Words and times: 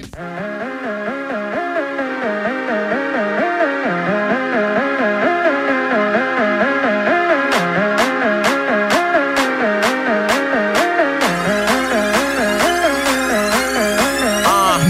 Uh, 0.00 0.06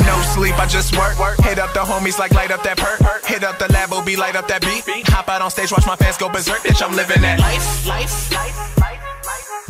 no 0.05 0.21
sleep, 0.35 0.58
I 0.58 0.67
just 0.69 0.97
work. 0.97 1.19
work. 1.19 1.38
Hit 1.40 1.59
up 1.59 1.72
the 1.72 1.81
homies 1.81 2.19
like 2.19 2.33
light 2.33 2.51
up 2.51 2.63
that 2.65 2.77
perk. 2.77 3.25
Hit 3.25 3.45
up 3.45 3.59
the 3.59 3.67
labo, 3.67 4.04
be 4.04 4.17
light 4.17 4.37
up 4.37 4.47
that 4.49 4.61
beat. 4.61 4.85
Hop 5.09 5.29
out 5.29 5.40
on 5.43 5.51
stage, 5.51 5.72
watch 5.72 5.87
my 5.87 5.97
fans 5.97 6.19
go 6.19 6.29
berserk. 6.29 6.59
Bitch, 6.59 6.83
I'm 6.87 6.95
living 6.95 7.22
that 7.22 7.38
life. 7.40 7.87
Life, 7.87 8.31
life, 8.33 8.79
life, 8.79 9.01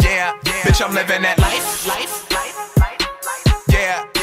Yeah, 0.00 0.34
yeah. 0.44 0.52
Bitch, 0.62 0.84
I'm 0.84 0.94
living 0.94 1.22
that 1.22 1.38
life. 1.38 1.86
Life, 1.86 2.30
life, 2.30 2.76
life, 2.76 3.64
yeah. 3.70 4.17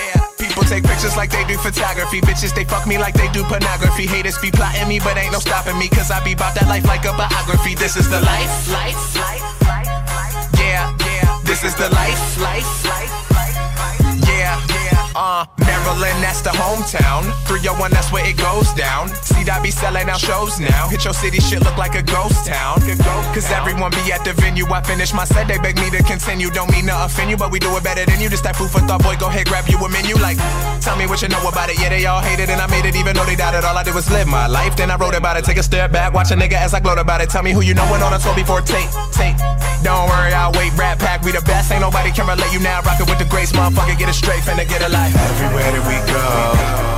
Take 0.68 0.84
pictures 0.84 1.16
like 1.16 1.30
they 1.30 1.44
do 1.46 1.58
photography. 1.58 2.22
Bitches, 2.22 2.54
they 2.56 2.64
fuck 2.64 2.88
me 2.88 2.98
like 2.98 3.14
they 3.14 3.32
do 3.32 3.44
pornography. 3.44 4.08
Haters 4.08 4.38
be 4.40 4.52
plotting 4.52 4.88
me, 4.88 5.00
but 5.00 5.18
ain't 5.18 5.32
no 5.32 5.40
stopping 5.40 5.78
me. 5.78 5.88
Cause 5.88 6.12
I 6.12 6.24
be 6.24 6.34
about 6.34 6.56
that 6.56 6.68
life 6.68 6.86
like 6.86 7.06
a 7.06 7.14
biography. 7.14 7.76
This 7.76 7.96
is 7.96 8.10
the 8.10 8.22
life. 8.22 8.50
Life, 8.72 9.16
life, 9.16 9.62
life, 9.62 10.60
Yeah, 10.60 10.96
yeah. 11.00 11.40
This 11.44 11.64
is 11.64 11.76
the 11.76 11.90
life. 11.90 12.42
Life, 12.42 12.86
life. 12.86 13.35
Uh, 15.16 15.48
Maryland, 15.64 16.20
that's 16.20 16.42
the 16.42 16.52
hometown. 16.52 17.24
301, 17.48 17.92
that's 17.92 18.12
where 18.12 18.28
it 18.28 18.36
goes 18.36 18.68
down. 18.76 19.08
See, 19.24 19.48
I 19.48 19.64
be 19.64 19.72
selling 19.72 20.10
out 20.10 20.20
shows 20.20 20.60
now. 20.60 20.90
Hit 20.90 21.06
your 21.06 21.14
city, 21.14 21.40
shit 21.40 21.64
look 21.64 21.78
like 21.78 21.96
a 21.96 22.04
ghost 22.04 22.46
town. 22.46 22.84
Cause 23.32 23.48
everyone 23.50 23.92
be 23.92 24.12
at 24.12 24.26
the 24.28 24.34
venue. 24.34 24.68
I 24.68 24.84
finish 24.84 25.14
my 25.14 25.24
set, 25.24 25.48
they 25.48 25.58
beg 25.58 25.80
me 25.80 25.90
to 25.96 26.04
continue. 26.04 26.50
Don't 26.52 26.70
mean 26.70 26.88
to 26.88 27.06
offend 27.06 27.32
you, 27.32 27.38
but 27.38 27.50
we 27.50 27.60
do 27.60 27.72
it 27.78 27.84
better 27.84 28.04
than 28.04 28.20
you. 28.20 28.28
Just 28.30 28.44
that 28.44 28.58
food 28.58 28.70
for 28.70 28.84
thought, 28.84 29.04
boy. 29.04 29.16
Go 29.16 29.28
ahead, 29.28 29.48
grab 29.48 29.68
you 29.72 29.80
a 29.80 29.88
menu. 29.88 30.16
Like, 30.20 30.36
tell 30.84 30.98
me 30.98 31.08
what 31.08 31.22
you 31.22 31.30
know 31.30 31.40
about 31.48 31.70
it. 31.70 31.80
Yeah, 31.80 31.90
they 31.90 32.06
all 32.06 32.20
hate 32.20 32.44
it, 32.44 32.50
and 32.50 32.60
I 32.60 32.68
made 32.68 32.84
it 32.84 32.96
even 32.98 33.16
though 33.16 33.26
they 33.26 33.38
doubted. 33.40 33.64
All 33.64 33.78
I 33.78 33.84
did 33.84 33.96
was 33.96 34.12
live 34.12 34.28
my 34.28 34.48
life. 34.48 34.76
Then 34.76 34.92
I 34.92 34.98
wrote 34.98 35.16
about 35.16 35.38
it. 35.38 35.46
Take 35.46 35.58
a 35.58 35.64
step 35.64 35.94
back, 35.94 36.14
watch 36.14 36.32
a 36.32 36.36
nigga 36.36 36.60
as 36.60 36.74
I 36.74 36.82
gloat 36.82 37.00
about 37.00 37.22
it. 37.22 37.30
Tell 37.30 37.44
me 37.44 37.54
who 37.54 37.62
you 37.62 37.74
know 37.74 37.88
and 37.94 38.04
on 38.04 38.12
a 38.12 38.20
tour 38.20 38.36
before 38.36 38.60
tape, 38.60 38.90
tape. 39.16 39.38
Don't 39.86 40.10
worry, 40.10 40.34
I'll 40.34 40.52
wait. 40.52 40.74
Rap 40.74 40.98
pack, 40.98 41.22
we 41.22 41.32
the 41.32 41.46
best. 41.46 41.72
Ain't 41.72 41.82
nobody 41.82 42.12
can 42.12 42.28
relate 42.28 42.52
you 42.52 42.60
now. 42.60 42.82
Rockin' 42.82 43.06
with 43.06 43.20
the 43.20 43.26
grace, 43.26 43.52
motherfucker. 43.52 43.98
Get 43.98 44.10
it 44.10 44.18
straight, 44.18 44.42
finna 44.42 44.68
get 44.68 44.82
a 44.82 44.90
life. 44.90 45.05
Everywhere 45.14 45.70
that 45.70 45.86
we 45.86 46.02
go, 46.10 46.26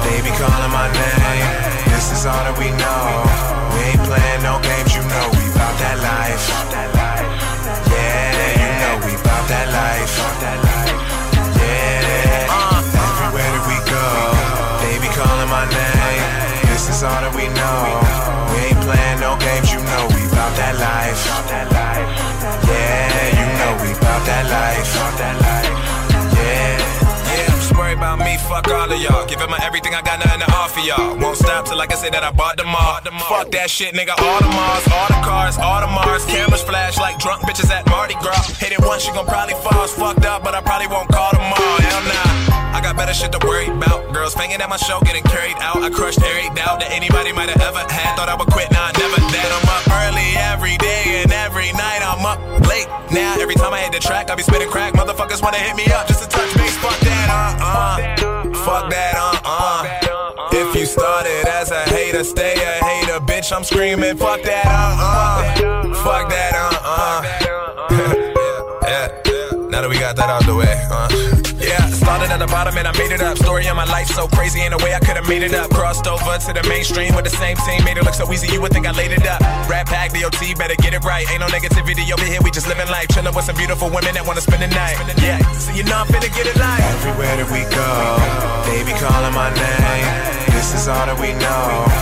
they 0.08 0.23
be 0.23 0.31
calling 0.39 0.72
my 0.72 0.88
name. 0.95 1.44
This 1.91 2.16
is 2.16 2.23
all 2.23 2.39
that 2.39 2.55
we 2.55 2.72
know. 2.72 3.03
We 3.75 3.83
ain't 3.91 4.03
playing 4.08 4.41
no 4.47 4.64
games, 4.64 4.95
you 4.95 5.03
know 5.03 5.27
we 5.36 5.44
bout 5.52 5.75
that 5.75 5.99
life. 5.99 6.47
Yeah, 7.91 8.31
you 8.64 8.69
know 8.80 8.95
we 9.03 9.11
bout 9.19 9.44
that 9.52 9.67
life. 9.75 10.14
Yeah, 11.59 12.47
everywhere 12.95 13.52
that 13.59 13.66
we 13.67 13.75
go, 13.91 14.08
they 14.88 14.95
be 15.03 15.11
calling 15.11 15.52
my 15.52 15.67
name. 15.67 16.23
This 16.71 16.88
is 16.88 17.03
all 17.03 17.11
that 17.11 17.36
we 17.36 17.52
know. 17.52 17.80
We 18.55 18.71
ain't 18.71 18.81
playing 18.88 19.19
no 19.19 19.36
games, 19.36 19.67
you 19.67 19.83
know 19.83 20.08
we 20.16 20.23
bout 20.31 20.55
that 20.55 20.80
life. 20.80 21.27
Yeah, 22.71 23.36
you 23.36 23.47
know 23.59 23.71
we 23.83 23.92
bout 23.99 24.23
that 24.31 24.47
life. 24.47 25.56
Worried 27.78 27.97
about 28.02 28.17
me, 28.17 28.38
fuck 28.50 28.67
all 28.70 28.92
of 28.92 29.00
y'all. 29.00 29.25
Giving 29.28 29.50
my 29.50 29.59
everything, 29.61 29.94
I 29.94 30.02
got 30.02 30.17
nothing 30.17 30.42
to 30.42 30.50
offer 30.52 30.81
y'all. 30.81 31.16
Won't 31.22 31.38
stop 31.38 31.66
till 31.66 31.80
I 31.80 31.86
can 31.86 31.97
say 31.97 32.09
that 32.09 32.23
I 32.23 32.31
bought 32.31 32.58
them 32.58 32.73
all. 32.73 33.00
Fuck 33.30 33.52
that 33.52 33.70
shit, 33.70 33.94
nigga. 33.94 34.17
All 34.17 34.39
the 34.42 34.50
Mars, 34.50 34.86
all 34.89 35.08
the 35.08 35.22
cars, 35.22 35.58
all 35.61 35.81
the 35.81 35.88
Mars. 35.88 36.25
Cameras 36.25 36.64
flash 36.64 36.98
like 36.98 37.20
drunk 37.20 37.44
bitches 37.44 37.70
at 37.70 37.86
Mardi 37.88 38.16
Gras. 38.17 38.50
Hit 38.58 38.73
it 38.73 38.81
once, 38.81 39.05
you 39.05 39.14
gon' 39.14 39.28
probably 39.30 39.53
fall. 39.61 39.83
It's 39.86 39.94
fucked 39.94 40.25
up, 40.25 40.44
but 40.44 40.55
I 40.55 40.61
probably 40.61 40.88
won't 40.88 41.08
call 41.09 41.30
all. 41.38 41.78
Hell 41.78 42.03
nah. 42.09 42.58
I 42.73 42.81
got 42.81 42.98
better 42.98 43.14
shit 43.14 43.31
to 43.31 43.42
worry 43.45 43.70
about. 43.70 44.14
Girls 44.14 44.36
banging 44.36 44.61
at 44.61 44.70
my 44.70 44.78
show, 44.78 45.00
getting 45.02 45.23
carried 45.23 45.58
out. 45.61 45.78
I 45.78 45.89
crushed 45.89 46.22
every 46.22 46.50
doubt 46.53 46.81
that 46.81 46.92
anybody 46.92 47.31
might 47.31 47.50
have 47.50 47.61
ever 47.61 47.81
had. 47.89 48.17
Thought 48.17 48.30
I 48.30 48.36
would 48.36 48.50
quit, 48.50 48.70
nah, 48.72 48.92
never 48.98 49.22
that. 49.22 49.50
I'm 49.53 49.67
up 49.70 49.86
early 50.02 50.30
every 50.53 50.78
day 50.78 51.22
and 51.22 51.31
every 51.31 51.73
night 51.73 52.02
I'm 52.02 52.26
up 52.26 52.37
late. 52.67 52.89
Now 53.11 53.37
every 53.39 53.55
time 53.55 53.73
I 53.73 53.80
hit 53.82 53.93
the 53.93 53.99
track, 53.99 54.30
I 54.30 54.36
be 54.36 54.43
spitting 54.43 54.70
crack. 54.70 54.93
Motherfuckers 54.93 55.42
wanna 55.42 55.58
hit 55.58 55.76
me 55.76 55.86
up 55.93 56.08
just 56.08 56.21
to 56.23 56.30
touch 56.30 56.54
base. 56.58 56.77
Fuck 56.77 56.99
that, 57.02 57.30
uh 57.30 57.64
uh. 57.64 57.67
Fuck 57.67 58.89
that, 58.92 59.16
uh 59.17 59.39
uh. 59.44 60.50
If 60.52 60.76
you 60.76 60.86
started 60.86 61.48
as 61.48 61.72
a 61.72 61.82
hater, 61.89 62.23
stay 62.23 62.54
a 62.54 62.83
hater, 62.83 63.20
bitch. 63.20 63.55
I'm 63.55 63.64
screaming, 63.64 64.17
fuck 64.17 64.42
that, 64.44 64.66
uh 64.66 64.95
uh. 65.00 65.94
Fuck 66.04 66.30
that, 66.30 66.54
uh 66.55 66.80
uh. 66.83 67.22
yeah, 68.83 69.08
yeah. 69.26 69.67
Now 69.70 69.82
that 69.82 69.89
we 69.89 70.00
got 70.00 70.16
that 70.16 70.30
out 70.30 70.45
the 70.45 70.55
way, 70.55 70.88
uh. 70.92 71.36
Started 72.07 72.31
at 72.31 72.39
the 72.39 72.47
bottom 72.47 72.77
and 72.77 72.87
I 72.87 72.95
made 72.95 73.11
it 73.11 73.19
up. 73.19 73.35
Story 73.35 73.67
of 73.67 73.75
my 73.75 73.83
life 73.83 74.07
so 74.07 74.29
crazy 74.29 74.63
in 74.63 74.71
a 74.71 74.77
way 74.77 74.95
I 74.95 74.99
could 74.99 75.19
have 75.19 75.27
made 75.27 75.43
it 75.43 75.53
up. 75.53 75.69
Crossed 75.71 76.07
over 76.07 76.39
to 76.39 76.53
the 76.55 76.63
mainstream 76.63 77.13
with 77.13 77.25
the 77.25 77.35
same 77.35 77.57
team, 77.67 77.83
made 77.83 77.97
it 77.97 78.05
look 78.05 78.13
so 78.13 78.23
easy 78.31 78.47
you 78.47 78.61
would 78.61 78.71
think 78.71 78.87
I 78.87 78.91
laid 78.95 79.11
it 79.11 79.27
up. 79.27 79.41
Rap 79.67 79.87
pack, 79.87 80.13
DOT, 80.13 80.39
better 80.55 80.79
get 80.79 80.93
it 80.93 81.03
right. 81.03 81.29
Ain't 81.29 81.41
no 81.41 81.47
negativity 81.47 82.07
over 82.15 82.23
here, 82.23 82.39
we 82.41 82.49
just 82.49 82.65
living 82.65 82.87
life. 82.87 83.09
Chillin' 83.09 83.35
with 83.35 83.43
some 83.43 83.57
beautiful 83.57 83.89
women 83.89 84.15
that 84.15 84.25
wanna 84.25 84.39
spend 84.39 84.63
the 84.63 84.71
night. 84.71 84.95
Yeah, 85.19 85.43
so 85.51 85.73
you 85.75 85.83
know 85.83 85.99
I'm 85.99 86.07
finna 86.07 86.31
get 86.31 86.47
it 86.47 86.55
live. 86.55 86.79
Everywhere 87.03 87.43
that 87.43 87.49
we 87.51 87.67
go, 87.75 87.91
they 88.71 88.87
be 88.87 88.95
calling 88.95 89.35
my 89.35 89.51
name. 89.51 90.07
This 90.55 90.79
is 90.79 90.87
all 90.87 91.11
that 91.11 91.19
we 91.19 91.35
know. 91.35 91.96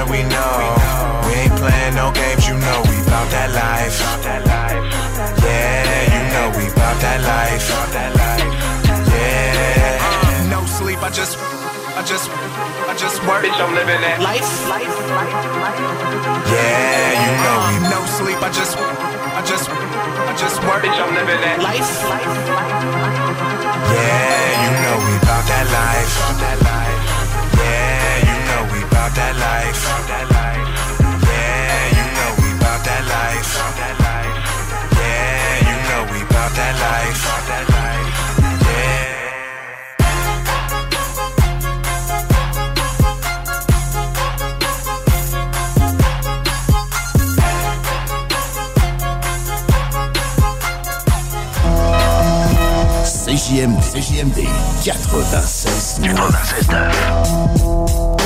This 0.00 0.08
is 0.08 0.08
all 0.08 0.08
that 0.08 0.08
we 0.08 0.22
know. 0.32 1.28
We 1.28 1.34
ain't 1.44 1.56
playing 1.60 1.94
no 1.94 2.12
games, 2.12 2.48
you 2.48 2.56
know 2.56 2.80
we 2.88 2.96
bout 3.04 3.28
that 3.36 3.52
life. 3.52 4.00
Yeah, 5.44 6.08
you 6.08 6.22
know 6.32 6.48
we 6.56 6.72
bout 6.72 6.96
that 7.04 7.20
life. 7.20 7.68
Yeah. 9.12 10.48
No 10.48 10.64
sleep, 10.64 11.02
I 11.02 11.10
just, 11.10 11.36
I 11.36 12.02
just, 12.02 12.30
I 12.32 12.96
just 12.96 13.20
work. 13.28 13.44
Bitch, 13.44 13.60
I'm 13.60 13.74
living 13.74 14.00
that 14.00 14.20
life. 14.24 14.48
Yeah, 16.48 17.12
you 17.20 17.32
know 17.44 17.56
we 17.68 17.76
No 17.92 18.00
sleep, 18.08 18.40
I 18.40 18.50
just, 18.50 18.76
I 18.78 19.42
just, 19.44 19.68
I 19.68 20.32
just 20.40 20.64
work. 20.64 20.82
Bitch, 20.82 20.96
I'm 20.96 21.12
living 21.12 21.40
that 21.44 21.60
life. 21.60 21.84
Yeah, 23.92 24.64
you 24.64 24.70
know 24.80 24.96
we 25.04 25.12
bout 25.28 25.44
that 25.44 25.66
life. 25.68 26.12
Yeah, 26.40 26.99
that 29.30 29.38
life. 29.38 29.86
Yeah, 31.28 31.96
you 31.96 32.04
know 32.16 32.30
we 32.42 32.50
bout 32.58 32.80
that 32.84 33.04
life. 33.14 33.50
Yeah, 34.98 35.68
you 35.68 35.76
know 35.88 36.02
we 36.12 36.20
bout 36.24 36.52
that 36.58 36.74
life. 36.80 37.22
Yeah. 38.66 39.08
96 55.32 55.98
96 56.00 58.19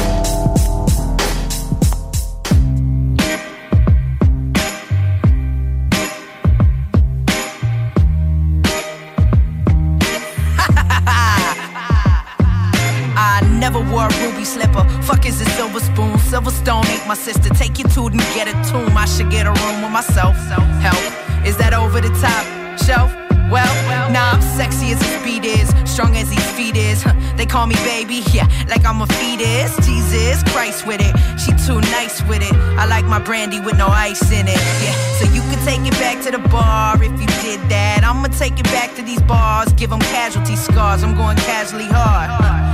stone 16.64 16.86
ain't 16.86 17.06
my 17.06 17.14
sister. 17.14 17.50
Take 17.50 17.78
your 17.78 17.88
tooth 17.88 18.12
and 18.12 18.26
get 18.34 18.48
a 18.48 18.56
tomb. 18.70 18.96
I 18.96 19.04
should 19.04 19.30
get 19.30 19.46
a 19.46 19.52
room 19.52 19.82
with 19.82 19.92
myself. 19.92 20.34
Help. 20.80 21.04
Is 21.44 21.58
that 21.58 21.74
over 21.74 22.00
the 22.00 22.12
top 22.24 22.44
shelf? 22.80 23.12
Well, 23.52 23.74
nah, 24.10 24.32
I'm 24.32 24.40
sexy 24.40 24.92
as 24.92 25.00
his 25.04 25.22
beat 25.22 25.44
is, 25.44 25.68
strong 25.84 26.16
as 26.16 26.32
his 26.32 26.46
feet 26.56 26.76
is. 26.76 27.02
Huh, 27.02 27.12
They 27.36 27.44
call 27.44 27.66
me 27.66 27.74
baby, 27.84 28.22
yeah, 28.32 28.48
like 28.66 28.86
I'm 28.86 29.02
a 29.02 29.06
fetus. 29.06 29.76
Jesus 29.86 30.42
Christ 30.44 30.86
with 30.86 31.02
it, 31.04 31.14
she 31.38 31.52
too 31.66 31.78
nice 31.92 32.22
with 32.22 32.40
it. 32.40 32.56
I 32.80 32.86
like 32.86 33.04
my 33.04 33.20
brandy 33.20 33.60
with 33.60 33.76
no 33.76 33.88
ice 33.88 34.32
in 34.32 34.48
it, 34.48 34.62
yeah. 34.82 34.96
So 35.18 35.24
you 35.36 35.42
can 35.52 35.60
take 35.68 35.84
it 35.86 35.96
back 36.00 36.24
to 36.24 36.30
the 36.30 36.42
bar 36.48 36.96
if 36.96 37.12
you 37.20 37.28
did 37.44 37.60
that. 37.68 38.00
I'ma 38.02 38.28
take 38.28 38.58
it 38.58 38.68
back 38.72 38.96
to 38.96 39.02
these 39.02 39.20
bars, 39.22 39.70
give 39.74 39.90
them 39.90 40.00
casualty 40.00 40.56
scars. 40.56 41.04
I'm 41.04 41.14
going 41.14 41.36
casually 41.36 41.86
hard. 41.86 42.73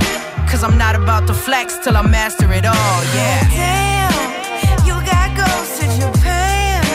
Cause 0.61 0.71
I'm 0.71 0.77
not 0.77 0.95
about 0.95 1.25
to 1.25 1.33
flex 1.33 1.79
till 1.79 1.97
I 1.97 2.03
master 2.03 2.53
it 2.53 2.67
all, 2.67 3.01
yeah. 3.17 3.49
Damn, 3.49 4.85
you 4.85 4.93
got 5.09 5.35
ghosts 5.35 5.81
in 5.81 5.89
Japan. 5.99 6.85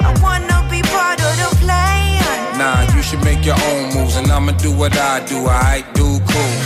I 0.00 0.14
wanna 0.22 0.62
be 0.70 0.80
part 0.82 1.18
of 1.18 1.34
the 1.34 1.50
plan. 1.58 2.22
Nah, 2.56 2.82
you 2.94 3.02
should 3.02 3.24
make 3.24 3.44
your 3.44 3.56
own 3.70 3.92
moves, 3.94 4.14
and 4.14 4.30
I'ma 4.30 4.52
do 4.52 4.70
what 4.70 4.96
I 4.96 5.26
do. 5.26 5.44
I 5.48 5.84
do 5.94 6.20
cool. 6.30 6.65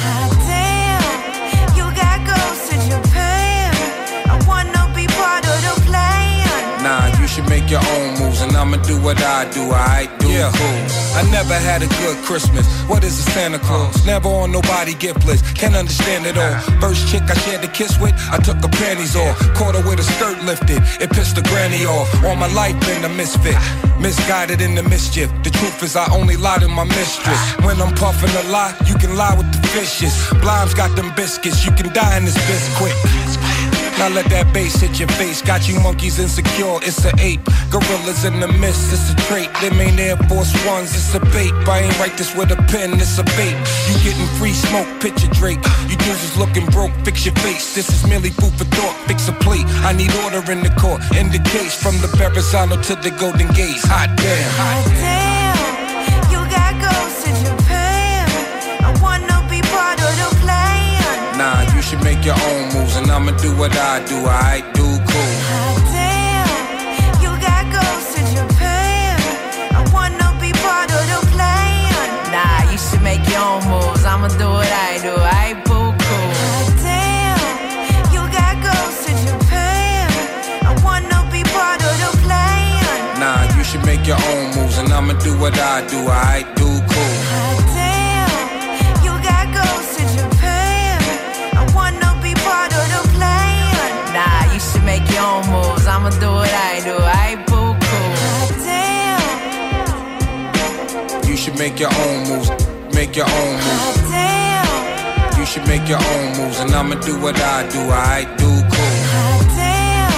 Should 7.31 7.49
make 7.49 7.71
your 7.71 7.81
own 7.95 8.19
moves, 8.19 8.43
and 8.43 8.57
I'ma 8.57 8.77
do 8.83 9.01
what 9.01 9.23
I 9.23 9.49
do. 9.51 9.63
I 9.71 10.11
do 10.19 10.29
yeah. 10.29 10.51
cool. 10.51 10.83
I 11.15 11.23
never 11.31 11.55
had 11.55 11.81
a 11.83 11.91
good 12.03 12.19
Christmas. 12.27 12.67
What 12.91 13.05
is 13.05 13.15
a 13.23 13.31
Santa 13.31 13.61
Claus? 13.61 13.95
Uh. 14.03 14.07
Never 14.07 14.29
on 14.29 14.51
nobody 14.51 14.95
gift 14.95 15.25
list. 15.27 15.45
Can't 15.55 15.77
understand 15.77 16.27
it 16.27 16.37
all. 16.37 16.59
First 16.81 17.07
chick 17.09 17.23
I 17.23 17.35
shared 17.45 17.63
a 17.63 17.69
kiss 17.69 17.99
with, 18.01 18.15
I 18.35 18.39
took 18.39 18.59
her 18.65 18.73
panties 18.81 19.15
off. 19.15 19.39
Caught 19.55 19.77
her 19.77 19.85
with 19.89 20.01
a 20.01 20.07
skirt 20.15 20.43
lifted. 20.43 20.83
It 21.01 21.11
pissed 21.11 21.37
the 21.37 21.43
granny 21.43 21.87
off. 21.87 22.09
All 22.25 22.35
my 22.35 22.51
life 22.53 22.75
been 22.81 23.05
a 23.05 23.09
misfit. 23.09 23.59
Misguided 24.01 24.61
in 24.61 24.75
the 24.75 24.83
mischief. 24.83 25.31
The 25.45 25.51
truth 25.51 25.83
is 25.85 25.95
I 25.95 26.11
only 26.13 26.37
lie 26.37 26.59
to 26.59 26.69
my 26.69 26.85
mistress. 26.85 27.39
Ah. 27.39 27.67
When 27.67 27.81
I'm 27.81 27.95
puffing 27.95 28.35
a 28.43 28.45
lie, 28.51 28.75
you 28.87 28.97
can 28.97 29.15
lie 29.15 29.37
with 29.39 29.51
the 29.55 29.63
fishes. 29.69 30.13
Blimes 30.43 30.75
got 30.75 30.97
them 30.97 31.15
biscuits. 31.15 31.65
You 31.65 31.73
can 31.73 31.93
die 31.93 32.17
in 32.19 32.25
this 32.25 32.39
biscuit. 32.51 33.70
Now 34.01 34.09
let 34.09 34.31
that 34.31 34.49
bass 34.55 34.81
hit 34.81 34.99
your 34.99 35.13
face. 35.21 35.43
Got 35.43 35.69
you 35.69 35.79
monkeys 35.79 36.19
insecure, 36.19 36.81
it's 36.81 37.05
an 37.05 37.13
ape. 37.21 37.45
Gorillas 37.69 38.25
in 38.25 38.41
the 38.41 38.49
mist, 38.49 38.91
it's 38.97 39.13
a 39.13 39.17
trait. 39.29 39.53
Them 39.61 39.79
ain't 39.79 40.01
Air 40.01 40.17
Force 40.25 40.57
Ones, 40.65 40.97
it's 40.97 41.15
a 41.15 41.21
bait. 41.37 41.53
I 41.69 41.85
ain't 41.85 41.99
write 42.01 42.17
this 42.17 42.35
with 42.35 42.51
a 42.51 42.57
pen, 42.73 42.95
it's 42.97 43.19
a 43.19 43.25
bait. 43.37 43.53
You 43.93 43.95
getting 44.01 44.25
free 44.41 44.57
smoke, 44.57 44.89
picture 45.05 45.29
Drake. 45.37 45.61
You 45.85 46.01
dudes 46.01 46.35
looking 46.39 46.65
broke, 46.73 46.97
fix 47.05 47.27
your 47.27 47.35
face. 47.45 47.75
This 47.75 47.93
is 47.93 48.09
merely 48.09 48.31
food 48.31 48.55
for 48.57 48.65
thought, 48.73 48.97
fix 49.05 49.29
a 49.29 49.37
plate. 49.45 49.69
I 49.85 49.93
need 49.93 50.09
order 50.25 50.41
in 50.51 50.63
the 50.63 50.73
court, 50.81 51.05
in 51.21 51.29
the 51.29 51.43
case. 51.53 51.77
From 51.77 51.93
the 52.01 52.09
Verrazano 52.17 52.81
to 52.81 52.95
the 53.05 53.11
Golden 53.21 53.53
Gates. 53.53 53.85
Hot 53.85 54.09
damn. 54.17 54.51
Hot 54.57 54.85
damn, 54.97 55.30
should 61.91 62.05
make 62.05 62.25
your 62.25 62.39
own 62.51 62.73
moves, 62.73 62.95
and 62.95 63.11
I'ma 63.11 63.33
do 63.43 63.51
what 63.57 63.77
I 63.77 63.99
do. 64.07 64.15
I 64.25 64.63
do 64.75 64.87
cool. 65.11 65.33
Hot 65.51 65.83
damn, 65.91 66.47
you 67.23 67.31
got 67.47 67.65
ghosts 67.75 68.15
in 68.21 68.27
Japan. 68.31 69.19
I 69.75 69.83
wanna 69.93 70.31
be 70.39 70.53
part 70.63 70.89
of 70.99 71.03
the 71.13 71.21
plan. 71.35 71.91
Nah, 72.31 72.71
you 72.71 72.79
should 72.79 73.03
make 73.03 73.25
your 73.27 73.43
own 73.43 73.63
moves. 73.73 74.05
I'ma 74.05 74.29
do 74.39 74.47
what 74.59 74.71
I 74.71 75.03
do. 75.07 75.15
I 75.43 75.47
boo 75.67 75.91
cool. 76.05 76.31
Hot 76.47 76.71
damn, 76.87 77.43
you 78.15 78.23
got 78.39 78.55
ghosts 78.69 79.05
in 79.11 79.19
Japan. 79.27 80.07
I 80.71 80.73
wanna 80.87 81.21
be 81.35 81.43
part 81.57 81.83
of 81.91 81.95
the 82.05 82.13
plan. 82.23 83.19
Nah, 83.19 83.43
you 83.57 83.65
should 83.65 83.85
make 83.85 84.07
your 84.07 84.21
own 84.31 84.55
moves, 84.55 84.79
and 84.79 84.93
I'ma 84.93 85.15
do 85.27 85.33
what 85.43 85.59
I 85.59 85.83
do. 85.89 85.99
I 86.07 86.47
do 86.55 86.60
I'ma 95.87 96.11
do 96.11 96.31
what 96.33 96.53
I 96.53 96.81
do. 96.85 96.97
I 96.99 97.37
boo 97.47 97.75
cool. 97.87 98.11
You 101.31 101.37
should 101.37 101.59
make 101.59 101.79
your 101.79 101.91
own 101.95 102.29
moves. 102.29 102.51
Make 102.95 103.15
your 103.17 103.27
own 103.27 103.53
moves. 103.55 104.01
damn, 104.11 105.39
You 105.39 105.47
should 105.47 105.67
make 105.69 105.89
your 105.89 105.99
own 105.99 106.37
moves, 106.37 106.59
and 106.61 106.71
I'ma 106.75 106.97
do 106.97 107.19
what 107.21 107.37
I 107.41 107.67
do. 107.69 107.81
I 107.91 108.25
do 108.37 108.51
cool. 108.73 108.97
damn. 109.57 110.13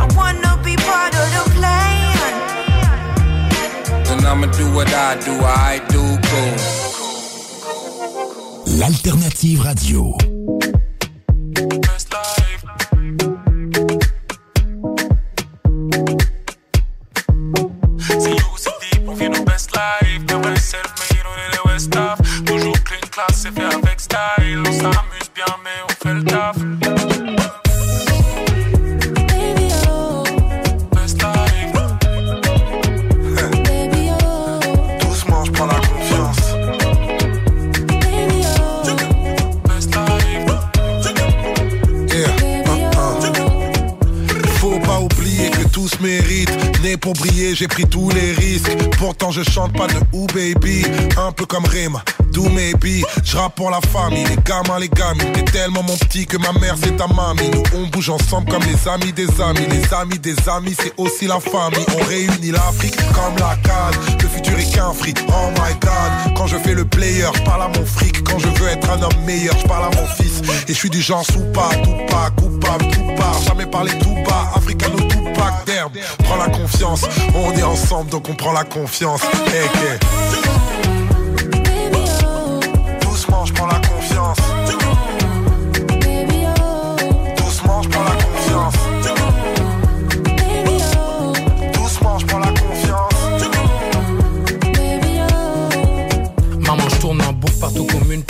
I 0.00 0.04
wanna 0.16 0.52
be 0.64 0.76
part 0.76 1.14
of 1.22 1.26
the 1.36 1.42
plan. 1.56 2.16
And 4.12 4.20
I'ma 4.26 4.46
do 4.46 4.66
what 4.72 4.88
I 4.94 5.16
do. 5.26 5.32
I 5.44 5.80
do 5.88 6.02
cool. 6.28 6.56
L'alternative 8.78 9.60
radio. 9.64 10.29
Je 49.42 49.50
chante 49.50 49.72
pas 49.72 49.86
de 49.86 49.94
ou 50.12 50.26
baby. 50.28 50.84
Un 51.16 51.32
peu 51.32 51.46
comme 51.46 51.64
Rema, 51.64 52.02
pour 53.48 53.70
la 53.70 53.80
famille, 53.80 54.24
les 54.24 54.36
gamins, 54.36 54.78
les 54.78 54.88
gamines. 54.88 55.32
T'es 55.32 55.44
tellement 55.44 55.82
mon 55.82 55.96
petit 55.96 56.26
que 56.26 56.36
ma 56.36 56.52
mère, 56.52 56.74
c'est 56.82 56.96
ta 56.96 57.06
mamie. 57.06 57.50
Nous, 57.50 57.62
on 57.74 57.86
bouge 57.86 58.10
ensemble 58.10 58.50
comme 58.50 58.62
les 58.64 58.88
amis 58.88 59.12
des 59.12 59.28
amis. 59.40 59.66
Les 59.70 59.94
amis 59.94 60.18
des 60.18 60.36
amis, 60.48 60.76
c'est 60.78 60.92
aussi 60.98 61.26
la 61.26 61.40
famille. 61.40 61.86
On 61.98 62.04
réunit 62.04 62.50
l'Afrique 62.50 62.96
comme 63.14 63.36
la 63.38 63.56
canne. 63.62 63.98
Le 64.20 64.28
futur 64.28 64.58
est 64.58 64.74
qu'un 64.74 64.92
fric, 64.92 65.18
oh 65.28 65.50
my 65.52 65.72
god. 65.80 66.34
Quand 66.36 66.46
je 66.46 66.56
fais 66.58 66.74
le 66.74 66.84
player, 66.84 67.28
je 67.34 67.42
parle 67.42 67.62
à 67.62 67.68
mon 67.68 67.86
fric. 67.86 68.22
Quand 68.24 68.38
je 68.38 68.48
veux 68.48 68.68
être 68.68 68.90
un 68.90 69.02
homme 69.02 69.24
meilleur, 69.24 69.56
je 69.58 69.66
parle 69.66 69.84
à 69.84 69.96
mon 69.96 70.06
fils. 70.06 70.42
Et 70.68 70.72
je 70.72 70.78
suis 70.78 70.90
du 70.90 71.00
genre 71.00 71.24
tout 71.26 71.44
pas, 71.52 71.70
coupable, 72.36 72.86
tout 72.92 73.14
part. 73.16 73.40
Jamais 73.46 73.66
parler 73.66 73.92
tout 73.98 74.16
bas, 74.26 74.52
africano 74.54 74.96
tout 74.96 75.24
pack 75.34 75.64
d'herbe. 75.66 75.96
Prends 76.24 76.36
la 76.36 76.48
confiance, 76.48 77.04
on 77.34 77.52
est 77.52 77.62
ensemble 77.62 78.10
donc 78.10 78.28
on 78.28 78.34
prend 78.34 78.52
la 78.52 78.64
confiance. 78.64 79.22
Hey, 79.46 79.64
hey. 79.64 80.59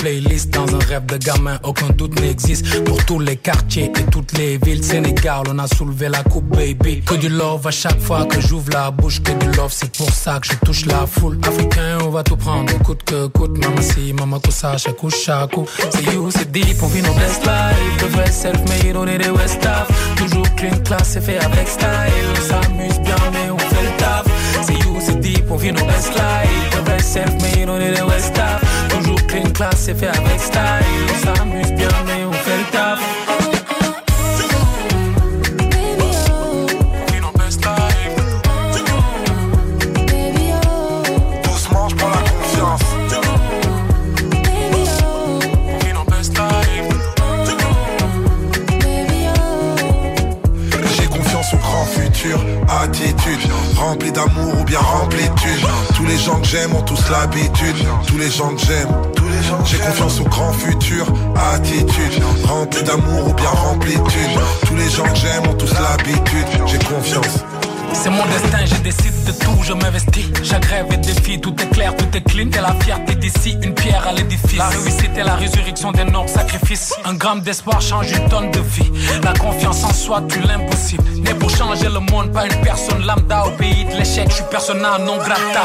Playlist 0.01 0.51
Dans 0.51 0.75
un 0.75 0.79
rêve 0.79 1.07
de 1.07 1.17
gamin, 1.17 1.59
aucun 1.63 1.89
doute 1.91 2.19
n'existe. 2.21 2.85
Pour 2.85 3.05
tous 3.05 3.21
les 3.21 3.37
quartiers 3.37 3.93
et 3.99 4.11
toutes 4.11 4.37
les 4.37 4.59
villes 4.59 4.83
Sénégal, 4.83 5.43
on 5.49 5.59
a 5.59 5.67
soulevé 5.67 6.09
la 6.09 6.23
coupe, 6.23 6.49
baby. 6.57 7.03
Que 7.03 7.15
du 7.15 7.29
love 7.29 7.67
à 7.67 7.71
chaque 7.71 8.01
fois 8.01 8.25
que 8.27 8.41
j'ouvre 8.41 8.71
la 8.73 8.91
bouche 8.91 9.23
Que 9.23 9.33
du 9.33 9.47
love, 9.57 9.73
c'est 9.73 9.95
pour 9.97 10.11
ça 10.11 10.41
que 10.41 10.49
je 10.49 10.59
touche 10.65 10.87
la 10.87 11.07
foule. 11.07 11.39
Africain, 11.47 11.99
on 12.05 12.11
va 12.11 12.23
tout 12.23 12.37
prendre, 12.37 12.73
coûte 12.83 13.03
que 13.05 13.27
coûte 13.29 13.59
Maman 13.59 13.83
si, 13.83 14.13
maman 14.13 14.41
tout 14.41 14.51
ça, 14.51 14.77
chaque 14.79 14.97
coup, 14.97 15.11
chaque 15.11 15.53
coup 15.53 15.67
C'est 15.91 16.05
you, 16.13 16.31
c'est 16.31 16.51
deep, 16.51 16.83
on 16.83 16.87
vit 16.87 17.03
nos 17.03 17.15
best 17.15 17.43
life 17.45 18.03
Le 18.03 18.07
vrai 18.09 18.31
self-made, 18.31 18.97
on 18.97 19.07
est 19.07 19.19
des 19.19 19.31
West 19.31 19.65
Af 19.67 19.89
Toujours 20.17 20.55
clean, 20.57 20.77
class, 20.85 21.11
c'est 21.11 21.21
fait 21.21 21.39
avec 21.39 21.69
style. 21.69 21.87
On 22.33 22.49
s'amuse 22.49 23.01
bien, 23.01 23.17
mais 23.33 23.51
on 23.51 23.59
fait 23.59 23.83
le 23.83 23.97
taf. 23.99 24.25
C'est 24.63 24.73
you, 24.73 24.97
c'est 25.01 25.21
deep, 25.21 25.45
on 25.51 25.57
vit 25.57 25.73
nos 25.73 25.85
best 25.85 26.15
life 26.15 26.77
Le 26.77 26.85
vrai 26.85 26.99
self-made, 27.03 27.69
on 27.69 27.79
est 27.79 27.95
des 27.95 28.03
West 28.03 28.33
Toujours 28.35 28.70
clean, 29.31 29.51
classe 29.53 29.89
et 29.89 29.95
fait 29.95 30.09
avec 30.09 30.41
style. 30.41 30.61
On 31.09 31.37
s'amuse 31.37 31.73
bien, 31.73 31.89
mais 32.07 32.25
on 32.25 32.33
fait 32.33 32.59
le 32.59 32.73
taf. 32.73 33.21
attitude 52.83 53.41
Rempli 53.77 54.13
d'amour 54.13 54.61
ou 54.61 54.65
bien 54.65 54.79
rempli 54.79 55.25
de 55.25 55.95
Tous 55.95 56.05
les 56.05 56.17
gens 56.17 56.41
que 56.41 56.47
j'aime 56.47 56.75
ont 56.75 56.83
tous 56.83 57.09
l'habitude. 57.11 57.77
Tous 58.07 58.19
les 58.19 58.31
gens 58.31 58.55
que 58.55 58.61
j'aime 58.61 58.89
j'ai 59.65 59.79
confiance 59.79 60.21
au 60.21 60.25
grand 60.25 60.53
futur, 60.53 61.07
attitude 61.55 62.23
Rempli 62.45 62.83
d'amour 62.83 63.29
ou 63.29 63.35
bien 63.35 63.49
rempli 63.49 63.95
de. 63.95 64.67
Tous 64.67 64.77
les 64.77 64.89
gens 64.89 65.05
que 65.05 65.17
j'aime 65.17 65.47
ont 65.49 65.55
tous 65.55 65.73
l'habitude 65.73 66.47
J'ai 66.67 66.79
confiance 66.79 67.45
C'est 67.93 68.11
mon 68.11 68.25
destin, 68.27 68.65
je 68.65 68.77
décide 68.83 69.25
de 69.25 69.33
tout, 69.33 69.63
je 69.63 69.73
m'investis. 69.73 70.27
Chaque 70.43 70.65
rêve 70.65 70.87
est 70.93 70.99
défi, 70.99 71.41
tout 71.41 71.55
est 71.61 71.71
clair, 71.71 71.95
tout 71.97 72.17
est 72.17 72.23
clean. 72.23 72.49
T'es 72.51 72.61
la 72.61 72.75
fierté 72.81 73.15
d'ici, 73.15 73.57
une 73.63 73.75
pierre 73.75 74.07
à 74.07 74.13
l'édifice. 74.13 74.59
La 74.59 74.69
réussite 74.69 75.17
est 75.17 75.25
la 75.25 75.35
résurrection 75.35 75.93
des 75.93 76.05
normes, 76.05 76.29
sacrifices. 76.29 76.95
Un 77.05 77.15
gramme 77.15 77.41
d'espoir 77.41 77.81
change 77.81 78.11
une 78.13 78.29
tonne 78.29 78.51
de 78.51 78.61
vie. 78.61 78.91
La 79.23 79.33
confiance 79.35 79.85
en 79.85 79.93
soi 79.93 80.23
tue 80.29 80.41
l'impossible. 80.41 81.05
Né 81.19 81.35
pour 81.35 81.51
changer 81.51 81.89
le 81.89 82.01
monde, 82.01 82.33
pas 82.33 82.47
une 82.47 82.61
personne 82.63 83.05
lambda 83.05 83.45
au 83.47 83.51
pays 83.53 83.85
de 83.85 83.97
l'échec. 83.99 84.29
Je 84.29 84.35
suis 84.35 84.45
persona 84.51 84.99
non 84.99 85.19
grata. 85.19 85.63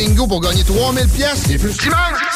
Bingo 0.00 0.26
pour 0.26 0.40
gagner 0.40 0.64
3000 0.64 1.06
pièces 1.08 1.50
et 1.50 1.58
plus? 1.58 1.76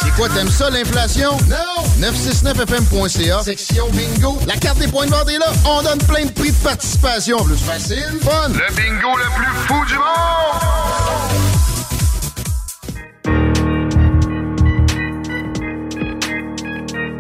C'est 0.03 0.11
quoi, 0.17 0.29
t'aimes 0.29 0.51
ça, 0.51 0.69
l'inflation? 0.69 1.31
Non! 1.49 2.07
969fm.ca, 2.07 3.43
section 3.43 3.89
bingo. 3.93 4.39
La 4.47 4.57
carte 4.57 4.79
des 4.79 4.89
points 4.89 5.07
de 5.07 5.11
vente 5.11 5.31
est 5.31 5.39
là. 5.39 5.47
On 5.65 5.83
donne 5.83 5.99
plein 6.01 6.27
de 6.27 6.31
prix 6.31 6.51
de 6.51 6.57
participation. 6.57 7.43
Plus 7.45 7.57
facile, 7.57 8.19
fun. 8.23 8.49
Le 8.49 8.75
bingo 8.75 9.17
le 9.17 9.25
plus 9.35 9.55
fou 9.67 9.85
du 9.87 9.95
monde! 9.95 10.05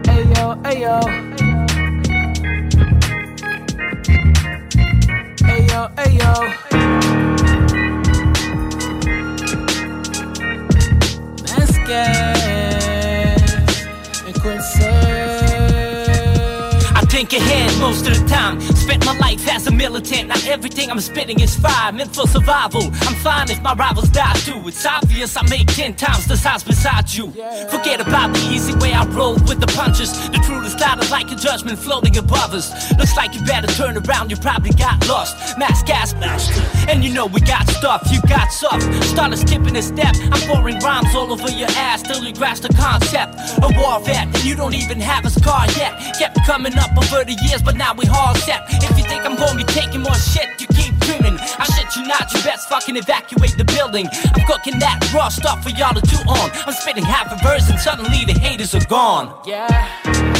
Ayo, 0.08 0.56
ayo. 0.64 1.00
Ayo, 5.48 5.88
ayo. 5.96 6.83
Most 17.84 18.06
of 18.06 18.18
the 18.18 18.26
time. 18.26 18.73
Spent 18.94 19.06
my 19.06 19.26
life 19.26 19.48
as 19.48 19.66
a 19.66 19.72
militant. 19.72 20.28
Not 20.28 20.46
everything 20.46 20.88
I'm 20.88 21.00
spitting 21.00 21.40
is 21.40 21.56
fire. 21.56 21.90
Meant 21.90 22.14
for 22.14 22.28
survival. 22.28 22.84
I'm 22.84 23.16
fine 23.26 23.50
if 23.50 23.60
my 23.60 23.74
rivals 23.74 24.08
die 24.08 24.34
too. 24.46 24.62
It's 24.68 24.86
obvious 24.86 25.36
I 25.36 25.42
make 25.48 25.66
ten 25.66 25.94
times 25.94 26.28
the 26.28 26.36
size 26.36 26.62
beside 26.62 27.12
you. 27.12 27.32
Forget 27.70 28.00
about 28.00 28.32
the 28.32 28.40
easy 28.52 28.72
way 28.76 28.92
I 28.92 29.04
roll 29.06 29.34
with 29.34 29.58
the 29.58 29.66
punches. 29.66 30.12
The 30.28 30.38
truth 30.46 30.66
is 30.66 30.78
louder 30.78 31.04
like 31.10 31.28
a 31.32 31.34
judgment 31.34 31.76
floating 31.76 32.16
above 32.16 32.54
us. 32.54 32.70
Looks 32.96 33.16
like 33.16 33.34
you 33.34 33.44
better 33.44 33.66
turn 33.66 33.96
around. 33.96 34.30
You 34.30 34.36
probably 34.36 34.70
got 34.70 35.08
lost. 35.08 35.58
Mask 35.58 35.86
gas 35.86 36.14
master. 36.14 36.62
And 36.88 37.02
you 37.02 37.12
know 37.12 37.26
we 37.26 37.40
got 37.40 37.66
stuff. 37.70 38.06
You 38.12 38.22
got 38.28 38.52
soft. 38.52 38.84
Started 39.02 39.38
skipping 39.38 39.74
a 39.74 39.82
step. 39.82 40.14
I'm 40.30 40.40
pouring 40.46 40.78
rhymes 40.78 41.12
all 41.16 41.32
over 41.32 41.50
your 41.50 41.70
ass 41.70 42.02
till 42.02 42.22
you 42.22 42.32
grasp 42.32 42.62
the 42.62 42.72
concept. 42.74 43.34
A 43.58 43.74
war 43.76 43.98
vet. 44.06 44.26
And 44.26 44.44
you 44.44 44.54
don't 44.54 44.74
even 44.74 45.00
have 45.00 45.24
a 45.24 45.30
scar 45.30 45.66
yet. 45.72 45.98
Kept 46.16 46.38
coming 46.46 46.78
up 46.78 46.96
over 46.96 47.24
the 47.24 47.36
years, 47.42 47.60
but 47.60 47.76
now 47.76 47.92
we 47.92 48.06
all 48.06 48.36
set. 48.36 48.62
If 48.84 48.98
you 48.98 49.04
think 49.04 49.24
I'm 49.24 49.36
gonna 49.36 49.56
be 49.56 49.64
taking 49.64 50.02
more 50.02 50.14
shit, 50.14 50.48
you 50.60 50.66
keep 50.68 50.94
dreaming. 51.00 51.36
I 51.40 51.64
shit 51.74 51.96
you 51.96 52.06
not, 52.06 52.32
you 52.32 52.42
best 52.42 52.68
fucking 52.68 52.96
evacuate 52.96 53.56
the 53.56 53.64
building. 53.64 54.06
I'm 54.34 54.44
cooking 54.46 54.78
that 54.78 55.00
raw 55.14 55.28
stuff 55.28 55.62
for 55.62 55.70
y'all 55.70 55.94
to 55.94 56.02
chew 56.02 56.22
on. 56.28 56.50
I'm 56.66 56.74
spitting 56.74 57.04
half 57.04 57.32
a 57.32 57.38
verse 57.42 57.68
and 57.70 57.78
suddenly 57.78 58.24
the 58.24 58.38
haters 58.38 58.74
are 58.74 58.84
gone. 58.86 59.34
Yeah. 59.46 59.88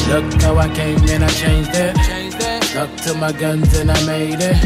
Look 0.08 0.26
how 0.42 0.58
I 0.58 0.68
came 0.74 0.98
and 1.08 1.24
I 1.24 1.28
changed 1.28 1.70
it. 1.72 1.96
Stuck 2.64 2.94
to 3.06 3.14
my 3.14 3.32
guns 3.32 3.72
and 3.78 3.90
I 3.90 4.06
made 4.06 4.40
it. 4.40 4.56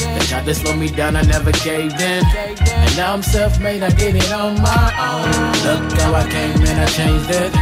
They 0.00 0.26
tried 0.26 0.46
to 0.46 0.54
slow 0.54 0.74
me 0.74 0.88
down, 0.88 1.16
I 1.16 1.22
never 1.22 1.52
caved 1.52 2.00
in. 2.00 2.24
And 2.24 2.96
now 2.96 3.12
I'm 3.12 3.22
self-made, 3.22 3.82
I 3.82 3.90
did 3.90 4.16
it 4.16 4.32
on 4.32 4.54
my 4.62 4.88
own. 5.10 5.28
Look 5.66 6.00
how 6.00 6.14
I 6.14 6.24
came 6.30 6.62
and 6.70 6.80
I 6.80 6.86
changed 6.86 7.30
it. 7.30 7.52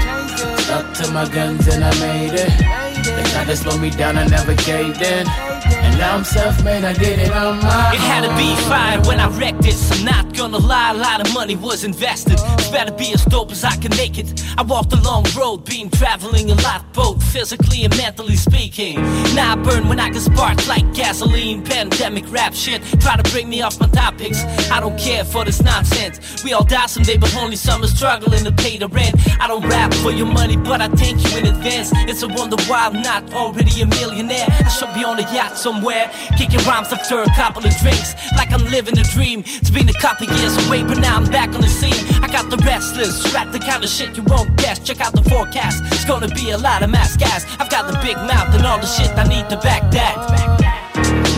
Stuck 0.61 0.95
to 0.99 1.11
my 1.11 1.29
guns 1.29 1.67
and 1.69 1.85
I 1.85 1.93
made 2.01 2.35
it. 2.35 2.84
They 3.05 3.23
tried 3.31 3.47
to 3.47 3.57
slow 3.57 3.77
me 3.79 3.91
down, 3.91 4.17
I 4.17 4.27
never 4.27 4.55
caved 4.55 5.03
in. 5.03 5.27
And 5.29 5.99
now 5.99 6.17
I'm 6.17 6.25
self-made, 6.25 6.85
I 6.85 6.93
did 6.93 7.19
it 7.19 7.33
on 7.33 7.59
my 7.59 7.89
own. 7.89 7.95
It 7.95 8.01
had 8.01 8.23
to 8.29 8.35
be 8.37 8.55
fire 8.69 9.01
when 9.03 9.21
I 9.21 9.29
wrecked 9.39 9.63
this. 9.63 9.91
I'm 9.93 10.05
not 10.05 10.35
gonna 10.35 10.59
lie, 10.59 10.91
a 10.91 10.95
lot 10.95 11.27
of 11.27 11.33
money 11.35 11.57
was 11.57 11.85
invested. 11.85 12.39
It's 12.59 12.69
better 12.69 12.93
be 12.93 13.13
as 13.13 13.25
dope 13.25 13.53
as 13.53 13.65
I 13.65 13.77
can 13.77 13.95
make 13.97 14.19
it. 14.19 14.43
I 14.57 14.63
walked 14.63 14.93
a 14.93 15.01
long 15.03 15.25
road, 15.37 15.65
been 15.65 15.91
traveling 15.91 16.51
a 16.51 16.55
lot, 16.57 16.93
both 16.93 17.23
physically 17.33 17.85
and 17.85 17.97
mentally 17.97 18.37
speaking. 18.37 19.03
Now 19.35 19.53
I 19.53 19.57
burn 19.57 19.89
when 19.89 20.01
I 20.01 20.11
get 20.11 20.23
sparked 20.23 20.67
like 20.69 20.85
gasoline. 20.95 21.65
Pandemic 21.65 22.31
rap 22.31 22.55
shit, 22.55 22.83
try 23.01 23.17
to 23.17 23.31
bring 23.31 23.49
me 23.49 23.63
off 23.63 23.81
my 23.81 23.89
topics. 23.89 24.43
I 24.71 24.81
don't 24.81 24.99
care 24.99 25.25
for 25.25 25.45
this 25.45 25.63
nonsense. 25.63 26.43
We 26.45 26.53
all 26.53 26.65
die 26.65 26.87
someday, 26.87 27.17
but 27.17 27.35
only 27.37 27.57
some 27.57 27.83
are 27.83 27.89
struggling 27.89 28.45
to 28.45 28.53
pay 28.53 28.79
the 28.79 28.89
rent. 28.89 29.15
I 29.41 29.47
don't 29.47 29.67
rap 29.69 29.93
for 29.95 30.11
your 30.11 30.27
money, 30.27 30.57
but 30.57 30.81
I 30.81 30.89
thank 30.89 31.23
you 31.25 31.39
in 31.39 31.47
advance. 31.47 31.91
It's 32.09 32.23
a 32.23 32.29
wonder 32.29 32.57
why 32.67 32.89
I'm 32.95 33.03
not 33.03 33.35
already 33.35 33.81
a 33.81 33.87
millionaire. 33.87 34.47
I 34.49 34.69
should 34.69 34.95
be 34.95 35.03
on 35.03 35.19
a 35.19 35.23
yacht 35.35 35.59
somewhere, 35.59 36.13
kicking 36.39 36.61
rhymes 36.61 36.93
after 36.93 37.21
a 37.23 37.27
couple 37.35 37.67
of 37.67 37.77
drinks, 37.79 38.15
like 38.37 38.53
I'm 38.53 38.65
living 38.67 38.97
a 38.97 39.03
dream. 39.03 39.43
It's 39.45 39.71
been 39.71 39.89
a 39.89 40.01
couple 40.01 40.29
years 40.29 40.55
away, 40.69 40.85
but 40.85 40.99
now 40.99 41.17
I'm 41.17 41.29
back 41.29 41.49
on 41.55 41.61
the 41.61 41.69
scene. 41.69 42.07
I 42.23 42.29
got 42.29 42.51
the 42.51 42.57
restless, 42.59 43.35
rap 43.35 43.51
the 43.51 43.59
kind 43.59 43.83
of 43.83 43.91
shit 43.91 44.17
you 44.17 44.23
won't 44.23 44.55
guess. 44.57 44.79
Check 44.79 45.01
out 45.01 45.13
the 45.13 45.29
forecast, 45.29 45.83
it's 45.87 46.05
gonna 46.05 46.29
be 46.29 46.51
a 46.51 46.59
lot 46.59 46.85
of 46.85 46.91
mass 46.91 47.17
gas. 47.17 47.45
I've 47.59 47.71
got 47.71 47.91
the 47.91 47.99
big 47.99 48.17
mouth 48.17 48.55
and 48.55 48.65
all 48.65 48.79
the 48.79 48.87
shit 48.87 49.11
I 49.19 49.25
need 49.25 49.49
to 49.51 49.57
back 49.57 49.91
that. 49.91 50.74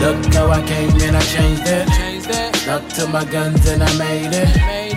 Look 0.01 0.35
how 0.35 0.51
I 0.51 0.63
came 0.67 0.91
and 1.01 1.17
I 1.17 1.21
changed 1.23 1.63
it. 1.67 1.89
Stuck 2.57 2.87
to 2.97 3.07
my 3.09 3.25
guns 3.25 3.67
and 3.67 3.83
I 3.83 3.99
made 3.99 4.33
it. 4.33 4.49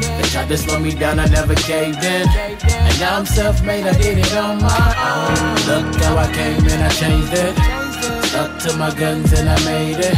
They 0.01 0.27
tried 0.29 0.47
to 0.49 0.57
slow 0.57 0.79
me 0.79 0.91
down, 0.93 1.19
I 1.19 1.25
never 1.27 1.55
caved 1.55 2.03
in. 2.03 2.27
And 2.27 2.99
now 2.99 3.17
I'm 3.17 3.25
self-made, 3.25 3.85
I 3.85 3.93
did 3.93 4.17
it 4.17 4.35
on 4.35 4.61
my 4.61 4.95
own. 5.11 5.55
Look 5.69 5.95
how 6.03 6.17
I 6.17 6.27
came 6.33 6.67
and 6.67 6.83
I 6.83 6.89
changed 6.89 7.33
it. 7.33 7.55
Stuck 8.25 8.59
to 8.63 8.77
my 8.77 8.93
guns 8.93 9.31
and 9.33 9.49
I 9.49 9.57
made 9.65 9.99
it. 9.99 10.17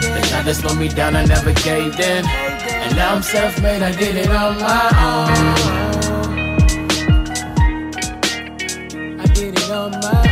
They 0.00 0.22
tried 0.28 0.44
to 0.46 0.54
slow 0.54 0.74
me 0.74 0.88
down, 0.88 1.14
I 1.14 1.24
never 1.24 1.52
caved 1.52 2.00
in. 2.00 2.26
And 2.26 2.96
now 2.96 3.14
I'm 3.14 3.22
self-made, 3.22 3.82
I 3.82 3.92
did 3.92 4.16
it 4.16 4.30
on 4.30 4.58
my 4.58 4.90
own. 5.08 5.28
I 9.20 9.26
did 9.34 9.58
it 9.58 9.70
on 9.70 9.90
my 9.92 10.26
own. 10.26 10.31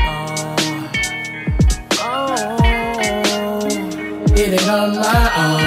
Did 4.41 4.55
it 4.55 4.69
on 4.71 4.95
my 4.95 5.31
own. 5.37 5.61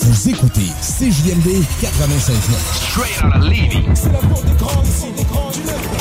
Vous 0.00 0.28
écoutez 0.28 0.72
CJMD 0.80 1.62
96.9. 1.80 2.58
Straight 2.90 3.22
out 3.22 3.36
of 3.36 3.44
Levy. 3.44 3.86
C'est 3.94 4.10
la 4.10 4.18
porte 4.18 4.44
des 4.44 4.54
grands 4.54 4.82
ici, 4.82 5.12
des 5.16 5.22
grands 5.22 5.52
du 5.52 5.60
Nord. 5.60 5.91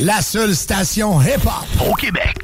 La 0.00 0.22
seule 0.22 0.54
station 0.54 1.18
hip-hop 1.20 1.66
au 1.88 1.94
Québec. 1.94 2.36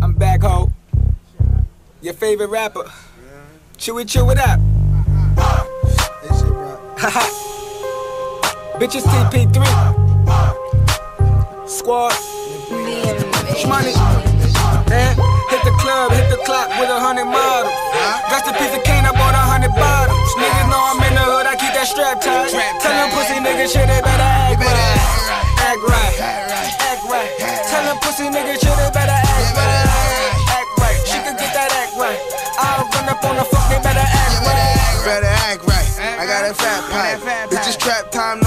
I'm 0.00 0.12
back, 0.14 0.42
ho. 0.42 0.70
Your 2.00 2.14
favorite 2.14 2.50
rapper. 2.50 2.84
Chewy, 3.78 4.06
chew 4.06 4.30
it 4.30 4.38
up. 4.38 4.60
Haha. 6.98 7.26
Bitches 8.78 9.02
TP3. 9.02 9.58
Squad. 11.68 12.12
Money. 13.66 13.92
Eh? 14.90 15.14
Hit 15.50 15.64
the 15.64 15.70
club, 15.78 16.12
hit 16.12 16.30
the 16.30 16.36
clock 16.44 16.68
with 16.78 16.90
a 16.90 17.00
hundred 17.00 17.26
models. 17.26 17.72
Got 18.30 18.44
the 18.44 18.52
piece 18.52 18.76
of 18.76 18.82
Niggas 20.32 20.66
know 20.72 20.80
I'm 20.80 21.00
in 21.04 21.14
the 21.14 21.24
hood, 21.24 21.46
I 21.46 21.54
keep 21.56 21.72
that 21.76 21.86
strap 21.86 22.20
tight. 22.20 22.52
Tell 22.80 22.94
them 22.96 23.08
pussy 23.12 23.38
niggas 23.40 23.72
shit, 23.72 23.86
they 23.86 24.00
better 24.00 24.24
act 24.24 24.58
right. 24.60 25.12
Act 25.60 25.80
right. 25.84 26.16
Act 26.20 27.04
right. 27.08 27.30
Tell 27.68 27.84
them 27.84 27.98
pussy 28.00 28.26
niggas 28.32 28.60
shit, 28.60 28.74
they 28.76 28.90
better 28.92 29.12
act 29.12 29.52
right. 29.56 29.88
Act 30.56 30.70
right. 30.80 30.98
She 31.04 31.18
can 31.20 31.36
get 31.36 31.52
that 31.54 31.70
act 31.72 31.94
right. 31.96 32.18
I'll 32.58 32.88
run 32.96 33.08
up 33.08 33.22
on 33.24 33.36
the 33.36 33.46
fuck, 33.46 33.68
they 33.68 33.80
better 33.80 34.02
act 34.02 34.36
right. 34.44 35.04
Better 35.04 35.32
act 35.48 35.62
right. 35.68 35.88
I 36.02 36.26
got 36.26 36.50
a 36.50 36.54
fat 36.54 36.82
pipe. 36.90 37.20
Bitches 37.50 37.78
trap 37.78 38.10
time, 38.10 38.40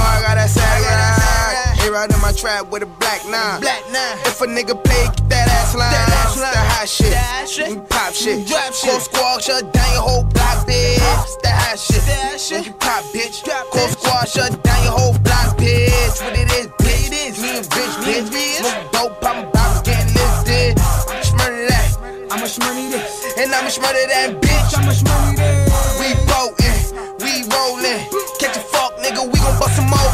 line. 1.96 2.12
In 2.12 2.20
my 2.20 2.34
trap 2.34 2.70
with 2.70 2.84
a 2.84 2.92
black 3.00 3.24
nine. 3.32 3.62
Black 3.62 3.84
nine. 3.90 4.20
If 4.28 4.42
a 4.42 4.46
nigga 4.46 4.76
play, 4.84 5.08
get 5.16 5.30
that 5.32 5.48
ass 5.48 5.74
line. 5.74 5.92
That's 6.12 6.36
the 6.36 6.62
hot 6.76 6.88
shit. 6.92 7.72
We 7.72 7.80
pop 7.88 8.14
shit. 8.14 8.46
Drop 8.48 8.74
shit. 8.74 8.92
Go 8.92 9.00
squawk, 9.00 9.42
shut 9.42 9.72
down 9.72 9.90
your 9.96 10.04
whole 10.04 10.24
block, 10.36 10.68
bitch. 10.68 11.00
That's 11.00 11.36
the 11.40 11.52
hot 11.56 11.80
shit. 11.80 12.04
When 12.52 12.64
you 12.68 12.74
pop, 12.84 13.04
bitch. 13.16 13.48
Go 13.48 13.88
squawk, 13.88 14.28
shut 14.28 14.52
down 14.62 14.84
your 14.84 14.92
whole 14.92 15.18
block, 15.24 15.56
bitch. 15.58 16.20
What 16.20 16.36
it 16.36 16.52
is, 16.60 16.68
bitch. 16.84 17.08
It 17.08 17.14
is. 17.16 17.40
Me 17.42 17.50
and 17.58 17.66
bitch, 17.72 18.28
bitch. 18.28 18.60
Smoke 18.60 18.92
dope, 18.92 19.26
I'm 19.26 19.48
about 19.48 19.86
to 19.86 19.92
get 19.92 20.04
lifted. 20.12 20.76
Smurder 21.24 21.64
that. 21.72 21.88
I'ma 22.32 22.46
shmoney 22.46 22.92
this. 22.92 23.40
And 23.40 23.56
I'ma 23.56 23.72
smurder 23.72 24.06
that 24.12 24.30
bitch. 24.44 24.72
I'ma 24.76 24.92
shmoney 24.92 25.40
this. 25.40 25.96
We 26.02 26.12
boatin', 26.28 26.76
we 27.24 27.48
rollin'. 27.48 28.04
Catch 28.40 28.58
a 28.58 28.60
fuck, 28.60 28.92
nigga, 29.00 29.24
we 29.32 29.40
gon' 29.40 29.58
bust 29.60 29.78
some 29.78 29.88
more, 29.88 30.12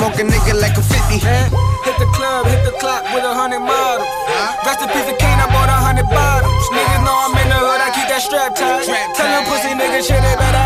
Smoke 0.00 0.16
a 0.16 0.24
nigga 0.24 0.58
like 0.58 0.78
a 0.78 0.82
50. 0.82 0.96
Eh? 0.96 1.44
Hit 1.84 1.98
the 1.98 2.08
club, 2.16 2.46
hit 2.46 2.64
the 2.64 2.72
clock 2.80 3.04
with 3.12 3.22
a 3.22 3.34
hundred 3.34 3.60
models. 3.60 4.08
Rest 4.64 4.80
a 4.80 4.88
piece 4.88 5.04
of 5.04 5.18
cane, 5.20 5.36
I 5.36 5.44
bought 5.52 5.68
a 5.68 5.76
hundred 5.76 6.08
bottles. 6.08 6.56
Niggas 6.72 7.04
know 7.04 7.12
I'm 7.12 7.36
in 7.36 7.48
the 7.52 7.60
hood, 7.60 7.84
I 7.84 7.92
keep 7.92 8.08
that 8.08 8.24
strap 8.24 8.56
tight. 8.56 8.88
Tell 9.12 9.28
them 9.28 9.44
pussy 9.44 9.76
niggas 9.76 10.08
shit, 10.08 10.22
they 10.24 10.36
better 10.40 10.59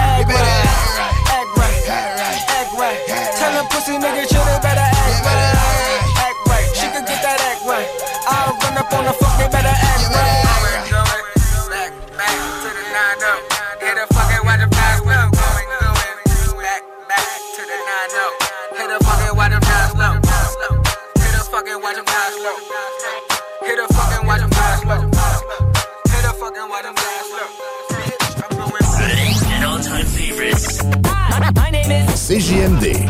CJMD. 32.24 33.04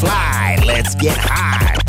Fly, 0.00 0.56
let's 0.66 0.94
get 0.94 1.18
high. 1.18 1.87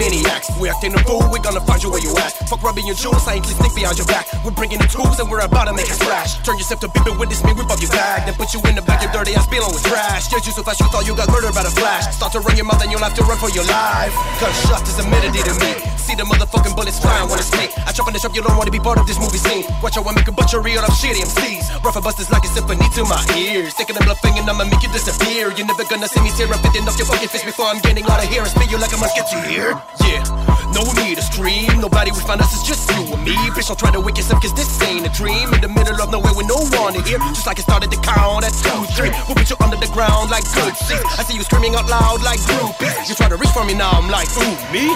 Maniacs. 0.00 0.48
We 0.58 0.70
acting 0.70 0.94
a 0.94 0.98
fool, 1.04 1.22
we 1.30 1.38
gonna 1.40 1.60
find 1.60 1.82
you 1.82 1.90
where 1.90 2.00
you 2.00 2.16
at. 2.16 2.39
Fuck 2.50 2.66
rubbing 2.66 2.82
your 2.84 2.98
jewels, 2.98 3.22
I 3.30 3.38
ain't 3.38 3.46
just 3.46 3.62
sneak 3.62 3.78
behind 3.78 3.94
your 3.94 4.10
back. 4.10 4.26
We're 4.42 4.50
bringing 4.50 4.82
the 4.82 4.90
tools 4.90 5.22
and 5.22 5.30
we're 5.30 5.38
about 5.38 5.70
to 5.70 5.72
make 5.72 5.86
a 5.86 5.94
splash. 5.94 6.34
Turn 6.42 6.58
yourself 6.58 6.82
to 6.82 6.90
beeping 6.90 7.14
with 7.14 7.30
this 7.30 7.46
me, 7.46 7.54
rip 7.54 7.70
bug 7.70 7.78
you 7.78 7.86
back. 7.94 8.26
Then 8.26 8.34
put 8.34 8.50
you 8.50 8.58
in 8.66 8.74
the 8.74 8.82
back, 8.82 9.06
your 9.06 9.14
dirty 9.14 9.38
ass 9.38 9.46
spilling 9.46 9.70
with 9.70 9.86
trash. 9.86 10.26
Scared 10.26 10.42
you 10.42 10.50
so 10.50 10.66
fast, 10.66 10.82
you 10.82 10.90
thought 10.90 11.06
you 11.06 11.14
got 11.14 11.30
murdered 11.30 11.54
by 11.54 11.62
the 11.62 11.70
flash. 11.70 12.10
Start 12.10 12.34
to 12.34 12.42
run 12.42 12.58
your 12.58 12.66
mouth 12.66 12.82
and 12.82 12.90
you'll 12.90 13.06
have 13.06 13.14
to 13.14 13.22
run 13.22 13.38
for 13.38 13.54
your 13.54 13.62
life. 13.70 14.10
Gunshots 14.42 14.90
is 14.90 14.98
a 14.98 15.06
melody 15.06 15.46
to 15.46 15.54
me. 15.62 15.78
See 15.94 16.18
the 16.18 16.26
motherfucking 16.26 16.74
bullets 16.74 16.98
flying 16.98 17.30
when 17.30 17.38
it's 17.38 17.54
me. 17.54 17.70
I 17.86 17.94
chop 17.94 18.10
on 18.10 18.14
the 18.14 18.18
shop, 18.18 18.34
you 18.34 18.42
don't 18.42 18.58
wanna 18.58 18.74
be 18.74 18.82
part 18.82 18.98
of 18.98 19.06
this 19.06 19.22
movie 19.22 19.38
scene. 19.38 19.62
Watch 19.78 19.94
out, 19.94 20.10
I 20.10 20.10
make 20.10 20.26
a 20.26 20.34
butchery 20.34 20.74
out 20.74 20.90
of 20.90 20.94
shitty 20.98 21.22
MCs. 21.22 21.70
Rough 21.86 21.94
and 21.94 22.02
busters 22.02 22.34
like 22.34 22.42
a 22.42 22.50
symphony 22.50 22.82
to 22.98 23.06
my 23.06 23.22
ears. 23.38 23.78
Taking 23.78 23.94
the 23.94 24.02
bluffing 24.02 24.34
and 24.34 24.50
I'ma 24.50 24.66
make 24.66 24.82
you 24.82 24.90
disappear. 24.90 25.54
You're 25.54 25.70
never 25.70 25.86
gonna 25.86 26.10
see 26.10 26.18
me 26.18 26.34
tear 26.34 26.50
up 26.50 26.58
fitting 26.66 26.82
off 26.82 26.98
your 26.98 27.06
fucking 27.06 27.30
fist 27.30 27.46
before 27.46 27.70
I'm 27.70 27.78
gaining 27.78 28.10
out 28.10 28.18
of 28.18 28.26
here 28.26 28.42
and 28.42 28.50
spit 28.50 28.74
you 28.74 28.78
like 28.82 28.90
a 28.90 28.98
musketeer. 28.98 29.78
Yeah, 30.02 30.26
no 30.74 30.82
need 30.98 31.14
to 31.14 31.22
scream. 31.22 31.78
Nobody 31.78 32.10
will 32.10 32.26
find 32.26 32.39
us, 32.40 32.52
it's 32.56 32.66
just 32.66 32.88
you 32.90 33.12
and 33.12 33.22
me. 33.24 33.36
Bitch, 33.54 33.68
don't 33.68 33.78
try 33.78 33.90
to 33.92 34.00
wake 34.00 34.16
yourself, 34.16 34.42
cause 34.42 34.54
this 34.54 34.68
ain't 34.82 35.06
a 35.06 35.12
dream. 35.12 35.52
In 35.54 35.60
the 35.60 35.68
middle 35.68 36.00
of 36.00 36.10
nowhere 36.10 36.34
with 36.34 36.48
no 36.48 36.58
one 36.80 36.94
to 36.94 37.02
hear. 37.02 37.18
Just 37.36 37.46
like 37.46 37.58
it 37.58 37.62
started 37.68 37.90
to 37.90 38.00
count 38.00 38.44
at 38.44 38.54
two, 38.64 38.80
three. 38.96 39.10
We'll 39.28 39.36
put 39.36 39.50
you 39.50 39.56
under 39.60 39.76
the 39.76 39.90
ground 39.92 40.30
like 40.30 40.44
good 40.54 40.74
seats. 40.76 41.04
I 41.18 41.22
see 41.24 41.36
you 41.36 41.44
screaming 41.44 41.74
out 41.76 41.88
loud 41.88 42.22
like 42.22 42.40
groupies. 42.40 43.08
You 43.08 43.14
try 43.14 43.28
to 43.28 43.36
reach 43.36 43.52
for 43.52 43.64
me 43.64 43.74
now, 43.74 43.90
I'm 43.92 44.10
like, 44.10 44.28
ooh, 44.40 44.56
me? 44.72 44.90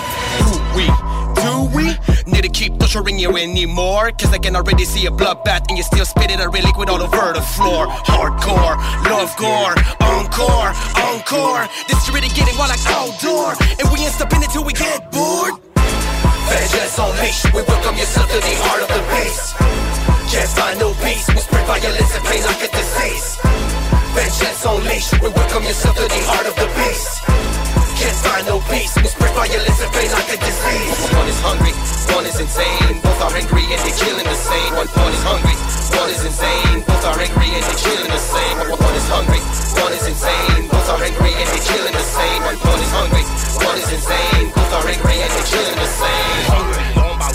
Ooh, 0.48 0.58
we. 0.74 0.86
Do 1.34 1.68
we 1.74 1.86
need 2.30 2.42
to 2.42 2.48
keep 2.48 2.78
torturing 2.78 3.18
you 3.18 3.36
anymore? 3.36 4.12
Cause 4.12 4.32
I 4.32 4.38
can 4.38 4.56
already 4.56 4.84
see 4.84 5.06
a 5.06 5.10
bloodbath 5.10 5.68
and 5.68 5.76
you 5.76 5.82
still 5.82 6.06
spit 6.06 6.30
it 6.30 6.40
a 6.40 6.48
liquid 6.48 6.88
all 6.88 7.02
over 7.02 7.32
the 7.32 7.42
floor. 7.42 7.86
Hardcore, 7.86 8.76
love 9.10 9.36
gore, 9.36 9.74
encore, 10.00 10.72
encore. 10.96 11.68
This 11.88 12.02
is 12.02 12.14
really 12.14 12.28
getting 12.28 12.56
wild 12.56 12.70
like 12.70 12.86
outdoor. 12.86 13.54
And 13.78 13.92
we 13.92 14.00
ain't 14.00 14.14
stopping 14.14 14.42
until 14.42 14.64
we 14.64 14.72
get 14.72 15.10
bored. 15.10 15.73
Vengeance 16.48 16.98
unleashed, 16.98 17.46
we 17.54 17.62
welcome 17.62 17.96
yourself 17.96 18.28
to 18.30 18.38
the 18.38 18.54
heart 18.64 18.82
of 18.82 18.88
the 18.88 19.02
beast. 19.12 19.56
Can't 20.30 20.50
find 20.50 20.78
no 20.78 20.92
peace, 21.02 21.28
we 21.28 21.40
spread 21.40 21.66
violence 21.66 22.14
and 22.16 22.24
pain 22.24 22.42
like 22.44 22.62
a 22.62 22.68
disease. 22.68 23.38
Vengeance 24.14 24.64
unleashed, 24.64 25.12
we 25.22 25.28
welcome 25.28 25.64
yourself 25.64 25.96
to 25.96 26.02
the 26.02 26.22
heart 26.28 26.46
of 26.46 26.54
the 26.56 26.68
beast. 26.76 27.63
Can't 28.04 28.20
find 28.20 28.44
no 28.44 28.60
peace, 28.68 28.92
we 29.00 29.08
spread 29.08 29.32
violence 29.32 29.80
and 29.80 29.88
pain 29.96 30.12
like 30.12 30.28
a 30.28 30.36
disease. 30.36 31.00
One 31.16 31.24
is 31.24 31.40
hungry, 31.40 31.72
one 32.12 32.26
is 32.28 32.36
insane. 32.36 33.00
Both 33.00 33.16
are 33.24 33.32
angry 33.32 33.64
and 33.64 33.80
they're 33.80 33.96
killing 33.96 34.28
the 34.28 34.36
same. 34.36 34.76
One, 34.76 34.88
one 34.92 35.08
is 35.08 35.24
hungry, 35.24 35.56
one 35.96 36.10
is 36.12 36.20
insane. 36.20 36.84
Both 36.84 37.00
are 37.00 37.16
angry 37.16 37.48
and 37.48 37.64
they're 37.64 37.80
killing 37.80 38.12
the 38.12 38.20
same. 38.20 38.56
One, 38.60 38.76
one 38.76 38.92
is 38.92 39.08
hungry, 39.08 39.40
one 39.80 39.92
is 39.96 40.04
insane. 40.04 40.68
Both 40.68 40.88
are 40.92 41.00
angry 41.00 41.32
and 41.32 41.48
they're 41.48 41.64
killing 41.64 41.96
the 41.96 42.04
same. 42.04 42.40
One, 42.44 42.60
one 42.60 42.80
is 42.84 42.92
hungry, 42.92 43.24
one 43.64 43.76
is 43.80 43.88
insane. 43.88 44.52
Both 44.52 44.72
are 44.76 44.84
angry 44.84 45.16
and 45.24 45.30
they're 45.32 45.48
killing 45.48 45.78
the 45.80 45.88
same. 45.88 46.44
Hungry, 46.52 46.84
on 47.08 47.16
my 47.16 47.32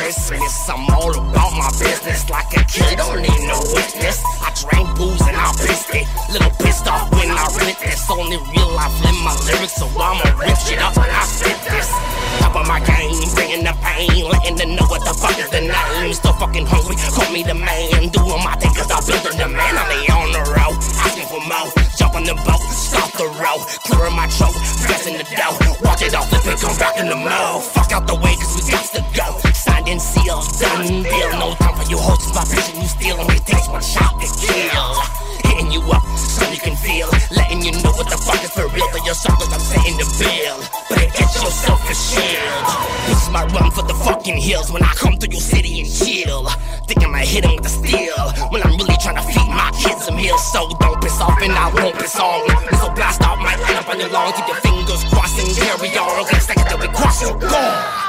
Christmas, 0.00 0.68
I'm 0.68 0.88
all 0.96 1.12
about 1.12 1.52
my 1.60 1.68
business. 1.76 2.24
Like 2.30 2.48
a 2.56 2.64
kid, 2.64 2.96
don't 2.96 3.20
need 3.20 3.42
no 3.44 3.60
witness. 3.76 4.24
I 4.40 4.48
drank 4.56 4.96
booze 4.96 5.20
and 5.28 5.36
I 5.36 5.52
pissed 5.60 5.92
it. 5.92 6.08
Little 6.32 6.50
pissed 6.56 6.88
off 6.88 7.12
when 7.12 7.28
I 7.28 7.44
writ 7.60 7.76
this. 7.84 8.08
Only 8.08 8.40
real 8.48 8.72
life 8.72 8.96
in 9.04 9.16
my 9.20 9.36
lyrics, 9.44 9.76
so 9.76 9.86
I'ma 9.92 10.24
rip 10.40 10.56
shit 10.56 10.80
up 10.80 10.96
when 10.96 11.04
I 11.04 11.22
spit 11.28 11.60
this. 11.68 11.92
Top 12.40 12.56
of 12.56 12.66
my 12.66 12.80
game, 12.80 13.12
bringing 13.36 13.62
the 13.62 13.76
pain, 13.84 14.24
letting 14.24 14.56
them 14.56 14.74
know 14.74 14.88
what 14.88 15.04
the 15.04 15.12
fuck 15.12 15.36
is 15.36 15.50
the 15.50 15.68
name. 15.68 16.14
Still 16.14 16.32
fucking 16.32 16.64
hungry, 16.64 16.96
call 17.12 17.30
me 17.30 17.42
the 17.42 17.54
man. 17.54 18.08
Doing 18.08 18.40
my 18.40 18.56
thing 18.56 18.72
cause 18.72 18.90
I 18.90 19.04
built 19.04 19.20
the 19.28 19.36
demand. 19.36 19.76
I'm 19.76 20.16
on 20.16 20.32
the 20.32 20.42
road, 20.48 20.80
oh. 20.80 21.04
asking 21.04 21.28
for 21.28 21.44
more. 21.44 21.89
Jump 22.00 22.14
on 22.14 22.24
the 22.24 22.32
boat, 22.32 22.64
stop 22.72 23.12
the 23.12 23.28
road. 23.28 23.60
Clearing 23.84 24.16
my 24.16 24.26
throat, 24.26 24.54
pressing 24.88 25.18
the 25.18 25.24
dough. 25.36 25.52
Watch 25.84 26.00
it 26.00 26.14
all 26.14 26.24
flip 26.24 26.46
and 26.46 26.58
come 26.58 26.74
back 26.78 26.98
in 26.98 27.10
the 27.10 27.14
mode. 27.14 27.62
Fuck 27.62 27.92
out 27.92 28.06
the 28.06 28.14
way 28.14 28.36
cause 28.36 28.56
we 28.56 28.70
got 28.72 28.86
to 28.96 29.04
go. 29.12 29.36
Signed 29.52 29.86
and 29.86 30.00
sealed, 30.00 30.48
done 30.58 31.02
deal. 31.02 31.30
No 31.36 31.52
time 31.56 31.76
for 31.76 31.86
you 31.90 31.98
hoes, 31.98 32.24
my 32.34 32.42
vision 32.48 32.80
you 32.80 32.88
steal. 32.88 33.20
And 33.20 33.30
it 33.30 33.44
takes 33.44 33.68
one 33.68 33.82
shot 33.82 34.18
to 34.18 34.26
kill. 34.40 35.29
Hitting 35.44 35.70
you 35.72 35.80
up 35.92 36.04
so 36.16 36.48
you 36.50 36.58
can 36.58 36.76
feel. 36.76 37.08
Letting 37.30 37.62
you 37.62 37.72
know 37.82 37.92
what 37.92 38.08
the 38.08 38.16
fuck 38.16 38.42
is 38.42 38.50
for 38.50 38.68
real. 38.68 38.88
For 38.90 39.02
your 39.04 39.14
circles, 39.14 39.52
I'm 39.52 39.60
setting 39.60 39.96
the 39.96 40.08
bill. 40.18 40.58
But 40.88 40.98
it 41.02 41.12
gets 41.14 41.34
yourself 41.42 41.80
a 41.88 41.94
shield. 41.94 42.64
This 43.06 43.22
is 43.22 43.30
my 43.30 43.44
run 43.54 43.70
for 43.70 43.82
the 43.82 43.94
fucking 43.94 44.38
hills. 44.38 44.70
When 44.70 44.82
I 44.82 44.92
come 44.94 45.16
through 45.18 45.32
your 45.32 45.40
city 45.40 45.80
and 45.80 45.88
chill. 45.88 46.48
Think 46.86 47.04
I'ma 47.04 47.18
hit 47.18 47.44
'em 47.44 47.54
with 47.56 47.64
the 47.64 47.70
steel. 47.70 48.18
When 48.50 48.62
I'm 48.62 48.76
really 48.76 48.96
trying 49.02 49.16
to 49.16 49.22
feed 49.22 49.48
my 49.48 49.70
kids 49.82 50.08
a 50.08 50.12
meal. 50.12 50.38
So 50.38 50.68
don't 50.80 51.00
piss 51.00 51.20
off 51.20 51.40
and 51.42 51.52
I 51.52 51.68
won't 51.70 51.96
piss 51.98 52.16
on. 52.16 52.48
So 52.80 52.90
blast 52.90 53.22
off 53.22 53.38
my 53.38 53.54
end 53.54 53.78
up 53.78 53.88
on 53.88 54.00
your 54.00 54.10
lawn. 54.10 54.32
Keep 54.32 54.48
your 54.48 54.60
fingers 54.66 55.04
crossed 55.12 55.38
and 55.38 55.50
carry 55.56 55.96
on. 55.96 56.24
Cause 56.26 56.46
second 56.46 56.66
that 56.68 56.80
we 56.80 56.88
cross, 56.88 57.22
you're 57.22 57.38
gone. 57.38 58.00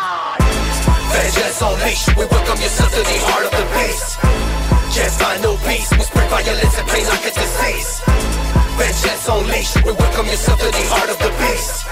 Vengeance 1.11 1.61
unleashed, 1.61 2.07
we 2.15 2.25
welcome 2.25 2.61
yourself 2.61 2.89
to 2.91 3.01
the 3.03 3.17
heart 3.27 3.45
of 3.45 3.51
the 3.51 3.65
beast. 3.75 4.60
Can't 4.91 5.15
find 5.15 5.41
no 5.41 5.55
peace, 5.63 5.87
we 5.95 6.03
spread 6.03 6.27
violence 6.27 6.75
and 6.75 6.87
pain 6.91 7.07
like 7.07 7.23
a 7.23 7.31
disease. 7.31 7.91
Vengeance 8.75 9.23
unleashed, 9.23 9.79
we 9.87 9.91
welcome 9.95 10.27
yourself 10.27 10.59
to 10.59 10.67
the 10.67 10.83
heart 10.91 11.07
of 11.07 11.15
the 11.15 11.31
beast. 11.39 11.87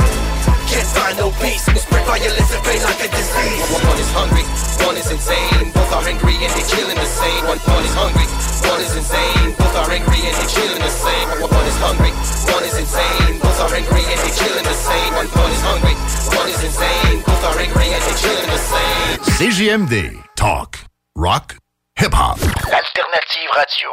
Can't 0.68 0.90
find 0.92 1.16
no 1.16 1.32
peace, 1.40 1.64
we 1.72 1.80
spread 1.80 2.04
violence 2.04 2.52
and 2.52 2.62
pain 2.68 2.82
like 2.84 3.00
a 3.00 3.08
disease. 3.08 3.64
One 3.88 4.00
is 4.04 4.12
hungry, 4.12 4.44
one 4.84 4.98
is 5.00 5.08
insane. 5.16 5.72
Both 5.72 5.96
are 5.96 6.04
angry 6.12 6.44
and 6.44 6.52
they're 6.52 6.70
killing 6.76 7.00
the 7.00 7.08
same. 7.08 7.42
One, 7.48 7.62
one 7.72 7.84
is 7.88 7.96
hungry, 7.96 8.28
one 8.68 8.82
is 8.84 8.92
insane. 8.92 9.48
Both 9.56 9.76
are 9.80 9.90
angry 9.96 10.20
and 10.20 10.36
they're 10.36 10.54
killing 10.60 10.84
the 10.84 10.92
same. 10.92 11.28
One, 11.40 11.52
one 11.56 11.68
is 11.72 11.80
hungry, 11.80 12.12
one 12.52 12.64
is 12.68 12.76
insane. 12.84 13.34
Both 13.40 13.60
are 13.64 13.74
angry 13.80 14.04
and 14.12 14.20
they're 14.20 14.40
killing 14.44 14.68
the 14.68 14.76
same. 14.76 15.12
One, 15.16 15.30
one 15.40 15.52
is 15.56 15.64
hungry, 15.64 15.96
one 16.36 16.50
is 16.52 16.62
insane. 16.68 17.16
Both 17.24 17.44
are 17.48 17.58
angry 17.64 17.88
and 17.96 18.02
they're 18.04 18.22
killing 18.28 18.50
the 18.52 18.60
same. 18.60 19.16
CJMD. 19.40 20.20
Talk. 20.36 20.84
Rock. 21.16 21.56
Hip-hop. 22.00 22.40
Alternative 22.40 23.50
radio. 23.58 23.90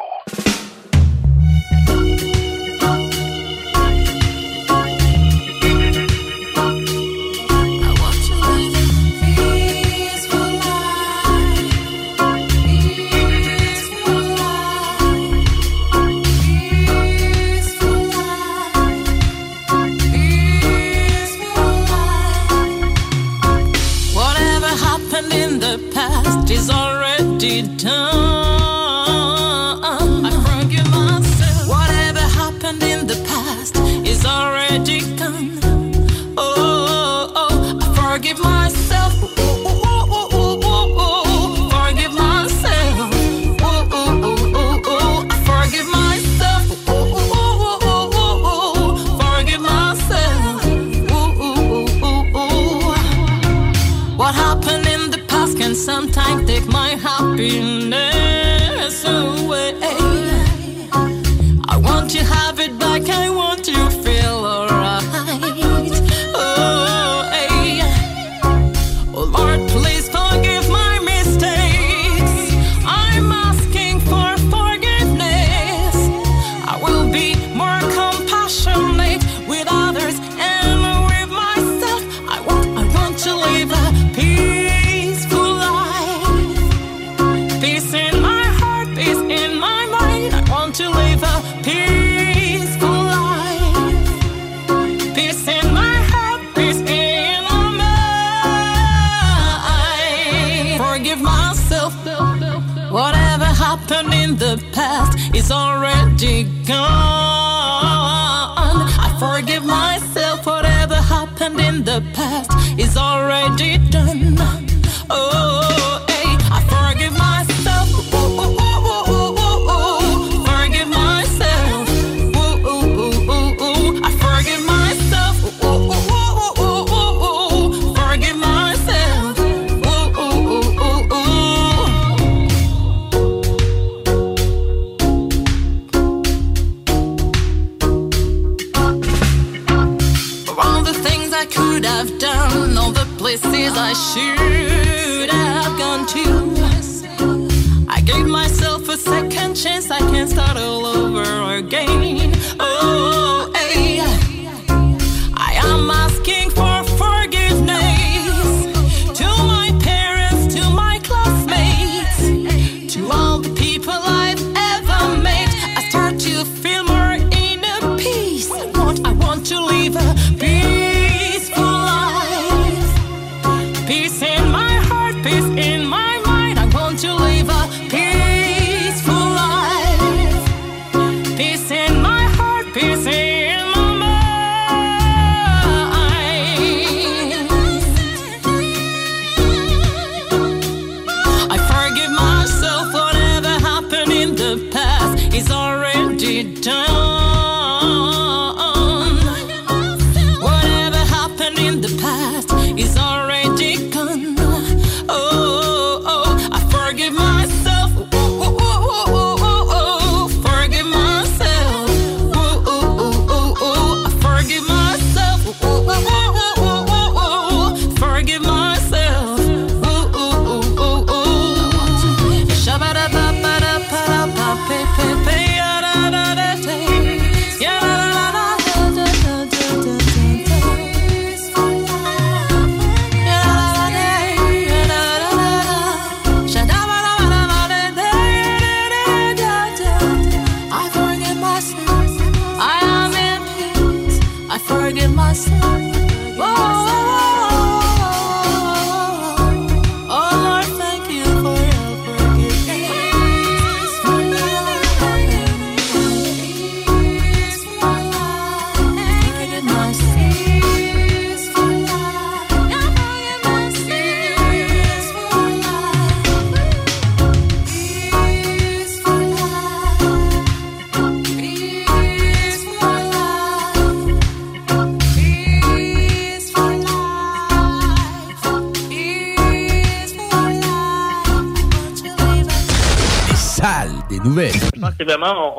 Whatever 24.15 24.97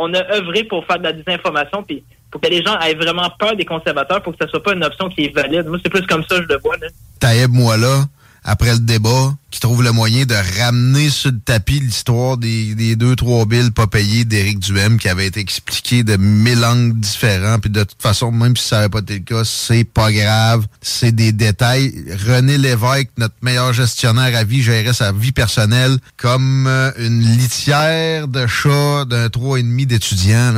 on, 0.07 0.13
a 0.13 0.35
œuvré 0.35 0.63
pour 0.63 0.85
faire 0.85 0.99
de 0.99 1.03
la 1.03 1.13
désinformation, 1.13 1.83
puis 1.83 2.03
pour 2.31 2.41
que 2.41 2.47
les 2.49 2.63
gens 2.63 2.77
aient 2.79 2.95
vraiment 2.95 3.29
peur 3.39 3.55
des 3.55 3.65
conservateurs, 3.65 4.21
pour 4.21 4.33
que 4.35 4.43
ça 4.43 4.49
soit 4.49 4.63
pas 4.63 4.73
une 4.73 4.83
option 4.83 5.09
qui 5.09 5.25
est 5.25 5.35
valide. 5.35 5.65
Moi, 5.67 5.77
c'est 5.83 5.89
plus 5.89 6.05
comme 6.05 6.23
ça 6.23 6.35
je 6.35 6.47
le 6.47 6.59
vois. 6.59 6.77
Là. 6.77 6.87
Taïeb 7.19 7.51
Moala, 7.51 8.05
après 8.47 8.71
le 8.71 8.79
débat, 8.79 9.35
qui 9.51 9.59
trouve 9.59 9.83
le 9.83 9.91
moyen 9.91 10.25
de 10.25 10.35
ramener 10.59 11.09
sur 11.09 11.31
le 11.31 11.39
tapis 11.39 11.81
l'histoire 11.81 12.37
des, 12.37 12.75
des 12.75 12.95
deux, 12.95 13.13
trois 13.17 13.45
billes 13.45 13.71
pas 13.71 13.87
payées 13.87 14.23
d'Éric 14.23 14.59
Duhem 14.59 14.97
qui 14.97 15.09
avait 15.09 15.27
été 15.27 15.41
expliqué 15.41 16.03
de 16.03 16.15
mille 16.15 16.63
angles 16.63 16.97
différents. 16.97 17.59
Puis 17.59 17.69
de 17.69 17.83
toute 17.83 18.01
façon, 18.01 18.31
même 18.31 18.55
si 18.55 18.69
ça 18.69 18.77
n'avait 18.77 18.89
pas 18.89 18.99
été 18.99 19.15
le 19.15 19.19
cas, 19.19 19.43
c'est 19.43 19.83
pas 19.83 20.13
grave. 20.13 20.65
C'est 20.81 21.11
des 21.11 21.33
détails. 21.33 21.93
René 22.25 22.57
Lévesque, 22.57 23.09
notre 23.17 23.35
meilleur 23.41 23.73
gestionnaire 23.73 24.33
à 24.33 24.45
vie, 24.45 24.63
gérait 24.63 24.93
sa 24.93 25.11
vie 25.11 25.33
personnelle 25.33 25.97
comme 26.15 26.67
euh, 26.67 26.91
une 26.97 27.19
litière 27.19 28.29
de 28.29 28.47
chat 28.47 29.03
d'un 29.05 29.27
trois 29.29 29.59
et 29.59 29.63
demi 29.63 29.85
d'étudiants. 29.85 30.53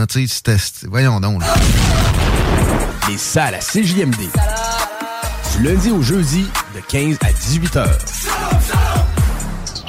Voyons 0.88 1.20
donc. 1.20 1.42
là. 1.42 1.56
Les 3.10 3.18
salles 3.18 3.56
à 3.56 3.60
CJMD. 3.60 4.30
Lundi 5.64 5.92
au 5.92 6.02
jeudi, 6.02 6.46
de 6.74 6.80
15 6.88 7.18
à 7.22 7.34
18 7.34 7.76
heures. 7.76 7.98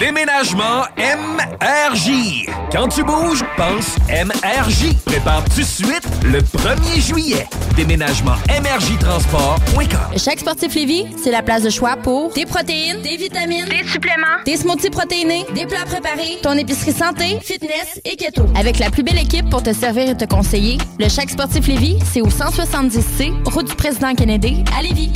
Déménagement 0.01 0.83
MRJ. 0.97 2.47
Quand 2.73 2.89
tu 2.89 3.05
bouges, 3.05 3.45
pense 3.57 3.97
MRJ. 4.09 4.95
Prépare 5.05 5.45
tout 5.45 5.61
de 5.61 5.65
suite 5.65 6.09
le 6.25 6.41
1er 6.41 7.01
juillet. 7.01 7.47
Déménagement 7.77 8.35
MRJtransport.com. 8.49 10.19
Chaque 10.19 10.41
sportif 10.41 10.75
Lévis, 10.75 11.07
c'est 11.23 11.31
la 11.31 11.43
place 11.43 11.63
de 11.63 11.71
choix 11.71 11.97
pour 11.97 12.33
des 12.33 12.47
protéines, 12.47 13.01
des 13.03 13.17
vitamines, 13.17 13.67
des 13.67 13.87
suppléments, 13.87 14.43
des 14.45 14.57
smoothies 14.57 14.91
protéinés, 14.91 15.47
des 15.55 15.67
plats 15.67 15.85
préparés, 15.85 16.39
ton 16.43 16.55
épicerie 16.55 16.93
santé, 16.93 17.39
fitness 17.43 18.01
et 18.05 18.17
keto. 18.17 18.47
Avec 18.57 18.81
la 18.81 18.91
plus 18.91 19.05
belle 19.05 19.19
équipe 19.19 19.49
pour 19.51 19.63
te 19.63 19.73
servir 19.73 20.09
et 20.09 20.17
te 20.17 20.25
conseiller, 20.25 20.79
le 20.99 21.09
Chaque 21.09 21.31
sportif 21.31 21.69
Lévis, 21.69 21.99
c'est 22.11 22.23
au 22.23 22.29
170C, 22.29 23.51
route 23.51 23.69
du 23.69 23.77
président 23.77 24.15
Kennedy, 24.15 24.65
à 24.77 24.83
Lévis. 24.83 25.13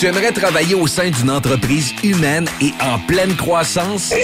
Tu 0.00 0.06
aimerais 0.06 0.32
travailler 0.32 0.74
au 0.74 0.86
sein 0.86 1.10
d'une 1.10 1.30
entreprise 1.30 1.92
humaine 2.02 2.48
et 2.62 2.72
en 2.80 2.98
pleine 3.00 3.36
croissance? 3.36 4.14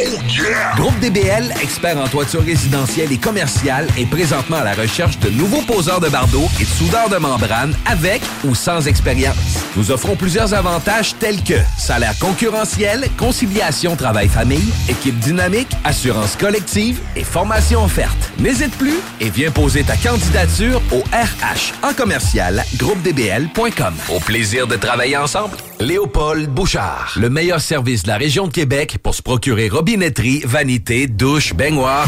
Groupe 0.75 0.99
DBL, 1.01 1.53
expert 1.63 1.99
en 1.99 2.09
toiture 2.09 2.43
résidentielle 2.43 3.13
et 3.13 3.19
commerciale, 3.19 3.87
est 3.99 4.07
présentement 4.07 4.57
à 4.57 4.65
la 4.65 4.73
recherche 4.73 5.19
de 5.19 5.29
nouveaux 5.29 5.61
poseurs 5.61 6.01
de 6.01 6.09
bardeaux 6.09 6.49
et 6.59 6.65
de 6.65 6.69
soudeurs 6.69 7.11
de 7.11 7.19
membrane 7.19 7.75
avec 7.85 8.23
ou 8.45 8.55
sans 8.55 8.89
expérience. 8.89 9.37
Nous 9.77 9.91
offrons 9.91 10.17
plusieurs 10.17 10.55
avantages 10.55 11.15
tels 11.19 11.45
que 11.45 11.59
salaire 11.77 12.19
concurrentiel, 12.19 13.11
conciliation 13.19 13.97
travail-famille, 13.97 14.73
équipe 14.89 15.19
dynamique, 15.19 15.73
assurance 15.85 16.37
collective 16.37 17.01
et 17.17 17.23
formation 17.23 17.85
offerte. 17.85 18.33
N'hésite 18.39 18.75
plus 18.79 18.97
et 19.21 19.29
viens 19.29 19.51
poser 19.51 19.85
ta 19.85 19.97
candidature 19.97 20.81
au 20.91 21.01
RH 21.13 21.75
en 21.87 21.93
commercial 21.93 22.65
groupedbl.com. 22.79 23.95
Au 24.09 24.21
plaisir 24.21 24.67
de 24.67 24.77
travailler 24.77 25.19
ensemble. 25.19 25.59
Léopold 25.81 26.49
Bouchard, 26.49 27.17
le 27.21 27.29
meilleur 27.29 27.61
service 27.61 28.03
de 28.05 28.09
la 28.09 28.17
région 28.17 28.47
de 28.47 28.53
Québec 28.53 28.97
pour 29.03 29.15
se 29.15 29.21
procurer 29.21 29.69
robinetterie, 29.69 30.41
vanité, 30.45 31.07
douche, 31.07 31.55
baignoire. 31.55 32.07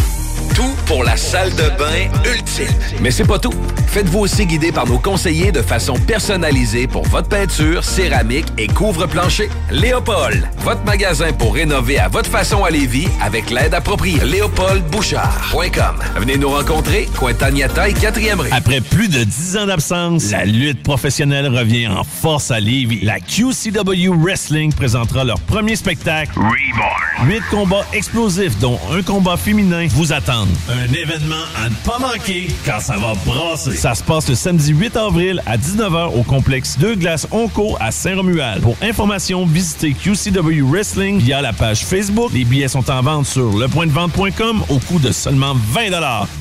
Tout 0.58 0.74
pour 0.86 1.04
la 1.04 1.16
salle 1.16 1.50
de 1.54 1.68
bain 1.78 2.10
ultime. 2.28 2.66
Mais 3.00 3.12
c'est 3.12 3.24
pas 3.24 3.38
tout. 3.38 3.54
Faites-vous 3.86 4.18
aussi 4.18 4.44
guider 4.44 4.72
par 4.72 4.88
nos 4.88 4.98
conseillers 4.98 5.52
de 5.52 5.62
façon 5.62 5.94
personnalisée 5.94 6.88
pour 6.88 7.04
votre 7.04 7.28
peinture, 7.28 7.84
céramique 7.84 8.46
et 8.58 8.66
couvre-plancher. 8.66 9.50
Léopold, 9.70 10.48
votre 10.58 10.82
magasin 10.82 11.32
pour 11.32 11.54
rénover 11.54 12.00
à 12.00 12.08
votre 12.08 12.28
façon 12.28 12.64
à 12.64 12.70
Lévis 12.70 13.06
avec 13.22 13.50
l'aide 13.50 13.72
appropriée. 13.72 14.18
LéopoldBouchard.com. 14.24 15.96
Venez 16.16 16.36
nous 16.36 16.50
rencontrer, 16.50 17.08
Cointagnata 17.16 17.88
et 17.88 17.92
4e 17.92 18.40
rue. 18.40 18.48
Après 18.50 18.80
plus 18.80 19.08
de 19.08 19.22
10 19.22 19.58
ans 19.58 19.66
d'absence, 19.66 20.32
la 20.32 20.44
lutte 20.44 20.82
professionnelle 20.82 21.46
revient 21.56 21.86
en 21.86 22.02
force 22.02 22.50
à 22.50 22.58
Lévis. 22.58 23.04
La 23.04 23.20
QCW 23.20 24.08
Wrestling 24.08 24.72
présentera 24.72 25.22
leur 25.22 25.38
premier 25.38 25.76
spectacle, 25.76 26.32
Reborn. 26.34 27.28
Huit 27.28 27.42
combats 27.48 27.86
explosifs, 27.92 28.58
dont 28.58 28.78
un 28.92 29.02
combat 29.02 29.36
féminin, 29.36 29.86
vous 29.90 30.12
attendent. 30.12 30.47
Un 30.70 30.92
événement 30.92 31.44
à 31.56 31.68
ne 31.68 31.74
pas 31.84 31.98
manquer, 31.98 32.48
car 32.64 32.80
ça 32.80 32.96
va 32.96 33.14
brasser. 33.26 33.76
Ça 33.76 33.94
se 33.94 34.02
passe 34.02 34.28
le 34.28 34.34
samedi 34.34 34.72
8 34.72 34.96
avril 34.96 35.42
à 35.46 35.56
19h 35.56 36.18
au 36.18 36.22
complexe 36.22 36.78
Deux 36.78 36.94
Glaces 36.94 37.26
Onco 37.30 37.76
à 37.80 37.90
Saint-Romuald. 37.90 38.62
Pour 38.62 38.76
information, 38.82 39.46
visitez 39.46 39.94
QCW 39.94 40.62
Wrestling 40.62 41.18
via 41.18 41.40
la 41.40 41.52
page 41.52 41.84
Facebook. 41.84 42.30
Les 42.32 42.44
billets 42.44 42.68
sont 42.68 42.90
en 42.90 43.02
vente 43.02 43.26
sur 43.26 43.56
lepointdevente.com 43.56 44.62
au 44.68 44.78
coût 44.78 44.98
de 44.98 45.12
seulement 45.12 45.54
20 45.72 45.88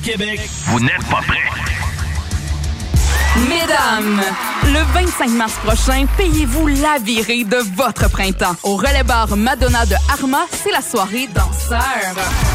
Québec, 0.02 0.40
vous 0.66 0.80
n'êtes 0.80 1.04
pas 1.10 1.20
prêts. 1.26 1.97
Mesdames, 3.46 4.20
le 4.64 4.80
25 4.92 5.30
mars 5.30 5.52
prochain, 5.64 6.06
payez-vous 6.16 6.66
la 6.66 6.98
virée 7.00 7.44
de 7.44 7.58
votre 7.76 8.10
printemps. 8.10 8.56
Au 8.64 8.76
relais 8.76 9.04
bar 9.04 9.36
Madonna 9.36 9.86
de 9.86 9.94
Arma, 10.12 10.46
c'est 10.50 10.72
la 10.72 10.82
soirée 10.82 11.28
danseur. 11.32 11.78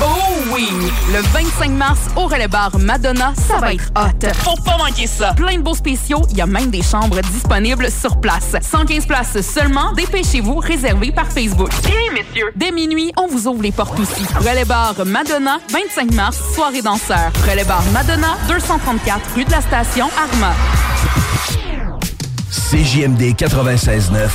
Oh 0.02 0.52
oui! 0.52 0.68
Le 1.14 1.22
25 1.22 1.72
mars, 1.72 2.00
au 2.18 2.28
relais 2.28 2.50
bar 2.50 2.78
Madonna, 2.80 3.34
ça 3.48 3.58
va 3.60 3.74
être 3.74 3.86
hot. 3.96 4.28
Faut 4.44 4.62
pas 4.64 4.78
manquer 4.78 5.08
ça. 5.08 5.34
Plein 5.34 5.56
de 5.56 5.62
beaux 5.62 5.74
spéciaux, 5.74 6.22
il 6.32 6.38
y 6.38 6.42
a 6.42 6.46
même 6.46 6.70
des 6.70 6.82
chambres 6.82 7.22
disponibles 7.22 7.90
sur 7.90 8.20
place. 8.20 8.56
115 8.62 9.06
places 9.06 9.42
seulement, 9.42 9.94
dépêchez-vous, 9.94 10.58
réservé 10.58 11.12
par 11.12 11.28
Facebook. 11.32 11.70
Bien, 11.84 12.12
messieurs! 12.12 12.52
Dès 12.56 12.72
minuit, 12.72 13.14
on 13.18 13.28
vous 13.28 13.48
ouvre 13.48 13.64
les 13.64 13.72
portes 13.72 13.98
aussi. 14.00 14.26
Relais 14.38 14.66
bar 14.66 14.96
Madonna, 15.06 15.60
25 15.70 16.12
mars, 16.14 16.38
soirée 16.54 16.82
danseur. 16.82 17.32
Relais 17.50 17.64
bar 17.64 17.84
Madonna, 17.94 18.36
234 18.50 19.20
rue 19.36 19.46
de 19.46 19.52
la 19.52 19.62
Station, 19.62 20.10
Arma. 20.18 20.54
CJMD 22.50 23.36
96.9. 23.36 24.30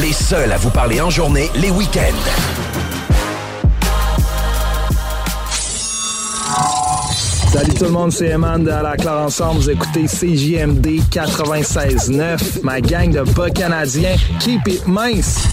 Les 0.00 0.12
seuls 0.12 0.52
à 0.52 0.56
vous 0.56 0.70
parler 0.70 1.00
en 1.00 1.10
journée, 1.10 1.50
les 1.56 1.70
week-ends. 1.70 2.00
Salut 7.52 7.74
tout 7.74 7.84
le 7.84 7.90
monde, 7.90 8.12
c'est 8.12 8.28
Eman 8.28 8.62
de 8.62 8.70
la 8.70 8.96
Claire 8.96 9.18
Ensemble. 9.18 9.60
Vous 9.60 9.70
écoutez 9.70 10.06
CJMD 10.06 11.00
96.9, 11.10 12.62
ma 12.62 12.80
gang 12.80 13.10
de 13.10 13.22
bas 13.22 13.50
canadiens. 13.50 14.14
Keep 14.38 14.68
it 14.68 14.86
mince! 14.86 15.48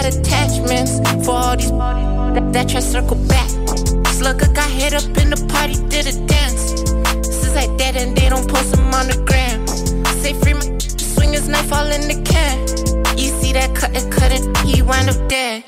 Got 0.00 0.14
attachments 0.14 0.98
for 1.24 1.32
all 1.32 1.56
these 1.56 1.70
that, 1.70 2.52
that 2.52 2.68
try 2.68 2.80
circle 2.80 3.16
back. 3.28 3.48
Slugger 4.08 4.48
got 4.52 4.70
hit 4.70 4.94
up 4.94 5.04
in 5.18 5.30
the 5.30 5.40
party, 5.52 5.74
did 5.88 6.06
a 6.06 6.14
dance. 6.26 6.72
Since 7.26 7.54
like 7.54 7.76
that, 7.78 7.96
and 7.96 8.16
they 8.16 8.28
don't 8.28 8.48
post 8.48 8.72
them 8.72 8.94
on 8.94 9.08
the 9.08 9.18
gram. 9.28 9.66
Say 10.22 10.32
free 10.32 10.54
my 10.54 10.78
swing 10.78 11.32
his 11.32 11.48
knife 11.48 11.72
all 11.72 11.86
in 11.86 12.02
the 12.08 12.16
can. 12.24 12.56
You 13.18 13.28
see 13.40 13.52
that 13.52 13.74
cut 13.74 13.94
and 13.96 14.10
cut 14.12 14.32
it, 14.32 14.44
he 14.66 14.82
wind 14.82 15.10
up 15.10 15.28
dead. 15.28 15.64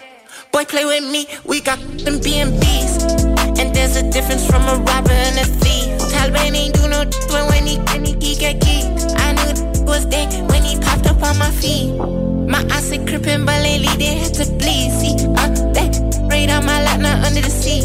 Boy, 0.51 0.65
play 0.65 0.85
with 0.85 1.05
me, 1.11 1.27
we 1.45 1.61
got 1.61 1.79
them 2.05 2.21
B&Bs. 2.21 3.59
And 3.59 3.75
there's 3.75 3.97
a 3.97 4.11
difference 4.11 4.47
from 4.47 4.63
a 4.63 4.77
robber 4.77 5.13
and 5.13 5.39
a 5.41 5.45
thief. 5.45 5.99
Taliban 6.13 6.55
ain't 6.55 6.75
do 6.75 6.89
no 6.89 7.05
when 7.33 7.45
when 7.53 7.67
he 7.67 7.77
when 7.91 8.05
he, 8.05 8.13
he 8.21 8.37
get 8.37 8.61
keys. 8.61 8.87
I 9.17 9.33
knew 9.33 9.85
was 9.85 10.09
there 10.09 10.29
when 10.49 10.63
he 10.63 10.79
popped 10.81 11.07
up 11.07 11.23
on 11.23 11.39
my 11.39 11.51
feet. 11.51 12.32
My 12.53 12.63
eyes 12.71 12.91
say 12.91 12.99
crippin', 12.99 13.47
but 13.47 13.63
lately 13.63 13.97
they 13.97 14.15
had 14.21 14.35
to 14.35 14.45
bleed. 14.61 14.91
See, 15.01 15.15
uh, 15.41 15.49
that 15.73 15.93
right 16.31 16.51
on 16.51 16.67
my 16.67 16.83
lap, 16.85 17.01
not 17.01 17.25
under 17.25 17.41
the 17.41 17.49
seat. 17.49 17.85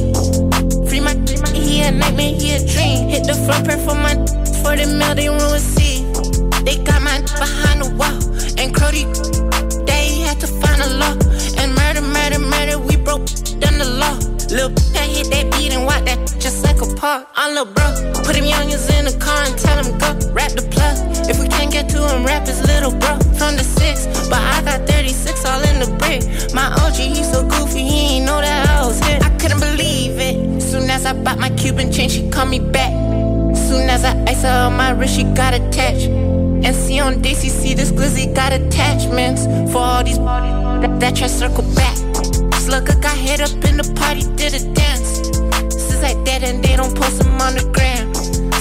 Free 0.89 0.99
my, 0.99 1.15
he 1.55 1.83
a 1.83 1.91
nightmare, 1.91 2.35
he 2.35 2.51
a 2.51 2.59
dream. 2.67 3.07
Hit 3.07 3.23
the 3.23 3.35
front 3.45 3.65
per 3.65 3.77
for 3.77 3.95
my 3.95 4.13
for 4.61 4.75
the 4.75 4.85
mail, 4.99 5.15
they 5.15 5.29
won't 5.29 5.53
receive. 5.53 6.03
They 6.65 6.83
got 6.83 7.01
my 7.01 7.21
behind 7.39 7.79
the 7.81 7.95
wall, 7.95 8.19
and 8.59 8.75
Cody, 8.75 9.05
they 9.85 10.19
had 10.27 10.37
to 10.41 10.47
find 10.47 10.81
a 10.81 10.89
law. 10.99 11.15
And 11.59 11.73
murder, 11.73 12.01
murder, 12.01 12.39
murder, 12.39 12.77
we 12.77 12.97
broke 12.97 13.25
down 13.63 13.77
the 13.79 13.87
law. 13.87 14.36
Lil' 14.49 14.69
that 14.95 15.09
hit 15.11 15.27
that 15.29 15.51
beat 15.51 15.73
and 15.73 15.83
walk 15.85 16.05
that 16.05 16.19
just 16.39 16.63
like 16.63 16.79
a 16.81 16.87
park. 16.95 17.27
I'm 17.35 17.53
lil' 17.53 17.65
bro. 17.65 17.83
Put 18.23 18.35
him 18.35 18.45
youngins 18.45 18.87
in 18.97 19.03
the 19.03 19.17
car 19.19 19.43
and 19.43 19.57
tell 19.59 19.83
him 19.83 19.97
go. 19.99 20.15
Rap 20.31 20.51
the 20.51 20.63
plug. 20.71 20.95
If 21.27 21.39
we 21.41 21.49
can't 21.49 21.69
get 21.69 21.89
to 21.89 21.99
him, 22.07 22.23
rap 22.23 22.47
his 22.47 22.61
little 22.63 22.91
bro. 22.91 23.19
From 23.35 23.57
the 23.59 23.63
six, 23.63 24.07
but 24.29 24.39
I 24.39 24.61
got 24.63 24.87
36 24.87 25.45
all 25.45 25.61
in 25.67 25.79
the 25.83 25.91
brick. 25.99 26.23
My 26.53 26.71
OG, 26.79 26.95
he 26.95 27.23
so 27.23 27.43
goofy, 27.43 27.83
he 27.83 28.17
ain't 28.17 28.25
know 28.25 28.39
that 28.39 28.69
I 28.69 28.85
was 28.85 28.99
here. 29.05 29.19
I 29.21 29.29
couldn't 29.37 29.59
believe 29.59 30.15
it. 30.17 30.61
Soon 30.61 30.89
as 30.89 31.05
I 31.05 31.11
bought 31.11 31.39
my 31.39 31.49
Cuban 31.49 31.91
chain, 31.91 32.07
she 32.07 32.29
called 32.29 32.49
me 32.49 32.59
back. 32.59 32.91
Soon 33.53 33.89
as 33.89 34.05
I 34.05 34.15
ice 34.27 34.43
her 34.43 34.67
on 34.67 34.77
my 34.77 34.91
wrist, 34.91 35.15
she 35.15 35.23
got 35.23 35.53
attached. 35.53 36.07
And 36.07 36.73
see 36.73 37.01
on 37.01 37.21
DCC, 37.21 37.75
this 37.75 37.91
glizzy 37.91 38.33
got 38.33 38.53
attachments 38.53 39.45
for 39.73 39.79
all 39.79 40.03
these 40.05 40.17
that, 40.17 40.99
that 41.01 41.15
try 41.17 41.27
circle 41.27 41.63
back. 41.75 42.06
Slugger 42.67 42.99
got 42.99 43.15
hit 43.15 43.39
up 43.39 43.63
in 43.63 43.77
the 43.77 43.93
party, 43.95 44.23
did 44.35 44.51
a 44.51 44.59
dance. 44.73 45.23
Since 45.71 46.01
like 46.03 46.19
that, 46.25 46.43
and 46.43 46.61
they 46.61 46.75
don't 46.75 46.93
post 46.93 47.23
them 47.23 47.39
on 47.39 47.55
the 47.55 47.63
gram. 47.71 48.13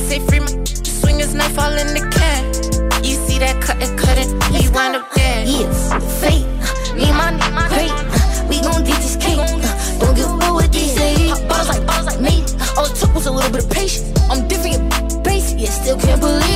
Say 0.06 0.20
free 0.20 0.38
my 0.38 0.46
swing 0.86 1.18
his 1.18 1.34
knife 1.34 1.58
all 1.58 1.74
in 1.74 1.88
the 1.90 2.06
can. 2.14 3.02
You 3.02 3.18
see 3.26 3.40
that 3.40 3.60
cut 3.60 3.82
it, 3.82 3.98
cut 3.98 4.14
it, 4.14 4.30
he 4.54 4.68
wind 4.70 4.94
up 4.94 5.12
dead. 5.12 5.48
Yes, 5.48 5.90
fate. 6.22 6.46
Me 6.94 7.10
and 7.10 7.18
my 7.18 7.34
nigga 7.34 7.66
great. 7.66 7.90
We 8.46 8.62
gon' 8.62 8.84
get 8.84 8.94
this 9.02 9.16
cake. 9.18 9.42
Don't 9.98 10.14
give 10.14 10.30
a 10.30 10.38
fuck 10.38 10.54
what 10.54 10.70
they 10.70 10.86
say. 10.86 11.34
Bottles 11.50 11.74
like 11.74 11.84
bottles 11.84 12.06
like 12.06 12.20
me. 12.22 12.46
All 12.78 12.86
it 12.86 12.94
took 12.94 13.12
was 13.12 13.26
a 13.26 13.32
little 13.32 13.50
bit 13.50 13.64
of 13.64 13.70
patience. 13.74 14.06
I'm 14.30 14.46
different, 14.46 14.86
and 14.86 15.24
basic. 15.24 15.58
Yeah, 15.58 15.70
still 15.74 15.98
can't 15.98 16.20
believe 16.20 16.55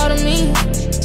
I 0.00 0.08
know 0.08 0.16
she 0.16 0.16
proud 0.16 0.18
of 0.18 0.24
me. 0.24 0.46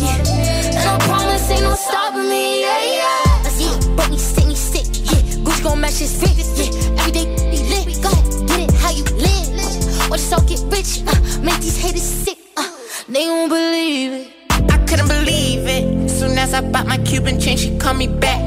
Yeah. 0.01 0.79
And 0.79 0.89
I 0.89 0.97
promise 1.05 1.49
ain't 1.51 1.63
no 1.63 1.75
stopping 1.75 2.29
me. 2.29 2.62
Yeah, 2.62 2.84
yeah. 2.84 3.43
Let's 3.43 3.55
see 3.55 3.65
it. 3.65 3.95
Broke 3.95 4.12
me, 4.12 4.17
stick 4.17 4.47
me, 4.47 4.55
stick. 4.55 4.86
Yeah. 5.03 5.43
Gucci 5.43 5.63
gon' 5.63 5.81
match 5.81 5.99
his 5.99 6.15
fit. 6.19 6.36
Yeah. 6.38 6.99
Every 6.99 7.12
day 7.12 7.25
be 7.51 7.58
lit. 7.69 8.01
Go 8.01 8.10
ahead, 8.10 8.47
get 8.47 8.60
it 8.62 8.71
how 8.75 8.91
you 8.91 9.03
live. 9.03 10.10
Watch 10.10 10.21
yourself 10.21 10.47
get 10.47 10.62
rich. 10.71 11.03
Uh, 11.08 11.41
make 11.41 11.60
these 11.60 11.77
haters 11.77 12.03
sick. 12.03 12.38
Uh, 12.55 12.69
they 13.10 13.27
won't 13.27 13.49
believe 13.49 14.13
it. 14.13 14.31
I 14.71 14.77
couldn't 14.86 15.08
believe 15.08 15.67
it. 15.67 16.10
Soon 16.10 16.38
as 16.38 16.53
I 16.53 16.62
bought 16.62 16.88
my 16.88 16.97
Cuban 16.99 17.39
chain, 17.39 17.58
she 17.58 17.77
called 17.77 17.97
me 17.97 18.08
back. 18.08 18.39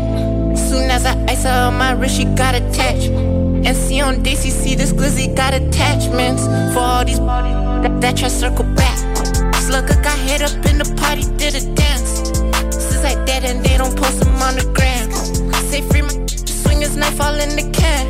Soon 0.56 0.90
as 0.90 1.04
I 1.04 1.14
ice 1.28 1.44
her 1.44 1.68
on 1.68 1.76
my 1.78 1.92
wrist, 1.92 2.16
she 2.16 2.24
got 2.24 2.54
attached. 2.54 3.11
And 3.11 3.76
see 3.76 4.00
on 4.00 4.22
DCC, 4.22 4.76
this 4.76 4.92
glizzy 4.92 5.34
got 5.34 5.52
attachments 5.52 6.46
for 6.72 6.80
all 6.80 7.04
these 7.04 7.18
that, 7.18 8.00
that 8.00 8.16
try 8.16 8.28
circle 8.28 8.64
back. 8.64 8.97
Slugger 9.68 10.00
got 10.00 10.18
hit 10.20 10.40
up 10.40 10.64
in 10.64 10.78
the 10.78 10.94
party, 10.96 11.24
did 11.37 11.54
a 11.54 11.61
dance. 11.74 12.24
Since 12.72 13.04
like 13.04 13.26
that, 13.26 13.44
and 13.44 13.62
they 13.62 13.76
don't 13.76 13.94
post 13.94 14.18
them 14.20 14.35
on 14.40 14.54
the 14.54 14.64
gram. 14.72 15.11
Say 15.68 15.83
free 15.83 16.00
my 16.00 16.09
swing 16.46 16.81
his 16.81 16.96
knife 16.96 17.20
all 17.20 17.35
in 17.35 17.50
the 17.50 17.70
can. 17.70 18.07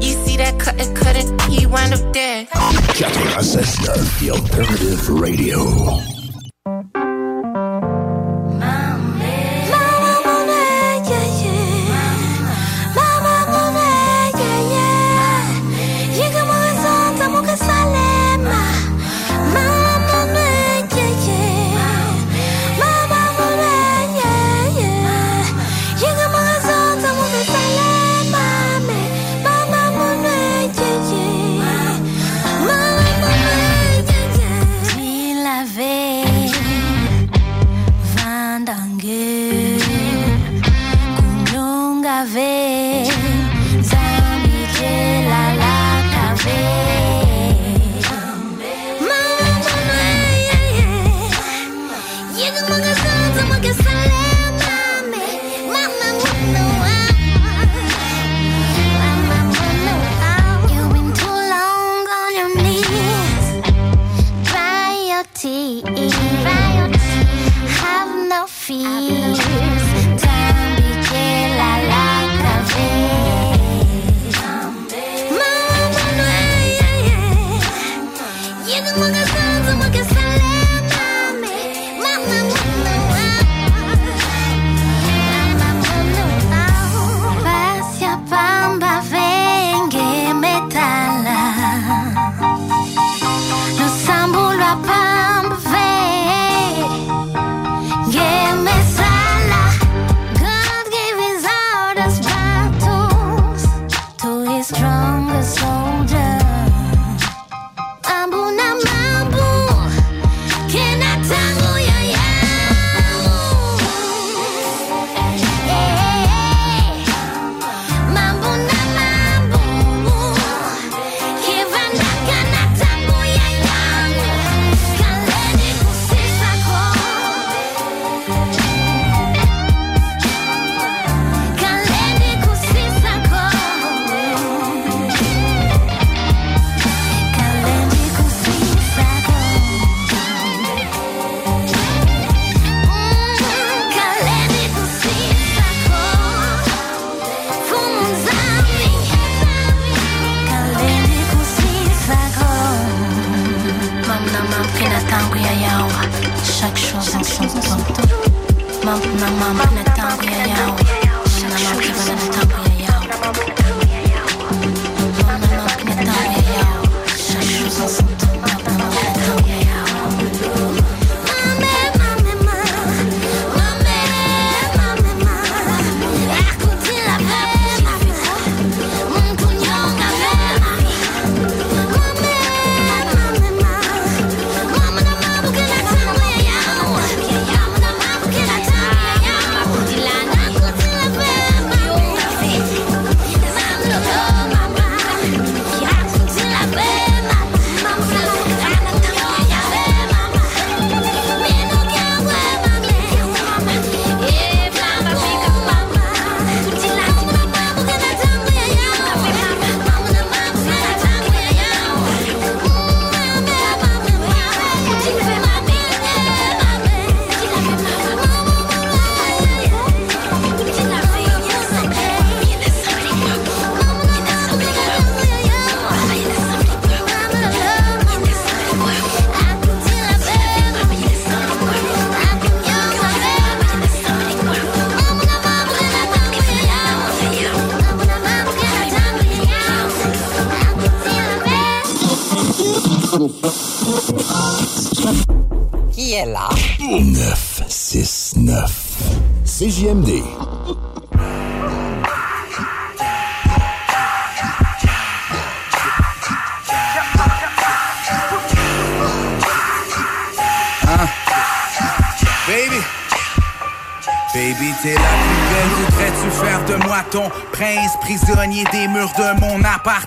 You 0.00 0.14
see 0.24 0.38
that 0.38 0.58
cut 0.58 0.80
it, 0.80 0.96
cut 0.96 1.14
it, 1.14 1.28
he 1.50 1.66
wound 1.66 1.92
up 1.92 2.10
dead. 2.14 2.48
96.9 2.48 4.20
The 4.20 4.30
Alternative 4.30 5.10
Radio. 5.10 6.23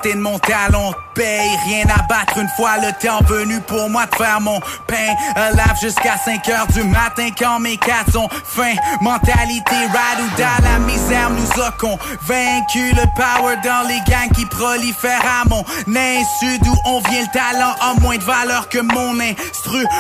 Et 0.04 0.14
de 0.14 0.20
mon 0.20 0.38
talon 0.40 0.94
Paye, 1.16 1.58
rien 1.66 1.86
à 1.86 2.04
battre. 2.04 2.38
Une 2.38 2.50
fois 2.50 2.78
le 2.78 2.92
temps 3.02 3.24
venu 3.26 3.60
pour 3.62 3.90
moi 3.90 4.06
de 4.06 4.16
faire 4.16 4.40
mon 4.40 4.60
pain 4.88 5.16
Alive 5.36 5.78
jusqu'à 5.82 6.18
5 6.18 6.48
heures 6.50 6.68
du 6.68 6.84
matin 6.84 7.30
quand 7.38 7.60
mes 7.60 7.78
quatre 7.78 8.12
sont 8.12 8.30
fin 8.44 8.74
Mentalité 9.02 9.76
ride 9.76 10.20
ou 10.20 10.38
dans 10.38 10.70
la 10.70 10.80
misère 10.80 11.30
nous 11.32 11.64
a 11.64 11.72
convaincu 11.72 12.92
Le 12.94 13.06
power 13.16 13.56
dans 13.64 13.88
les 13.88 14.00
gangs 14.08 14.32
qui 14.36 14.46
prolifèrent 14.46 15.26
à 15.26 15.48
mon 15.50 15.64
insu 15.88 16.60
D'où 16.60 16.76
on 16.86 17.00
vient 17.10 17.22
le 17.22 17.34
talent 17.34 17.74
a 17.82 18.00
moins 18.00 18.18
de 18.18 18.24
valeur 18.24 18.70
que 18.70 18.80
mon 18.80 19.20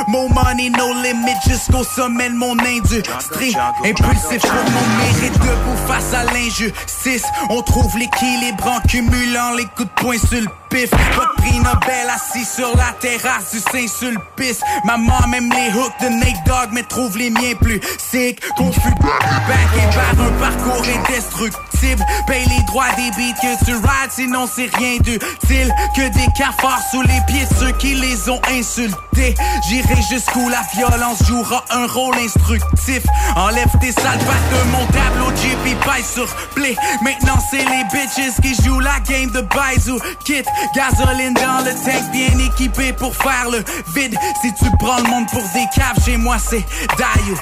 Mon 0.07 0.29
money 0.29 0.69
no 0.69 0.93
limit 1.01 1.35
jusqu'au 1.47 1.83
sommet 1.83 2.29
de 2.29 2.35
mon 2.35 2.57
industrie. 2.59 3.55
Impulsif 3.83 4.41
pour 4.41 4.71
mon 4.71 4.87
mérite 4.97 5.33
debout 5.39 5.77
face 5.87 6.13
à 6.13 6.23
l'injustice. 6.23 7.25
On 7.49 7.61
trouve 7.61 7.97
l'équilibre 7.97 8.67
en 8.67 8.79
cumulant 8.87 9.53
les 9.57 9.65
coups 9.65 9.89
de 9.89 9.96
poing 10.07 10.17
sur 10.17 10.41
le 10.41 10.47
pif. 10.69 10.89
Pas 10.89 11.31
prix 11.37 11.59
Nobel 11.59 12.07
assis 12.13 12.45
sur 12.45 12.75
la 12.75 12.93
terrasse 12.99 13.51
du 13.51 13.59
Saint-Sulpice 13.59 14.61
Maman 14.85 15.27
même 15.29 15.49
les 15.51 15.73
hooks 15.77 15.93
de 16.01 16.09
Nate 16.09 16.45
Dogg 16.45 16.69
mais 16.71 16.83
trouve 16.83 17.17
les 17.17 17.29
miens 17.29 17.55
plus 17.61 17.79
sick. 17.97 18.41
Confus 18.55 18.79
back 19.01 19.67
et 19.75 19.95
par 19.95 20.25
un 20.25 20.31
parcours 20.39 20.83
indestructible. 20.83 22.05
Paye 22.27 22.45
les 22.47 22.63
droits 22.63 22.91
des 22.95 23.11
beats 23.11 23.39
que 23.41 23.65
tu 23.65 23.73
rides 23.75 24.11
sinon 24.11 24.47
c'est 24.47 24.73
rien 24.75 24.97
d'utile. 24.97 25.73
Que 25.95 26.07
des 26.09 26.27
cafards 26.37 26.81
sous 26.91 27.01
les 27.01 27.21
pieds 27.27 27.47
ceux 27.59 27.71
qui 27.73 27.95
les 27.95 28.29
ont 28.29 28.41
insultés. 28.51 29.35
J'irai 29.67 30.01
jusqu'où 30.09 30.49
la 30.49 30.61
violence 30.75 31.23
jouera 31.25 31.63
un 31.71 31.87
rôle 31.87 32.15
instructif. 32.17 33.03
Enlève 33.35 33.71
tes 33.81 33.91
sales 33.91 34.19
pattes 34.19 34.49
de 34.51 34.71
mon 34.71 34.85
tableau 34.87 35.29
JP 35.35 35.79
paille 35.85 36.03
sur 36.03 36.27
play. 36.55 36.75
Maintenant 37.01 37.39
c'est 37.49 37.57
les 37.57 37.83
bitches 37.91 38.35
qui 38.41 38.55
jouent 38.63 38.79
la 38.79 38.99
game 39.07 39.31
de 39.31 39.41
Baizou 39.41 39.96
Kit, 40.23 40.43
gasoline 40.75 41.33
dans 41.33 41.63
le 41.65 41.71
tank 41.71 42.11
bien 42.11 42.37
équipé 42.39 42.93
pour 42.93 43.15
faire 43.15 43.49
le 43.51 43.63
vide. 43.93 44.17
Si 44.41 44.53
tu 44.53 44.69
prends 44.77 44.97
le 44.97 45.09
monde 45.09 45.27
pour 45.31 45.43
des 45.53 45.65
caves 45.75 46.03
chez 46.05 46.17
moi 46.17 46.37
c'est 46.39 46.65
Dayo 46.97 47.35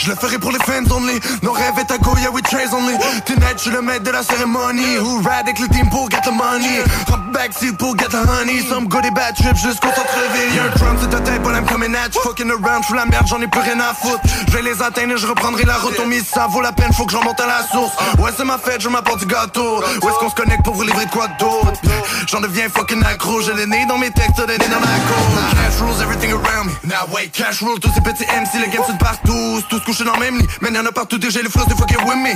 je 0.00 0.10
le 0.10 0.16
ferai 0.16 0.38
pour 0.38 0.52
les 0.52 0.58
fans 0.60 0.84
only. 0.90 1.20
Nos 1.42 1.52
rêves 1.52 1.78
est 1.78 1.90
à 1.90 1.98
go, 1.98 2.16
yeah, 2.18 2.30
we 2.30 2.42
chase 2.50 2.72
only. 2.72 2.94
Tonight, 3.24 3.60
je 3.64 3.70
le 3.70 3.82
maître 3.82 4.04
de 4.04 4.10
la 4.10 4.22
cérémonie. 4.22 4.98
Who 4.98 5.18
ride 5.18 5.46
avec 5.46 5.58
le 5.58 5.68
team 5.68 5.88
pour 5.90 6.10
get 6.10 6.20
the 6.24 6.32
money? 6.32 6.82
Hop 7.08 7.20
backseat 7.32 7.76
pour 7.78 7.96
get 7.96 8.08
the 8.08 8.22
honey. 8.28 8.62
Some 8.68 8.88
goody 8.88 9.10
bad 9.10 9.34
trip 9.36 9.56
jusqu'au 9.56 9.88
centre-ville. 9.88 10.54
Y'a 10.54 10.64
un 10.64 10.68
drum 10.76 10.98
sur 10.98 11.08
ta 11.08 11.20
tête, 11.20 11.42
but 11.42 11.52
I'm 11.54 11.66
coming 11.66 11.94
at 11.94 12.14
you. 12.14 12.20
Fucking 12.22 12.50
around, 12.50 12.82
j'fous 12.84 12.94
la 12.94 13.06
merde, 13.06 13.26
j'en 13.26 13.40
ai 13.40 13.46
plus 13.46 13.60
rien 13.60 13.78
à 13.80 13.94
foutre. 13.94 14.20
Je 14.48 14.52
vais 14.52 14.62
les 14.62 14.82
atteindre 14.82 15.14
et 15.14 15.18
je 15.18 15.26
reprendrai 15.26 15.64
la 15.64 15.76
route. 15.76 15.94
On 15.98 16.10
ça 16.24 16.46
vaut 16.46 16.60
la 16.60 16.72
peine, 16.72 16.92
faut 16.92 17.04
que 17.04 17.12
j'en 17.12 17.22
monte 17.22 17.40
à 17.40 17.46
la 17.46 17.66
source. 17.66 17.92
Ouais, 18.18 18.30
c'est 18.36 18.44
ma 18.44 18.58
fête, 18.58 18.80
je 18.80 18.88
m'apporte 18.88 19.20
du 19.20 19.26
gâteau. 19.26 19.82
Où 20.02 20.08
est-ce 20.08 20.18
qu'on 20.18 20.30
se 20.30 20.34
connecte 20.34 20.64
pour 20.64 20.74
vous 20.74 20.82
livrer 20.82 21.06
de 21.06 21.10
quoi 21.10 21.28
d'autre? 21.38 21.80
J'en 22.26 22.40
deviens 22.40 22.68
fucking 22.68 23.02
accro. 23.04 23.40
J'ai 23.42 23.54
le 23.54 23.66
nez 23.66 23.86
dans 23.86 23.98
mes 23.98 24.10
textes, 24.10 24.38
le 24.38 24.46
nez 24.46 24.58
dans 24.58 24.80
ma 24.80 24.86
côte. 24.86 25.26
Cash 25.52 25.80
rules 25.80 26.02
everything 26.02 26.32
around 26.32 26.66
me. 26.66 26.88
Now 26.88 27.06
wait, 27.12 27.28
cash 27.28 27.62
rules 27.62 27.80
tous 27.80 27.92
ces 27.94 28.00
petits 28.00 28.24
MC, 28.24 28.60
les 28.60 28.68
games 28.68 28.84
sont 28.86 28.96
partout. 28.96 29.60
Couchés 29.86 30.04
dans 30.04 30.14
le 30.14 30.20
même 30.20 30.38
lit. 30.38 30.48
Man, 30.60 30.74
y'en 30.74 30.84
a 30.84 30.90
partout, 30.90 31.18
j'ai 31.20 31.42
les 31.42 31.48
flots 31.48 31.64
de 31.64 31.74
fucking 31.74 32.04
with 32.04 32.18
me. 32.18 32.32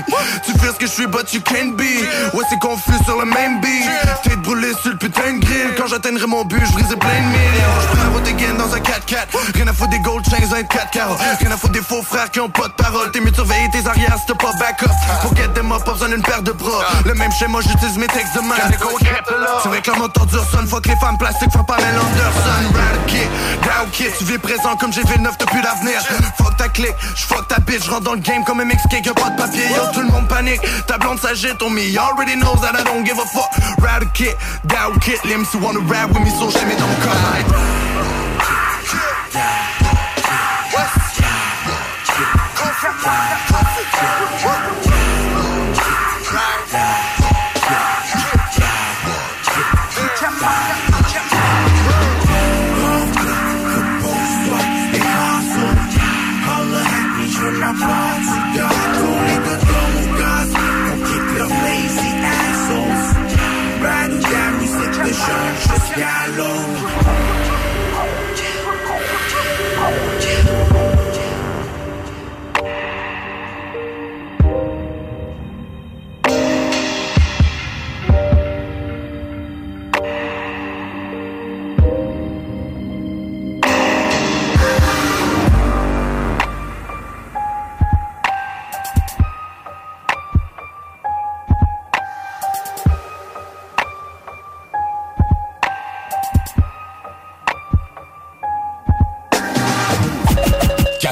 Tu 0.47 0.53
fais 0.59 0.69
ce 0.69 0.79
que 0.79 0.87
je 0.87 0.93
suis, 0.93 1.07
but 1.07 1.33
you 1.35 1.41
can't 1.43 1.75
be. 1.77 1.83
Ouais, 2.33 2.45
c'est 2.49 2.59
confus 2.61 2.93
sur 3.05 3.19
le 3.19 3.25
même 3.25 3.61
beat. 3.61 3.91
T'es 4.23 4.37
brûlé 4.37 4.73
sur 4.81 4.93
le 4.93 4.99
putain 4.99 5.33
de 5.33 5.41
grill. 5.41 5.75
Quand 5.77 5.89
j'atteindrai 5.89 6.27
mon 6.27 6.45
but, 6.45 6.65
je 6.65 6.73
brise 6.73 6.87
plein 6.87 6.97
de 6.97 7.27
millions. 7.27 7.75
Je 7.83 7.87
prends 7.89 8.05
la 8.05 8.11
route 8.11 8.29
again 8.29 8.55
dans 8.55 8.73
un 8.73 8.79
4x4. 8.79 9.55
Rien 9.55 9.67
à 9.67 9.73
foutre 9.73 9.91
des 9.91 9.99
gold 9.99 10.25
chains, 10.25 10.55
un 10.55 10.63
4 10.63 10.91
carats. 10.91 11.17
Rien 11.41 11.51
à 11.51 11.57
foutre 11.57 11.73
des 11.73 11.83
faux 11.83 12.03
frères 12.03 12.31
qui 12.31 12.41
ont 12.41 12.49
pas 12.49 12.69
de 12.69 12.75
parole. 12.75 13.11
T'es 13.11 13.21
mieux 13.21 13.33
de 13.33 13.37
surveiller 13.37 13.69
tes 13.73 13.87
arrières 13.87 14.17
si 14.19 14.27
t'as 14.27 14.35
pas 14.35 14.53
backup. 14.59 14.91
Pour 15.23 15.37
get 15.37 15.49
them 15.49 15.73
up, 15.73 15.85
pas 15.85 15.93
besoin 15.93 16.09
d'une 16.09 16.23
paire 16.23 16.43
de 16.43 16.53
bras. 16.53 16.85
Le 17.05 17.15
même 17.15 17.33
schéma, 17.33 17.59
j'utilise 17.61 17.99
mes 17.99 18.07
textes 18.07 18.35
de 18.37 18.41
main. 18.41 18.55
C'est 19.63 19.69
vrai 19.69 19.81
que 19.83 19.91
la 19.91 19.97
moto 19.99 20.25
dure 20.27 20.47
sonne. 20.51 20.69
Fuck 20.69 20.87
les 20.87 20.97
femmes 20.97 21.19
plastiques, 21.19 21.51
font 21.53 21.65
pas 21.65 21.77
Anderson. 21.77 22.71
Rad 22.75 23.07
kid, 23.07 23.29
down. 23.63 23.89
Tu 23.91 24.25
vis 24.25 24.39
présent 24.39 24.77
comme 24.77 24.93
j'ai 24.93 25.03
V9 25.03 25.31
depuis 25.39 25.61
l'avenir. 25.63 26.01
Fuck 26.39 26.57
ta 26.57 26.69
clique, 26.69 26.95
j'fuck 27.17 27.40
ta 27.49 27.59
bitch. 27.61 27.85
J'rentre 27.85 28.05
dans 28.05 28.15
le 28.15 28.21
game 28.21 28.45
comme 28.45 28.61
un 28.61 28.65
mix 28.65 28.83
cake, 28.91 29.07
y'a 29.07 29.15
pas 29.15 29.31
de 29.31 29.37
papier. 29.37 29.63
Yo, 29.75 29.93
tout 29.93 30.01
le 30.01 30.09
monde 30.09 30.29
panique. 30.29 30.61
Ta 30.87 30.99
blonde 30.99 31.19
s'agite 31.19 31.63
on 31.63 31.71
me. 31.71 31.97
Already 31.99 32.37
knows 32.37 32.61
that 32.61 32.79
I 32.79 32.85
don't 32.85 33.05
give 33.05 33.19
a 33.19 33.27
fuck. 33.27 33.51
Rad 33.81 34.05
kid, 34.15 34.35
down 34.65 34.99
kid. 35.01 35.19
Les 35.25 35.37
MC 35.37 35.57
wanna 35.61 35.81
rap 35.89 36.11
with 36.11 36.21
me, 36.21 36.31
so 36.31 36.51
j'ai 36.51 36.65
mis 36.67 36.77
dans 36.77 36.87
mon 36.87 37.01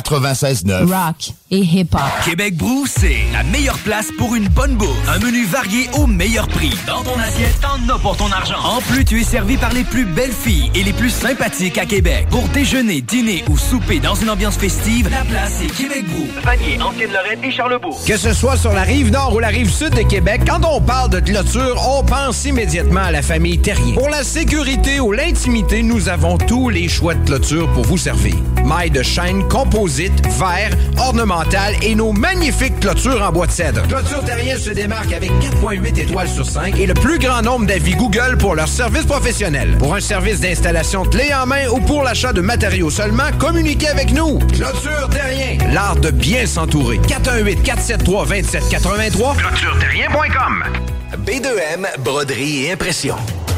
96.9. 0.09 0.87
Rock 0.87 1.33
et 1.51 1.59
hip-hop. 1.59 2.01
Québec 2.25 2.57
Brou, 2.57 2.87
c'est 2.87 3.19
la 3.33 3.43
meilleure 3.43 3.77
place 3.79 4.09
pour 4.17 4.35
une 4.35 4.49
bonne 4.49 4.75
bouffe. 4.75 4.97
Un 5.07 5.19
menu 5.19 5.45
varié 5.45 5.89
au 5.95 6.07
meilleur 6.07 6.49
prix. 6.49 6.75
Dans 6.87 7.03
ton 7.03 7.19
assiette, 7.19 7.61
t'en 7.61 7.95
as 7.95 7.99
pour 7.99 8.17
ton 8.17 8.31
argent. 8.33 8.59
En 8.65 8.81
plus, 8.81 9.05
tu 9.05 9.21
es 9.21 9.25
servi 9.25 9.59
par 9.59 9.73
les 9.73 9.85
plus 9.85 10.07
belles 10.07 10.33
filles 10.33 10.71
et 10.75 10.83
les 10.83 10.95
plus 10.95 11.11
sympathiques 11.11 11.77
à 11.77 11.85
Québec. 11.85 12.27
Pour 12.31 12.49
déjeuner, 12.49 13.03
dîner 13.03 13.45
ou 13.51 13.59
souper 13.59 13.99
dans 13.99 14.15
une 14.15 14.31
ambiance 14.31 14.57
festive, 14.57 15.11
la 15.11 15.25
place 15.25 15.61
est 15.63 15.75
Québec 15.75 16.05
Brou. 16.09 16.27
Vanier, 16.43 16.81
Ancienne-Lorraine 16.81 17.45
et 17.45 17.51
Charlebourg. 17.51 18.01
Que 18.07 18.17
ce 18.17 18.33
soit 18.33 18.57
sur 18.57 18.73
la 18.73 18.83
rive 18.83 19.11
nord 19.11 19.35
ou 19.35 19.41
la 19.41 19.49
rive 19.49 19.71
sud 19.71 19.91
de 19.91 20.03
Québec, 20.03 20.43
quand 20.47 20.65
on 20.65 20.81
parle 20.81 21.11
de 21.11 21.21
clôture, 21.21 21.83
on 21.87 22.03
pense 22.03 22.47
immédiatement 22.47 23.05
à 23.05 23.11
la 23.11 23.21
famille 23.21 23.59
Terrier. 23.59 23.93
Pour 23.95 24.09
la 24.09 24.25
sécurité 24.25 25.01
ou 25.01 25.13
l'intimité, 25.13 25.83
nous 25.83 26.09
avons 26.09 26.39
tous 26.39 26.71
les 26.71 26.89
choix 26.89 27.15
de 27.15 27.25
clôture 27.27 27.71
pour 27.73 27.85
vous 27.85 27.99
servir. 27.99 28.37
Maille 28.69 28.91
de 28.91 29.03
chaîne 29.03 29.49
composites, 29.49 30.27
verre, 30.39 30.71
ornemental 30.99 31.75
et 31.81 31.95
nos 31.95 32.13
magnifiques 32.13 32.81
clôtures 32.81 33.23
en 33.23 33.33
bois 33.33 33.47
de 33.47 33.51
cèdre. 33.53 33.81
Clôture 33.89 34.23
Terrien 34.25 34.59
se 34.59 34.69
démarque 34.69 35.11
avec 35.15 35.31
4.8 35.31 35.99
étoiles 35.99 36.29
sur 36.29 36.45
5 36.45 36.79
et 36.79 36.85
le 36.85 36.93
plus 36.93 37.19
grand 37.19 37.41
nombre 37.41 37.65
d'avis 37.65 37.95
Google 37.95 38.37
pour 38.39 38.55
leur 38.55 38.69
service 38.69 39.07
professionnel. 39.07 39.79
Pour 39.79 39.95
un 39.95 40.01
service 40.01 40.41
d'installation 40.41 41.05
clé 41.05 41.33
en 41.33 41.47
main 41.47 41.67
ou 41.69 41.81
pour 41.81 42.03
l'achat 42.03 42.35
de 42.35 42.43
matériaux 42.43 42.91
seulement, 42.91 43.31
communiquez 43.39 43.89
avec 43.89 44.13
nous. 44.13 44.39
Clôture 44.39 45.09
Terrien, 45.11 45.57
l'art 45.73 45.97
de 45.97 46.11
bien 46.11 46.45
s'entourer. 46.45 46.99
418 47.09 47.63
473 47.63 48.29
2783 48.29 49.35
clôtureterrien.com. 49.37 50.65
B2M, 51.25 51.87
broderie 52.01 52.67
et 52.67 52.73
impression. 52.73 53.17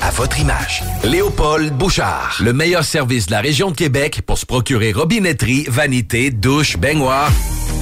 à 0.00 0.10
votre 0.10 0.38
image. 0.40 0.82
Léopold 1.04 1.72
Bouchard. 1.72 2.38
Le 2.40 2.52
meilleur 2.52 2.84
service 2.84 3.26
de 3.26 3.32
la 3.32 3.40
région 3.40 3.70
de 3.70 3.76
Québec 3.76 4.22
pour 4.24 4.38
se 4.38 4.46
procurer 4.46 4.92
robinetterie, 4.92 5.66
vanité, 5.68 6.30
douche, 6.30 6.76
baignoire. 6.76 7.30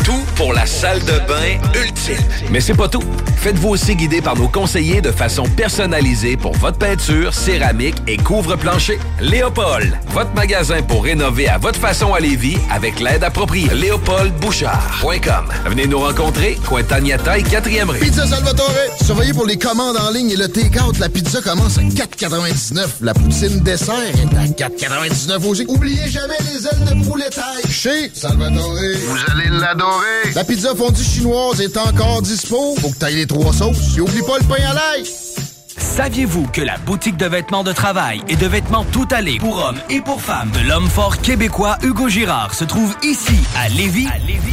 Tout 0.05 0.25
pour 0.37 0.53
la 0.55 0.65
salle 0.65 1.01
de 1.01 1.19
bain 1.27 1.59
ultime. 1.75 2.17
Mais 2.51 2.61
c'est 2.61 2.75
pas 2.75 2.89
tout. 2.89 3.03
Faites-vous 3.37 3.69
aussi 3.69 3.95
guider 3.95 4.23
par 4.23 4.37
nos 4.37 4.49
conseillers 4.49 5.01
de 5.01 5.11
façon 5.11 5.43
personnalisée 5.45 6.37
pour 6.37 6.53
votre 6.55 6.79
peinture, 6.79 7.35
céramique 7.35 7.97
et 8.07 8.17
couvre-plancher. 8.17 8.99
Léopold, 9.21 9.99
votre 10.09 10.33
magasin 10.35 10.83
pour 10.83 11.05
rénover 11.05 11.49
à 11.49 11.59
votre 11.59 11.79
façon 11.79 12.15
à 12.15 12.21
Lévis 12.21 12.57
avec 12.71 13.01
l'aide 13.01 13.23
appropriée. 13.23 13.69
LéopoldBouchard.com. 13.75 15.49
Venez 15.67 15.87
nous 15.87 15.99
rencontrer, 15.99 16.59
Cointagnata 16.67 17.39
et 17.39 17.43
4e 17.43 17.91
rue. 17.91 17.99
Pizza 17.99 18.27
Salvatore. 18.27 18.73
Surveillez 19.05 19.35
pour 19.35 19.47
les 19.47 19.59
commandes 19.59 19.97
en 19.97 20.11
ligne 20.11 20.31
et 20.31 20.37
le 20.37 20.49
take-out. 20.49 20.99
La 20.99 21.09
pizza 21.09 21.43
commence 21.43 21.79
à 21.79 21.83
4,99. 22.17 22.87
La 23.03 23.15
poutine 23.15 23.61
dessert 23.61 23.95
est 23.95 24.63
à 24.63 24.69
4,99 24.69 25.47
aussi. 25.47 25.65
Oubliez 25.69 26.09
jamais 26.09 26.35
les 26.53 26.67
ailes 26.67 26.99
de 26.99 27.05
poulet 27.09 27.31
taille. 27.31 27.71
Chez 27.71 28.11
Salvatore. 28.15 28.73
Vous 28.73 29.33
allez 29.33 29.49
l'adorer. 29.51 30.33
La 30.35 30.45
pizza 30.45 30.75
fondue 30.75 31.03
chinoise 31.03 31.61
est 31.61 31.77
encore 31.77 32.23
dispo. 32.23 32.75
Faut 32.81 32.91
que 32.91 32.97
t'ailles 32.97 33.17
les 33.17 33.27
trois 33.27 33.53
sauces. 33.53 33.97
Et 33.97 34.01
oublie 34.01 34.23
pas 34.23 34.39
le 34.39 34.45
pain 34.45 34.63
à 34.71 34.75
l'ail. 34.75 35.05
Saviez-vous 35.79 36.47
que 36.49 36.61
la 36.61 36.77
boutique 36.79 37.17
de 37.17 37.27
vêtements 37.27 37.63
de 37.65 37.73
travail 37.73 38.21
et 38.29 38.37
de 38.37 38.47
vêtements 38.47 38.85
tout 38.85 39.07
allés 39.11 39.39
pour 39.39 39.65
hommes 39.65 39.79
et 39.91 40.01
pour 40.01 40.21
femmes 40.21 40.51
de 40.51 40.61
l'homme 40.69 40.89
fort 40.89 41.19
québécois 41.19 41.79
Hugo 41.83 42.09
Girard 42.09 42.53
se 42.55 42.65
trouve 42.65 42.95
ici 43.03 43.39
à 43.57 43.69
Lévis? 43.69 44.09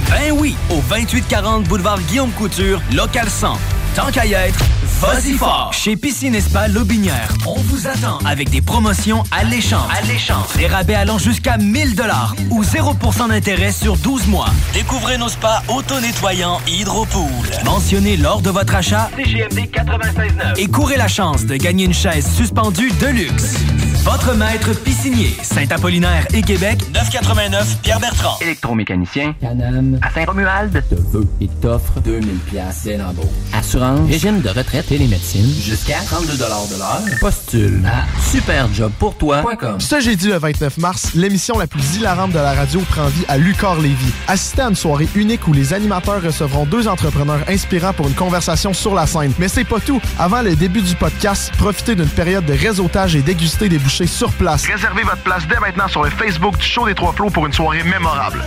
Ben 0.10 0.32
oui, 0.34 0.56
au 0.70 0.82
2840 0.90 1.64
boulevard 1.66 2.00
Guillaume 2.10 2.32
Couture, 2.32 2.80
local 2.94 3.28
100. 3.28 3.58
Tant 3.96 4.12
qu'à 4.12 4.26
y 4.26 4.34
être, 4.34 4.60
vas-y 5.06 5.34
fort! 5.34 5.72
Chez 5.74 5.96
Piscine 5.96 6.36
et 6.36 6.42
Spa 6.42 6.68
Lobinière, 6.68 7.30
on 7.46 7.56
vous 7.56 7.88
attend 7.88 8.18
avec 8.26 8.50
des 8.50 8.62
promotions 8.62 9.24
alléchantes. 9.32 9.90
Alléchantes. 10.04 10.58
Des 10.58 10.68
rabais 10.68 10.96
allant 10.96 11.18
jusqu'à 11.18 11.58
1000 11.58 11.96
dollars 11.96 12.36
ou 12.50 12.64
0% 12.64 13.30
d'intérêt 13.30 13.72
sur 13.72 13.98
12 13.98 14.28
mois. 14.28 14.50
Découvrez 14.74 15.18
nos 15.18 15.30
spas 15.30 15.62
auto-nettoyants 15.68 16.60
Hydropool. 16.68 17.26
Mentionnez 17.64 18.18
lors 18.18 18.42
de 18.42 18.50
votre 18.50 18.76
achat 18.76 19.10
CGMD 19.16 19.70
96.9 19.72 20.58
et 20.60 20.68
courez 20.68 20.98
la 20.98 21.08
chance 21.08 21.46
de 21.46 21.56
gagner 21.56 21.86
une 21.86 21.94
chaise 21.94 22.28
suspendue 22.36 22.92
de 23.00 23.08
luxe. 23.08 23.56
Votre 24.04 24.36
maître 24.36 24.72
piscinier, 24.84 25.36
Saint-Apollinaire 25.42 26.28
et 26.32 26.44
Québec, 26.44 26.80
989 26.94 27.80
Pierre-Bertrand. 27.82 28.38
Électromécanicien, 28.40 29.34
Canam, 29.42 29.98
à 30.04 30.12
Saint-Romuald, 30.12 30.84
te 30.88 30.96
veut 30.96 31.28
et 31.42 31.48
t'offre 31.60 32.00
2000 32.02 32.38
pièces 32.40 32.84
dès 32.84 32.98
l'embauche. 32.98 33.26
Assurance, 33.52 34.08
régime 34.08 34.42
de 34.42 34.50
retraite 34.50 34.92
médecines, 35.00 35.54
jusqu'à 35.62 36.00
32 36.06 36.34
de 36.34 36.40
l'heure. 36.40 37.20
Postule 37.20 37.84
à 37.86 38.06
superjobpourtoi.com. 38.32 39.80
Ce 39.80 40.00
jeudi 40.00 40.28
le 40.28 40.38
29 40.38 40.78
mars, 40.78 41.12
l'émission 41.14 41.58
la 41.58 41.68
plus 41.68 41.98
hilarante 41.98 42.32
de 42.32 42.40
la 42.40 42.54
radio 42.54 42.80
prend 42.90 43.08
vie 43.08 43.26
à 43.28 43.38
Lucar 43.38 43.80
Lévis. 43.80 44.14
Assistez 44.28 44.62
à 44.62 44.70
une 44.70 44.76
soirée 44.76 45.08
unique 45.16 45.48
où 45.48 45.54
les 45.54 45.74
animateurs 45.74 46.22
recevront 46.22 46.66
deux 46.66 46.88
entrepreneurs 46.88 47.42
inspirants 47.48 47.94
pour 47.94 48.08
une 48.08 48.16
conversation 48.16 48.74
sur 48.74 48.96
la 48.96 49.06
scène. 49.06 49.34
Mais 49.38 49.48
c'est 49.48 49.66
pas 49.66 49.80
tout. 49.80 50.02
Avant 50.18 50.42
le 50.42 50.56
début 50.56 50.82
du 50.82 50.96
podcast, 50.96 51.52
profitez 51.58 51.96
d'une 51.96 52.08
période 52.08 52.46
de 52.46 52.54
réseautage 52.54 53.16
et 53.16 53.22
dégustez 53.22 53.70
des 53.70 53.78
bouchées 53.80 54.08
sur 54.08 54.32
place. 54.34 54.66
Réservez 54.66 55.04
votre 55.04 55.24
place 55.24 55.44
dès 55.48 55.60
maintenant 55.60 55.88
sur 55.88 56.04
le 56.04 56.10
Facebook 56.10 56.58
du 56.58 56.66
Show 56.66 56.86
des 56.86 56.96
Trois 56.96 57.14
Flots 57.14 57.30
pour 57.30 57.46
une 57.46 57.54
soirée 57.54 57.84
mémorable. 57.84 58.42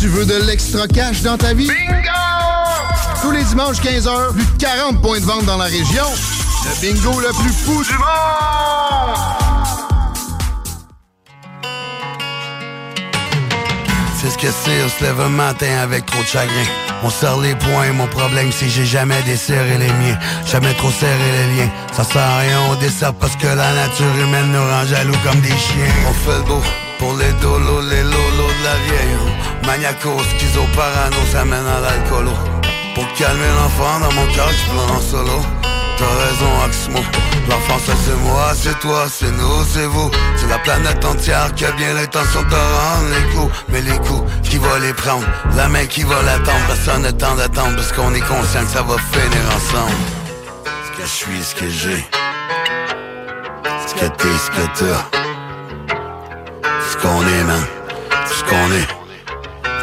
Tu 0.00 0.08
veux 0.08 0.26
de 0.26 0.46
l'extra 0.46 0.86
cash 0.86 1.22
dans 1.22 1.36
ta 1.36 1.54
vie? 1.54 1.66
Bingo! 1.66 2.51
Tous 3.20 3.30
les 3.30 3.44
dimanches 3.44 3.80
15h, 3.80 4.32
plus 4.32 4.44
de 4.44 4.58
40 4.58 5.00
points 5.00 5.20
de 5.20 5.24
vente 5.24 5.44
dans 5.44 5.56
la 5.56 5.64
région. 5.64 6.04
Le 6.64 6.80
bingo 6.80 7.20
le 7.20 7.28
plus 7.28 7.52
fou 7.52 7.82
du 7.82 7.92
monde! 7.92 9.16
C'est 14.16 14.30
ce 14.30 14.38
que 14.38 14.46
c'est, 14.52 14.84
on 14.84 14.88
se 14.88 15.02
lève 15.02 15.20
un 15.20 15.28
matin 15.28 15.78
avec 15.82 16.06
trop 16.06 16.22
de 16.22 16.28
chagrin. 16.28 16.64
On 17.02 17.10
serre 17.10 17.38
les 17.38 17.56
poings, 17.56 17.92
mon 17.92 18.06
problème 18.06 18.52
c'est 18.52 18.66
que 18.66 18.70
j'ai 18.70 18.86
jamais 18.86 19.20
desserré 19.22 19.78
les 19.78 19.92
miens. 19.92 20.16
Jamais 20.46 20.72
trop 20.74 20.92
serré 20.92 21.18
les 21.18 21.56
liens. 21.56 21.70
Ça 21.92 22.04
sert 22.04 22.22
à 22.22 22.38
rien, 22.38 22.60
on 22.70 22.76
dessert 22.76 23.14
parce 23.14 23.34
que 23.34 23.48
la 23.48 23.72
nature 23.72 24.14
humaine 24.20 24.52
nous 24.52 24.62
rend 24.62 24.86
jaloux 24.86 25.16
comme 25.24 25.40
des 25.40 25.48
chiens. 25.48 25.92
On 26.08 26.12
fait 26.12 26.38
le 26.38 26.44
beau 26.44 26.62
pour 27.00 27.16
les 27.16 27.32
dolos, 27.40 27.80
les 27.90 28.02
lolos 28.02 28.52
de 28.60 28.64
la 28.64 28.76
vieille. 28.86 29.66
Maniaco, 29.66 30.16
schizo, 30.36 30.62
parano, 30.76 31.16
ça 31.32 31.44
mène 31.44 31.66
à 31.66 31.80
l'alcoolo. 31.80 32.51
Pour 33.02 33.12
calmer 33.14 33.48
l'enfant 33.56 33.98
dans 33.98 34.12
mon 34.12 34.26
cœur, 34.32 34.48
je 34.48 34.70
pleure 34.70 34.92
en 34.92 35.00
solo. 35.00 35.40
T'as 35.98 36.04
raison, 36.24 36.62
Axmo. 36.64 37.00
L'enfant, 37.50 37.78
ça 37.84 37.94
c'est 38.04 38.14
moi, 38.22 38.52
c'est 38.54 38.78
toi, 38.78 39.06
c'est 39.10 39.32
nous, 39.32 39.64
c'est 39.64 39.86
vous. 39.86 40.08
C'est 40.36 40.46
la 40.48 40.60
planète 40.60 41.04
entière 41.04 41.52
qui 41.56 41.64
a 41.64 41.72
bien 41.72 41.94
l'intention 41.94 42.42
de 42.42 42.54
rendre 42.54 43.08
les 43.10 43.34
coups. 43.34 43.52
Mais 43.70 43.80
les 43.80 43.98
coups, 44.06 44.22
qui 44.44 44.56
va 44.58 44.78
les 44.78 44.92
prendre 44.92 45.26
La 45.56 45.66
main 45.68 45.84
qui 45.86 46.04
va 46.04 46.22
l'attendre. 46.22 46.64
Personne 46.68 47.02
n'a 47.02 47.12
temps 47.12 47.34
d'attendre 47.34 47.74
parce 47.74 47.90
qu'on 47.90 48.14
est 48.14 48.20
conscient 48.20 48.62
que 48.62 48.70
ça 48.70 48.82
va 48.82 48.94
finir 49.10 49.42
ensemble. 49.48 49.96
Ce 50.84 50.96
que 50.96 51.02
je 51.02 51.12
suis, 51.12 51.42
ce 51.42 51.54
que 51.56 51.68
j'ai. 51.68 52.06
Ce 53.88 53.94
que 53.94 54.06
t'es, 54.06 54.28
ce 54.28 54.50
que 54.50 54.66
t'as. 54.78 55.18
Ce 56.88 56.96
qu'on 56.98 57.20
est, 57.20 57.44
man. 57.44 57.64
Ce 58.26 58.44
qu'on 58.44 58.72
est. 58.74 59.01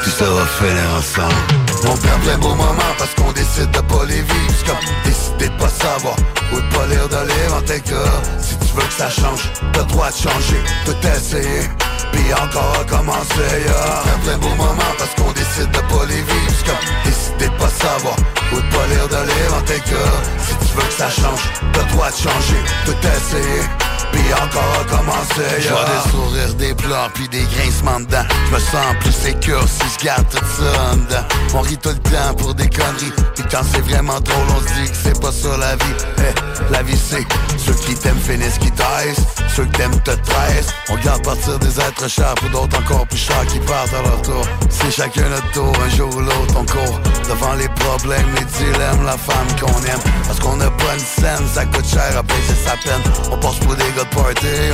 Tout 0.04 0.10
ça 0.10 0.26
va 0.26 0.46
finir 0.46 0.90
ensemble. 0.98 1.36
On 1.84 1.98
perd 1.98 2.22
plein 2.22 2.38
beaux 2.38 2.56
moments 2.56 2.96
parce 2.98 3.14
qu'on 3.16 3.32
décide 3.34 3.70
de 3.72 3.80
pas 3.80 4.06
les 4.08 4.22
vivre. 4.22 4.54
C'est 4.58 4.68
comme 4.68 4.86
décider 5.04 5.50
de 5.50 5.62
pas 5.62 5.70
savoir 5.70 6.16
ou 6.54 6.56
de 6.56 6.76
pas 6.76 6.86
lire 6.88 7.10
de 7.10 7.28
livre 7.28 7.58
en 7.58 7.62
cas. 7.62 8.12
Si 8.42 8.58
tu 8.58 8.74
veux 8.76 8.88
que 8.88 8.94
ça 8.94 9.10
change, 9.10 9.52
t'as 9.74 9.84
droit 9.84 10.10
de 10.10 10.16
changer, 10.16 10.62
tout 10.86 11.08
essayer. 11.08 11.70
Puis 12.12 12.34
encore 12.34 12.78
recommencer, 12.80 13.52
yeah. 13.66 14.02
On 14.02 14.08
perd 14.08 14.22
plein 14.22 14.38
beaux 14.38 14.56
moments 14.56 14.96
parce 14.98 15.14
qu'on 15.16 15.32
décide 15.34 15.72
de 15.72 15.80
pas 15.80 16.06
les 16.08 16.22
vivre. 16.22 16.52
C'est 16.58 16.66
comme 16.68 16.86
décider 17.04 17.46
de 17.46 17.58
pas 17.62 17.70
savoir 17.70 18.16
ou 18.54 18.56
de 18.56 18.70
pas 18.76 18.88
lire 18.88 19.08
de 19.08 19.28
livre 19.28 19.56
en 19.58 19.62
cas. 19.62 20.16
Si 20.40 20.68
tu 20.68 20.76
veux 20.76 20.88
que 20.88 20.94
ça 20.94 21.10
change, 21.10 21.44
t'as 21.74 21.84
droit 21.84 22.10
de 22.10 22.16
changer, 22.16 22.62
tout 22.86 22.96
essayer. 23.04 23.79
Puis 24.12 24.34
encore 24.34 24.80
recommencer 24.80 25.62
Je 25.62 25.70
vois 25.70 25.86
des 25.86 26.10
sourires, 26.12 26.54
des 26.56 26.74
pleurs, 26.74 27.10
puis 27.14 27.28
des 27.30 27.44
grincements 27.56 28.00
dedans 28.00 28.24
Je 28.48 28.56
me 28.56 28.60
sens 28.60 28.96
plus 29.02 29.12
sécure 29.12 29.64
si 29.68 29.84
je 30.00 30.06
garde 30.06 30.26
tout 30.30 30.38
ça 30.38 30.92
en 30.92 30.96
dedans. 30.98 31.26
On 31.56 31.62
rit 31.62 31.78
tout 31.78 31.90
le 31.90 32.00
temps 32.00 32.34
pour 32.38 32.54
des 32.54 32.70
conneries. 32.70 33.14
Puis 33.36 33.44
quand 33.52 33.62
c'est 33.72 33.82
vraiment 33.82 34.20
drôle, 34.20 34.46
on 34.56 34.60
se 34.60 34.74
dit 34.82 34.90
que 34.92 34.98
c'est 35.04 35.20
pas 35.22 35.32
ça 35.32 35.58
la 35.58 35.76
vie. 35.76 35.96
Eh, 36.20 36.72
La 36.74 36.84
vie 36.84 36.98
c'est 36.98 37.26
ceux 37.58 37.74
qui 37.74 37.96
t'aiment 37.96 38.20
finissent 38.20 38.58
qui 38.60 38.72
taisent. 38.72 39.26
Ceux 39.56 39.66
qui 39.66 39.72
t'aiment 39.72 40.00
te 40.02 40.12
tressent 40.12 40.74
On 40.90 40.96
garde 40.98 41.24
partir 41.24 41.58
des 41.60 41.80
êtres 41.80 42.08
chers 42.08 42.36
Pour 42.36 42.50
d'autres 42.50 42.78
encore 42.80 43.08
plus 43.08 43.18
chers 43.18 43.46
qui 43.48 43.60
partent 43.60 43.94
à 43.94 44.02
leur 44.04 44.22
tour. 44.22 44.46
C'est 44.70 44.92
chacun 44.92 45.28
notre 45.30 45.52
tour, 45.52 45.74
un 45.84 45.90
jour 45.96 46.10
ou 46.16 46.20
l'autre 46.22 46.56
on 46.56 46.66
court 46.66 47.00
Devant 47.28 47.54
les 47.54 47.68
problèmes, 47.70 48.28
les 48.36 48.46
dilemmes, 48.46 49.06
la 49.06 49.18
femme 49.18 49.48
qu'on 49.60 49.82
aime. 49.84 50.00
Parce 50.26 50.40
qu'on 50.40 50.60
a 50.62 50.70
pas 50.70 50.94
une 50.94 51.00
scène, 51.00 51.46
ça 51.54 51.66
coûte 51.66 51.86
cher 51.88 52.18
à 52.18 52.24
payer 52.24 52.56
sa 52.66 52.72
peine. 52.78 53.02
On 53.32 53.38
passe 53.38 53.58
pour 53.60 53.76
des 53.76 53.92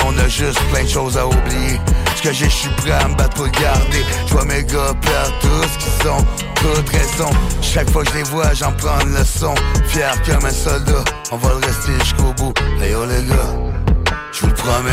on 0.06 0.18
a 0.18 0.28
juste 0.28 0.60
plein 0.72 0.84
de 0.84 0.90
choses 0.90 1.18
à 1.18 1.26
oublier. 1.26 1.80
Ce 2.16 2.22
que 2.22 2.34
j'ai, 2.34 2.46
je 2.46 2.56
suis 2.56 2.70
prêt 2.78 2.92
à 2.92 3.08
me 3.08 3.16
battre 3.16 3.36
pour 3.36 3.46
le 3.46 3.52
garder. 3.52 4.04
Je 4.28 4.34
vois 4.34 4.46
mes 4.46 4.64
gars 4.64 4.94
perdre 5.02 5.40
tous 5.42 5.78
qui 5.78 5.90
sont 6.04 6.26
toutes 6.56 6.90
raison. 6.90 7.30
Chaque 7.62 7.90
fois 7.90 8.04
que 8.04 8.12
je 8.12 8.18
les 8.18 8.24
vois, 8.24 8.54
j'en 8.54 8.72
prends 8.74 9.00
une 9.02 9.14
leçon. 9.14 9.56
Fier 9.88 10.14
comme 10.26 10.46
un 10.46 10.52
soldat, 10.52 11.04
on 11.32 11.38
va 11.38 11.50
le 11.50 11.66
rester 11.66 11.92
jusqu'au 12.00 12.34
bout. 12.34 12.54
Hey 12.82 12.94
les 13.10 13.28
gars, 13.28 14.16
je 14.32 14.42
vous 14.42 14.48
le 14.48 14.54
promets. 14.54 14.92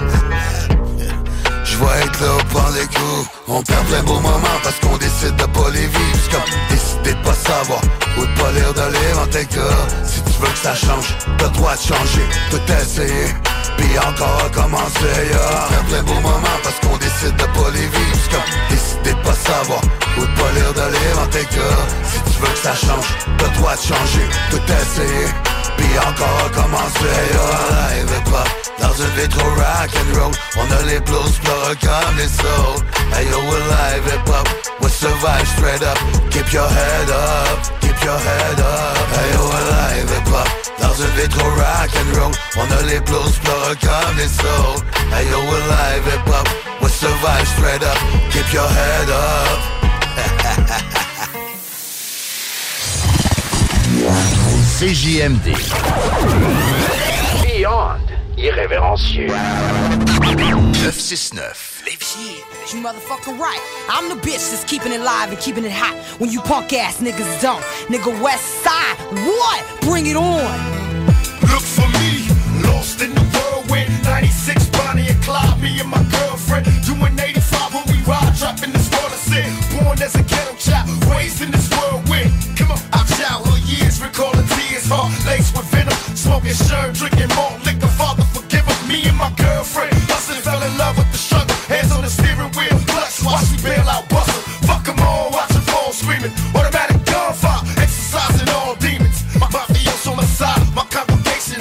Je 1.64 1.80
vais 1.80 2.04
être 2.04 2.20
là 2.20 2.34
au 2.34 2.44
prendre 2.54 2.74
les 2.74 2.86
coups 2.86 3.28
On 3.48 3.60
perd 3.62 3.84
plein 3.86 4.00
de 4.00 4.06
beaux 4.06 4.20
moments 4.20 4.60
parce 4.62 4.78
qu'on 4.78 4.96
décide 4.96 5.34
de 5.34 5.44
pas 5.44 5.70
les 5.72 5.80
vivre 5.80 6.18
C'est 6.30 6.72
décider 6.72 7.14
de 7.14 7.24
pas 7.24 7.34
savoir 7.34 7.80
ou 8.16 8.20
de 8.20 8.40
pas 8.40 8.52
lire 8.52 8.72
de 8.74 8.92
livre 8.92 9.22
en 9.22 9.26
tes 9.26 9.40
Si 10.04 10.22
tu 10.22 10.40
veux 10.40 10.52
que 10.52 10.58
ça 10.58 10.74
change, 10.76 11.16
t'as 11.36 11.46
le 11.46 11.50
droit 11.50 11.74
de 11.74 11.80
changer, 11.80 12.22
de 12.52 12.58
t'essayer 12.58 13.34
puis 13.84 13.98
encore 13.98 14.40
à 14.44 14.48
commencer 14.50 15.14
yeah. 15.30 15.98
Un 15.98 16.02
beau 16.02 16.14
moment 16.14 16.56
parce 16.62 16.78
qu'on 16.80 16.96
décide 16.96 17.36
de 17.36 17.44
pas 17.44 17.70
les 17.72 17.86
vivre. 17.86 18.16
C'est 18.22 18.32
comme 18.32 18.50
décider 18.70 19.10
de 19.10 19.22
pas 19.26 19.34
savoir 19.34 19.80
ou 20.18 20.20
de 20.20 20.34
pas 20.40 20.50
lire 20.56 20.72
de 20.72 20.86
livre 20.92 21.20
en 21.22 21.26
tes 21.26 21.44
cœurs 21.44 21.86
Si 22.04 22.32
tu 22.32 22.40
veux 22.40 22.52
que 22.52 22.58
ça 22.58 22.74
change, 22.74 23.08
t'as 23.38 23.48
droit 23.58 23.76
de 23.76 23.82
changer, 23.82 24.26
tout 24.50 24.64
essayer. 24.80 25.28
Puis 25.76 25.98
encore 25.98 26.38
à 26.46 26.48
commencer 26.60 27.16
yeah. 27.32 27.96
Live 27.96 28.12
et 28.18 28.30
pop, 28.30 28.48
dans 28.80 28.94
une 29.02 29.14
vie 29.16 29.28
trop 29.28 29.50
rock'n'roll. 29.60 30.32
On 30.56 30.66
a 30.72 30.82
les 30.90 31.00
blues 31.00 31.38
pleureux 31.42 31.76
comme 31.80 32.16
les 32.16 32.28
sauts 32.28 32.82
Hey 33.12 33.26
yo, 33.28 33.38
we're 33.38 33.66
live 33.68 34.06
et 34.14 34.24
pop, 34.24 34.48
we 34.80 34.90
survive 34.90 35.46
straight 35.56 35.82
up. 35.82 35.98
Keep 36.30 36.52
your 36.52 36.68
head 36.68 37.10
up 37.10 37.83
alive 39.50 40.10
et 40.12 40.22
Dans 40.82 40.94
On 42.56 42.66
a 42.70 42.82
les 42.82 43.00
comme 43.80 44.16
des 44.16 44.28
alive 45.56 46.06
et 46.14 46.20
straight 47.46 47.82
up. 47.82 47.98
Keep 48.30 48.52
your 48.52 48.68
head 48.68 49.10
up. 49.10 49.60
CJMD 54.78 55.54
Beyond 57.42 58.00
irrévérencieux. 58.36 59.28
969 60.82 61.73
Live. 61.84 62.04
You 62.72 62.80
motherfucking 62.80 63.38
right. 63.38 63.60
I'm 63.90 64.08
the 64.08 64.14
bitch 64.14 64.50
that's 64.50 64.64
keeping 64.64 64.92
it 64.92 65.00
live 65.00 65.28
and 65.28 65.38
keeping 65.38 65.64
it 65.64 65.72
hot. 65.72 65.94
When 66.18 66.30
you 66.30 66.40
punk 66.40 66.72
ass 66.72 67.00
niggas 67.00 67.42
don't. 67.42 67.60
Nigga 67.92 68.08
West 68.22 68.64
Side, 68.64 68.96
what? 69.12 69.60
Bring 69.82 70.06
it 70.06 70.16
on. 70.16 70.48
Look 71.44 71.60
for 71.60 71.84
me, 72.00 72.24
lost 72.64 73.02
in 73.02 73.12
the 73.12 73.20
whirlwind. 73.20 73.92
96 74.04 74.70
Bonnie 74.70 75.08
and 75.08 75.22
Clyde, 75.22 75.60
me 75.60 75.78
and 75.78 75.90
my 75.90 76.02
girlfriend. 76.08 76.64
Doing 76.88 77.18
85 77.18 77.74
when 77.74 77.84
we 77.92 78.02
ride, 78.08 78.32
dropping 78.38 78.72
this 78.72 78.88
water 78.88 79.20
sin. 79.20 79.50
Born 79.76 80.00
as 80.00 80.14
a 80.14 80.22
ghetto 80.24 80.56
child, 80.56 80.88
raised 81.12 81.42
in 81.42 81.50
this 81.50 81.68
whirlwind. 81.68 82.32
Come 82.56 82.72
on, 82.72 82.80
I've 82.96 83.10
childhood 83.20 83.60
years, 83.68 84.00
recalling 84.00 84.48
tears, 84.56 84.88
heart 84.88 85.12
laced 85.26 85.52
with 85.52 85.68
venom. 85.68 85.92
Smoking 86.16 86.56
shirt, 86.56 86.94
drinking 86.96 87.34
more 87.36 87.52
liquor. 87.66 87.92
Father, 87.98 88.24
forgive 88.32 88.64
me 88.88 89.04
and 89.04 89.18
my 89.18 89.28
girlfriend. 89.36 89.93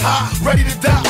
high, 0.03 0.45
ready 0.45 0.63
to 0.63 0.79
die. 0.79 1.02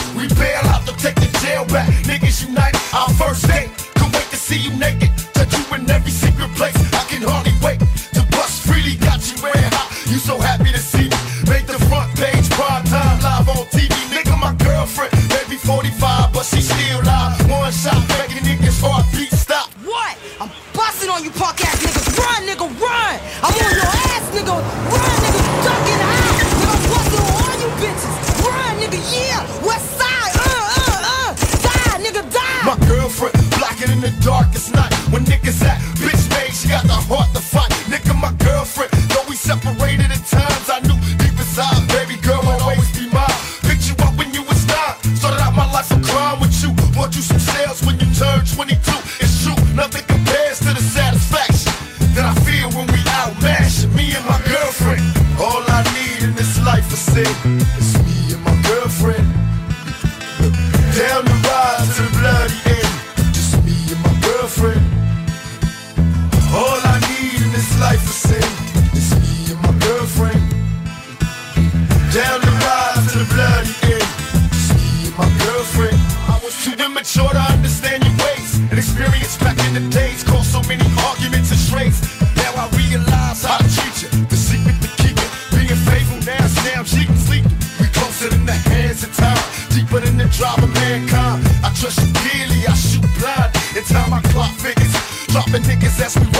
for 95.54 95.60
niggas 95.60 96.01
as 96.01 96.18
we 96.18 96.33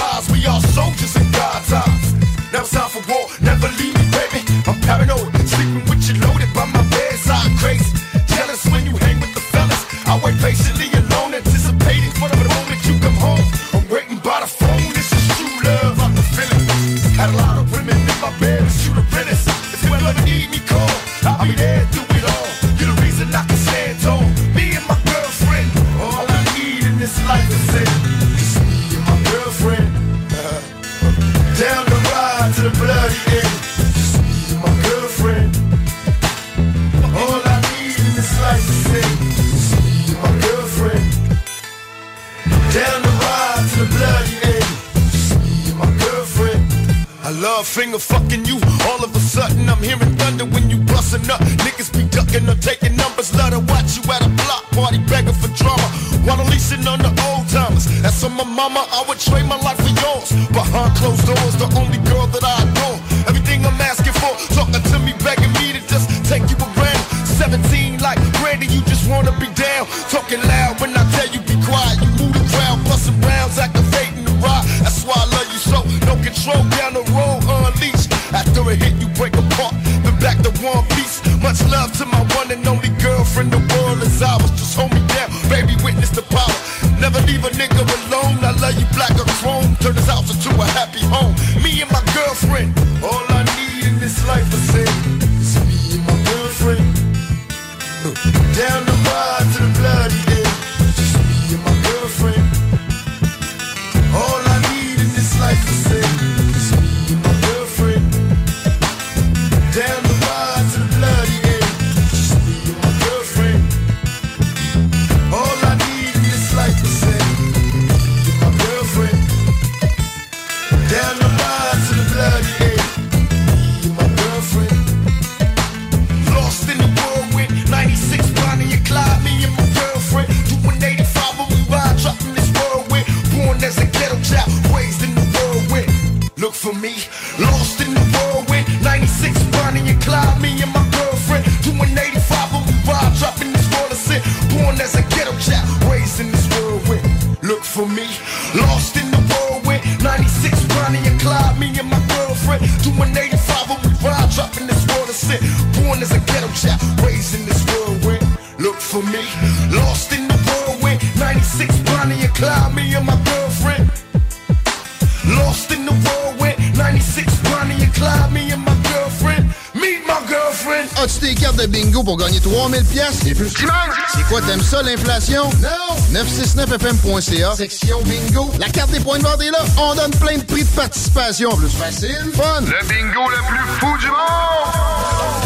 de 171.68 171.72
bingo 171.72 172.04
pour 172.04 172.18
gagner 172.18 172.40
3000 172.40 172.84
pièces 172.86 173.26
et 173.26 173.34
plus? 173.34 173.50
C'est 173.50 174.24
quoi, 174.28 174.42
t'aimes 174.42 174.62
ça 174.62 174.82
l'inflation? 174.84 175.44
Non! 175.62 176.20
969fm.ca, 176.20 177.56
section 177.56 178.00
bingo. 178.04 178.52
La 178.60 178.68
carte 178.68 178.92
des 178.92 179.00
points 179.00 179.18
de 179.18 179.24
vente 179.24 179.42
est 179.42 179.52
là. 179.52 179.60
On 179.78 179.96
donne 179.96 180.12
plein 180.12 180.38
de 180.38 180.44
prix 180.44 180.64
de 180.64 180.70
participation. 180.70 181.56
Plus 181.56 181.70
facile, 181.70 182.32
fun. 182.34 182.62
Le 182.62 182.88
bingo 182.88 183.30
le 183.30 183.38
plus 183.48 183.66
fou 183.80 183.98
du 184.00 184.08
monde! 184.08 185.44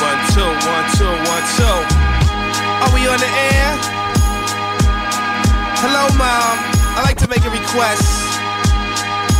One, 0.00 0.20
two, 0.32 0.40
one, 0.40 0.86
two, 0.96 1.04
one, 1.04 1.44
two. 1.56 1.78
Are 2.84 2.94
we 2.94 3.06
on 3.08 3.18
the 3.18 3.26
air? 3.26 3.78
Hello, 5.82 6.08
Mom. 6.16 6.58
I'd 6.96 7.04
like 7.04 7.18
to 7.18 7.28
make 7.28 7.44
a 7.44 7.50
request. 7.50 8.27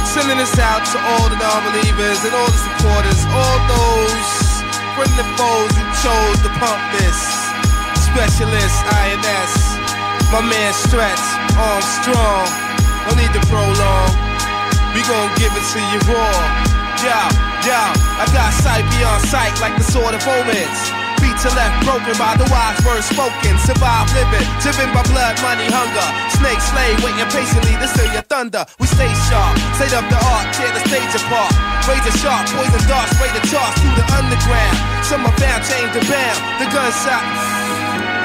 Sending 0.08 0.40
this 0.40 0.56
out 0.58 0.80
to 0.88 0.96
all 1.12 1.28
the 1.28 1.36
non-believers 1.36 2.24
and 2.24 2.32
all 2.32 2.48
the 2.48 2.62
supporters, 2.64 3.20
all 3.28 3.58
those 3.68 4.30
friend 4.96 5.12
and 5.20 5.30
foes 5.36 5.68
who 5.76 5.84
chose 6.00 6.38
to 6.40 6.50
pump 6.56 6.80
this. 6.96 7.18
Specialist 8.08 8.88
INS, 8.88 9.52
my 10.32 10.40
man 10.40 10.72
Stretch, 10.72 11.20
Armstrong. 11.60 12.48
No 13.04 13.20
need 13.20 13.30
to 13.36 13.42
prolong. 13.52 14.10
We 14.96 15.04
gon' 15.04 15.28
give 15.36 15.52
it 15.52 15.66
to 15.76 15.80
you 15.92 16.00
raw. 16.08 16.40
Yo, 17.04 17.20
yo, 17.68 17.82
I 18.16 18.24
got 18.32 18.50
sight 18.64 18.88
beyond 18.96 19.20
sight 19.28 19.60
like 19.60 19.76
the 19.76 19.84
sword 19.84 20.16
of 20.16 20.24
omens. 20.24 20.80
Beat 21.20 21.36
to 21.44 21.52
left 21.52 21.84
broken 21.84 22.16
by 22.16 22.32
the 22.40 22.48
wise 22.48 22.80
words 22.80 23.04
spoken. 23.12 23.27
Survive 23.46 24.08
living, 24.16 24.48
driven 24.64 24.88
by 24.96 25.04
blood, 25.12 25.36
money, 25.44 25.68
hunger. 25.68 26.08
Snake 26.40 26.56
slave, 26.56 26.96
waiting 27.04 27.28
patiently 27.28 27.76
to 27.76 27.86
steal 27.92 28.08
your 28.16 28.24
thunder. 28.24 28.64
We 28.80 28.88
stay 28.88 29.12
sharp, 29.28 29.60
state 29.76 29.92
up 29.92 30.08
the 30.08 30.16
art, 30.16 30.48
tear 30.56 30.72
the 30.72 30.80
stage 30.88 31.12
apart. 31.20 31.52
Razor 31.84 32.16
sharp, 32.16 32.48
poison 32.48 32.80
darts, 32.88 33.12
spray 33.12 33.28
the 33.36 33.44
charts 33.44 33.76
through 33.76 33.92
the 33.92 34.06
underground. 34.16 34.76
Some 35.04 35.20
are 35.28 35.36
found, 35.36 35.60
chained 35.68 35.92
to 35.92 36.02
bound. 36.08 36.38
The 36.56 36.66
gunshot. 36.72 37.24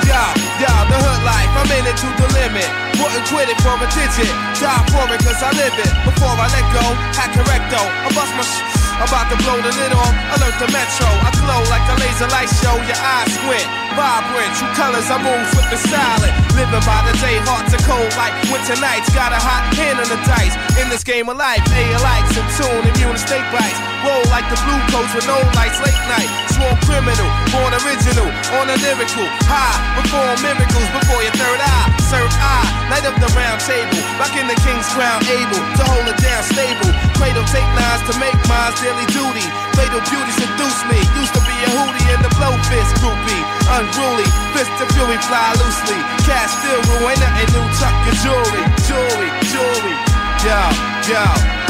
Yo, 0.08 0.24
yo, 0.64 0.72
the 0.88 0.98
hood 1.04 1.22
life, 1.28 1.52
I'm 1.60 1.72
in 1.76 1.92
it 1.92 1.98
to 2.00 2.08
the 2.24 2.28
limit. 2.40 2.70
Wouldn't 3.04 3.28
quit 3.28 3.52
it 3.52 3.60
for 3.60 3.76
a 3.76 3.88
digit. 3.92 4.32
Die 4.64 4.84
for 4.96 5.06
it 5.12 5.20
cause 5.28 5.44
I 5.44 5.52
live 5.60 5.76
it. 5.76 5.92
Before 6.08 6.40
I 6.40 6.48
let 6.56 6.68
go, 6.72 6.86
hack 7.20 7.36
correcto. 7.36 7.84
I 7.84 8.08
bust 8.16 8.32
my 8.40 8.48
sh- 8.48 8.64
about 9.04 9.28
to 9.28 9.36
blow 9.44 9.60
the 9.60 9.76
lid 9.76 9.92
off. 9.92 10.16
Alert 10.40 10.56
the 10.56 10.72
metro. 10.72 11.10
I 11.28 11.36
glow 11.36 11.60
like 11.68 11.84
a 11.92 11.96
laser 12.00 12.32
light 12.32 12.48
show. 12.48 12.76
Your 12.88 12.96
eyes 12.96 13.28
squint. 13.36 13.83
Vibrant, 13.94 14.58
true 14.58 14.74
colors, 14.74 15.06
I 15.06 15.22
move 15.22 15.46
flipping 15.54 15.84
silent. 15.86 16.34
Living 16.58 16.82
by 16.82 17.00
the 17.06 17.14
day, 17.22 17.38
hearts 17.46 17.78
are 17.78 17.84
cold 17.86 18.10
like 18.18 18.34
winter 18.50 18.74
nights. 18.82 19.10
Got 19.14 19.30
a 19.34 19.38
hot 19.38 19.70
hand 19.78 20.02
on 20.02 20.10
the 20.10 20.18
dice. 20.26 20.58
In 20.82 20.90
this 20.90 21.06
game 21.06 21.30
of 21.30 21.38
life, 21.38 21.62
A 21.70 21.84
likes 22.02 22.34
in 22.34 22.46
tune, 22.58 22.84
immune 22.90 23.14
to 23.14 23.22
snake 23.22 23.46
bites. 23.54 23.78
Roll 24.02 24.26
like 24.34 24.50
the 24.50 24.58
blue 24.66 24.82
coats 24.90 25.14
with 25.14 25.30
no 25.30 25.38
lights, 25.54 25.78
late 25.86 26.04
night. 26.10 26.30
Sworn 26.58 26.74
criminal, 26.90 27.30
born 27.54 27.72
original, 27.86 28.30
on 28.58 28.66
a 28.68 28.78
lyrical. 28.82 29.30
High, 29.46 29.78
perform 30.02 30.42
miracles 30.42 30.90
before 30.90 31.22
your 31.22 31.36
third 31.38 31.62
eye. 31.62 31.88
Third 32.10 32.34
eye, 32.42 32.70
light 32.90 33.06
up 33.06 33.18
the 33.22 33.30
round 33.38 33.62
table. 33.62 34.02
Back 34.18 34.34
in 34.34 34.50
the 34.50 34.58
king's 34.66 34.90
crown, 34.94 35.22
able 35.30 35.62
to 35.62 35.84
hold 35.86 36.10
it 36.10 36.18
down 36.18 36.42
stable. 36.50 36.92
Cradle 37.18 37.46
take 37.50 37.66
lines 37.78 38.02
to 38.10 38.14
make 38.18 38.36
mine's 38.50 38.78
daily 38.82 39.06
duty. 39.14 39.46
Fatal 39.78 40.02
beauty 40.10 40.34
seduce 40.34 40.82
me. 40.90 40.98
Used 41.18 41.34
to 41.38 41.42
be 41.46 41.56
a 41.66 41.70
Hootie 41.74 42.06
and 42.14 42.22
the 42.26 42.32
Blowfish 42.38 42.90
groupie. 43.02 43.53
Unruly, 43.70 44.28
fist 44.52 44.72
of 44.84 44.88
fury 44.92 45.18
fly 45.24 45.56
loosely. 45.60 46.00
Cash 46.28 46.52
still 46.60 46.82
ruin 47.00 47.16
nothing 47.20 47.50
new. 47.56 47.66
Tuck 47.80 47.96
your 48.04 48.18
jewelry, 48.20 48.64
jewelry, 48.88 49.30
jewelry. 49.50 49.96
Yo, 50.44 50.60
yo, 51.08 51.24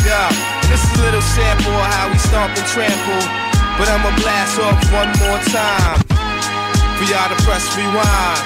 yo. 0.07 0.21
This 0.69 0.81
is 0.81 0.91
a 0.97 1.01
little 1.05 1.21
sample 1.21 1.73
of 1.73 1.87
how 1.93 2.09
we 2.09 2.17
stomp 2.17 2.57
and 2.57 2.67
trample. 2.73 3.23
But 3.77 3.89
I'ma 3.89 4.09
blast 4.17 4.57
off 4.59 4.77
one 4.89 5.11
more 5.21 5.39
time. 5.53 6.01
For 6.97 7.05
y'all 7.05 7.29
to 7.29 7.37
press 7.45 7.65
rewind. 7.77 8.41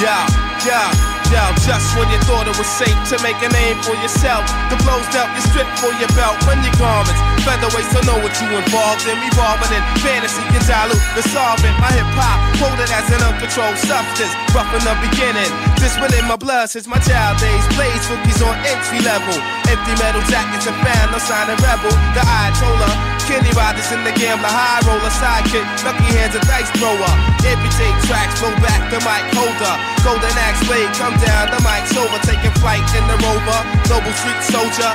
Yo, 0.00 0.16
yo, 0.64 1.13
yo, 1.30 1.44
just 1.64 1.94
when 1.96 2.08
you 2.10 2.18
thought 2.26 2.48
it 2.48 2.56
was 2.56 2.68
safe 2.68 2.96
to 3.12 3.16
make 3.22 3.38
a 3.44 3.50
name 3.52 3.76
for 3.84 3.96
yourself, 4.00 4.44
the 4.68 4.76
blows 4.84 5.06
dealt 5.12 5.30
you 5.36 5.42
strip 5.52 5.68
for 5.80 5.92
your 6.00 6.10
belt, 6.18 6.36
run 6.48 6.60
your 6.64 6.74
garments. 6.80 7.20
Featherweights 7.44 7.92
don't 7.92 8.08
know 8.08 8.18
what 8.24 8.32
you 8.40 8.48
involved 8.52 9.04
in, 9.06 9.16
revolving 9.20 9.72
in 9.72 9.84
fantasy 10.00 10.42
can 10.52 10.64
dilute 10.64 11.04
the 11.16 11.22
solvent. 11.30 11.76
My 11.80 11.92
hip 11.92 12.08
hop, 12.16 12.38
quoted 12.60 12.88
as 12.88 13.06
an 13.12 13.20
uncontrolled 13.24 13.78
substance, 13.78 14.32
rough 14.56 14.70
in 14.72 14.82
the 14.84 14.96
beginning. 15.04 15.50
This 15.80 15.94
within 16.00 16.24
my 16.24 16.36
blood 16.36 16.70
since 16.70 16.88
my 16.88 16.98
child 16.98 17.38
days. 17.38 17.64
Blaze 17.76 18.04
cookies 18.08 18.40
on 18.40 18.56
entry 18.64 19.00
level. 19.04 19.36
Empty 19.68 19.94
metal 20.00 20.24
jackets 20.32 20.66
and 20.66 20.76
found 20.80 21.12
no 21.12 21.18
sign 21.18 21.52
of 21.52 21.60
rebel. 21.60 21.92
The 22.16 22.22
Ayatollah, 22.24 23.13
Kenny 23.24 23.48
Rogers 23.56 23.88
in 23.88 24.04
the 24.04 24.12
gambler, 24.12 24.52
high 24.52 24.84
roller 24.84 25.08
sidekick, 25.08 25.64
lucky 25.80 26.04
hands 26.12 26.36
a 26.36 26.42
dice 26.44 26.68
thrower. 26.76 27.08
Amputate 27.40 27.96
tracks, 28.04 28.36
blow 28.36 28.52
back 28.60 28.84
the 28.92 29.00
mic 29.00 29.24
holder. 29.32 29.74
Golden 30.04 30.36
axe 30.44 30.60
blade, 30.68 30.92
come 31.00 31.16
down, 31.24 31.48
the 31.48 31.60
mic's 31.64 31.96
over, 31.96 32.20
taking 32.28 32.52
flight 32.60 32.84
in 32.92 33.04
the 33.08 33.16
rover. 33.24 33.58
Global 33.88 34.12
street 34.20 34.42
soldier, 34.44 34.90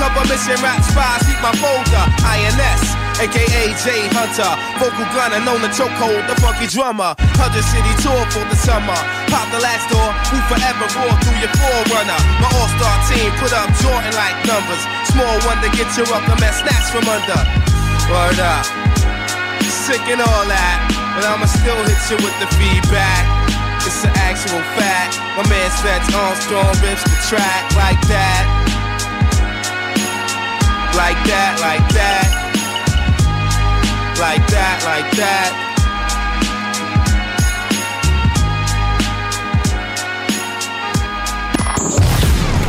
cover 0.00 0.24
mission, 0.32 0.56
rap 0.64 0.80
spies, 0.80 1.20
keep 1.28 1.36
my 1.44 1.52
folder. 1.60 2.04
INS, 2.24 2.82
aka 3.20 3.64
J 3.84 4.08
Hunter, 4.16 4.48
vocal 4.80 5.04
gunner, 5.12 5.44
known 5.44 5.60
to 5.60 5.68
chokehold 5.76 6.24
the 6.24 6.32
funky 6.40 6.64
drummer. 6.72 7.12
Hundred 7.36 7.68
city 7.68 7.92
tour 8.00 8.24
for 8.32 8.40
the 8.48 8.56
summer. 8.56 8.96
Pop 9.28 9.44
the 9.52 9.60
last 9.60 9.92
door, 9.92 10.08
who 10.32 10.40
forever 10.48 10.88
roar 10.96 11.12
through 11.20 11.36
your 11.44 11.52
forerunner. 11.52 12.16
My 12.40 12.48
all-star 12.48 12.96
team 13.12 13.28
put 13.36 13.52
up 13.52 13.68
Jordan 13.84 14.16
like 14.16 14.40
numbers. 14.48 14.80
Small 15.12 15.36
one 15.44 15.60
to 15.60 15.68
get 15.76 15.92
you 16.00 16.08
up, 16.16 16.24
the 16.24 16.36
mess 16.40 16.64
snatched 16.64 16.96
from 16.96 17.04
under. 17.04 17.40
Word 18.08 18.40
up. 18.40 18.64
Sick 19.68 20.00
and 20.08 20.24
all 20.24 20.44
that, 20.48 20.76
but 21.14 21.28
I'ma 21.28 21.44
still 21.44 21.76
hit 21.84 22.00
you 22.08 22.16
with 22.24 22.36
the 22.40 22.48
feedback. 22.56 23.24
It's 23.84 24.04
an 24.04 24.12
actual 24.16 24.60
fact. 24.76 25.20
My 25.36 25.44
man 25.48 25.68
Stretch 25.76 26.08
Armstrong 26.12 26.72
rips 26.80 27.04
the 27.04 27.16
track 27.28 27.64
like 27.76 28.00
that. 28.08 28.79
Like 31.00 31.24
that, 31.24 31.56
like 31.62 31.88
that. 31.94 32.28
Like 34.20 34.46
that, 34.48 34.84
like 34.84 35.10
that. 35.16 35.50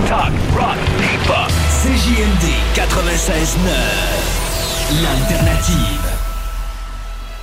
Talk, 0.08 0.32
rock, 0.56 0.78
hip-hop. 1.02 1.52
CJMD 1.82 2.48
96.9. 2.74 3.68
L'alternative. 5.04 6.00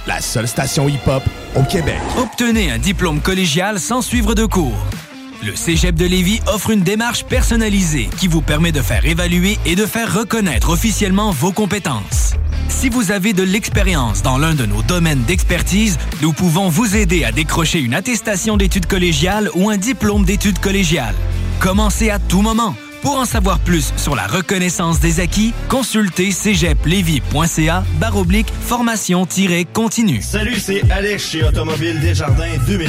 La 0.07 0.23
seule 0.23 0.49
station 0.49 0.89
hip-hop 0.89 1.23
au 1.55 1.65
Québec. 1.65 2.01
Obtenez 2.17 2.71
un 2.71 2.79
diplôme 2.79 3.21
collégial 3.21 3.79
sans 3.79 4.01
suivre 4.01 4.35
de 4.35 4.47
cours. 4.47 4.87
Le 5.41 5.55
Cégep 5.55 5.95
de 5.95 6.05
Lévis 6.05 6.41
offre 6.49 6.71
une 6.71 6.83
démarche 6.83 7.25
personnalisée 7.25 8.11
qui 8.19 8.27
vous 8.27 8.43
permet 8.43 8.73
de 8.73 8.83
faire 8.83 9.07
évaluer 9.07 9.57
et 9.65 9.77
de 9.77 9.87
faire 9.87 10.13
reconnaître 10.13 10.71
officiellement 10.71 11.31
vos 11.31 11.53
compétences. 11.53 12.35
Si 12.69 12.89
vous 12.89 13.13
avez 13.13 13.33
de 13.33 13.45
l'expérience 13.45 14.23
dans 14.23 14.37
l'un 14.37 14.55
de 14.55 14.67
nos 14.67 14.83
domaines 14.83 15.23
d'expertise, 15.23 15.97
nous 16.23 16.33
pouvons 16.33 16.69
vous 16.69 16.97
aider 16.97 17.23
à 17.25 17.31
décrocher 17.31 17.79
une 17.79 17.95
attestation 17.95 18.57
d'études 18.57 18.87
collégiales 18.87 19.49
ou 19.55 19.71
un 19.71 19.77
diplôme 19.77 20.25
d'études 20.25 20.59
collégiales. 20.59 21.15
Commencez 21.61 22.11
à 22.11 22.19
tout 22.19 22.43
moment. 22.43 22.75
Pour 23.03 23.19
en 23.19 23.25
savoir 23.25 23.61
plus 23.61 23.93
sur 23.97 24.17
la 24.17 24.27
reconnaissance 24.27 24.99
des 24.99 25.21
acquis, 25.21 25.53
consultez 25.69 26.33
cégeplevy.ca 26.33 27.85
baroblique 28.01 28.53
formation-continue. 28.67 30.21
Salut, 30.21 30.59
c'est 30.59 30.83
Alex 30.91 31.31
chez 31.31 31.45
Automobile 31.45 32.01
Desjardins 32.01 32.57
2001. 32.67 32.89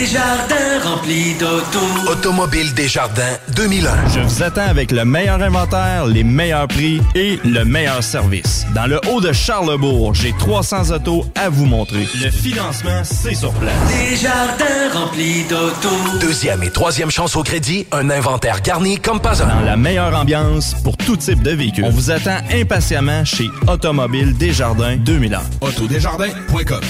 Desjardins 0.00 0.80
remplis 0.82 1.34
d'auto. 1.34 1.80
Automobile 2.10 2.72
Desjardins 2.74 3.36
2001. 3.54 4.08
Je 4.14 4.20
vous 4.20 4.42
attends 4.42 4.68
avec 4.68 4.90
le 4.90 5.04
meilleur 5.04 5.42
inventaire, 5.42 6.06
les 6.06 6.24
meilleurs 6.24 6.68
prix 6.68 7.02
et 7.14 7.38
le 7.44 7.64
meilleur 7.64 8.02
service. 8.02 8.64
Dans 8.74 8.86
le 8.86 9.00
haut 9.10 9.20
de 9.20 9.32
Charlebourg, 9.32 10.14
j'ai 10.14 10.32
300 10.38 10.90
autos 10.90 11.26
à 11.34 11.50
vous 11.50 11.66
montrer. 11.66 12.08
Le 12.22 12.30
financement, 12.30 13.02
c'est 13.04 13.34
sur 13.34 13.52
place. 13.54 13.74
Desjardins 13.88 14.90
remplis 14.94 15.44
d'auto. 15.44 15.90
Deuxième 16.20 16.62
et 16.62 16.70
troisième 16.70 17.10
chance 17.10 17.36
au 17.36 17.42
crédit, 17.42 17.86
un 17.92 18.08
inventaire 18.08 18.62
garni 18.62 18.98
comme 18.98 19.20
pas 19.20 19.41
un. 19.41 19.41
Dans 19.48 19.60
la 19.60 19.76
meilleure 19.76 20.14
ambiance 20.14 20.74
pour 20.84 20.96
tout 20.96 21.16
type 21.16 21.42
de 21.42 21.50
véhicule. 21.50 21.84
On 21.84 21.90
vous 21.90 22.12
attend 22.12 22.38
impatiemment 22.52 23.24
chez 23.24 23.48
Automobile 23.66 24.36
Desjardins 24.36 24.96
2001. 24.96 25.40
Autodesjardins.com 25.60 26.80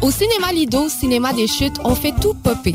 Au 0.00 0.10
cinéma 0.12 0.52
Lido, 0.52 0.88
cinéma 0.88 1.32
des 1.32 1.48
chutes, 1.48 1.80
on 1.82 1.96
fait 1.96 2.14
tout 2.20 2.34
popper. 2.34 2.74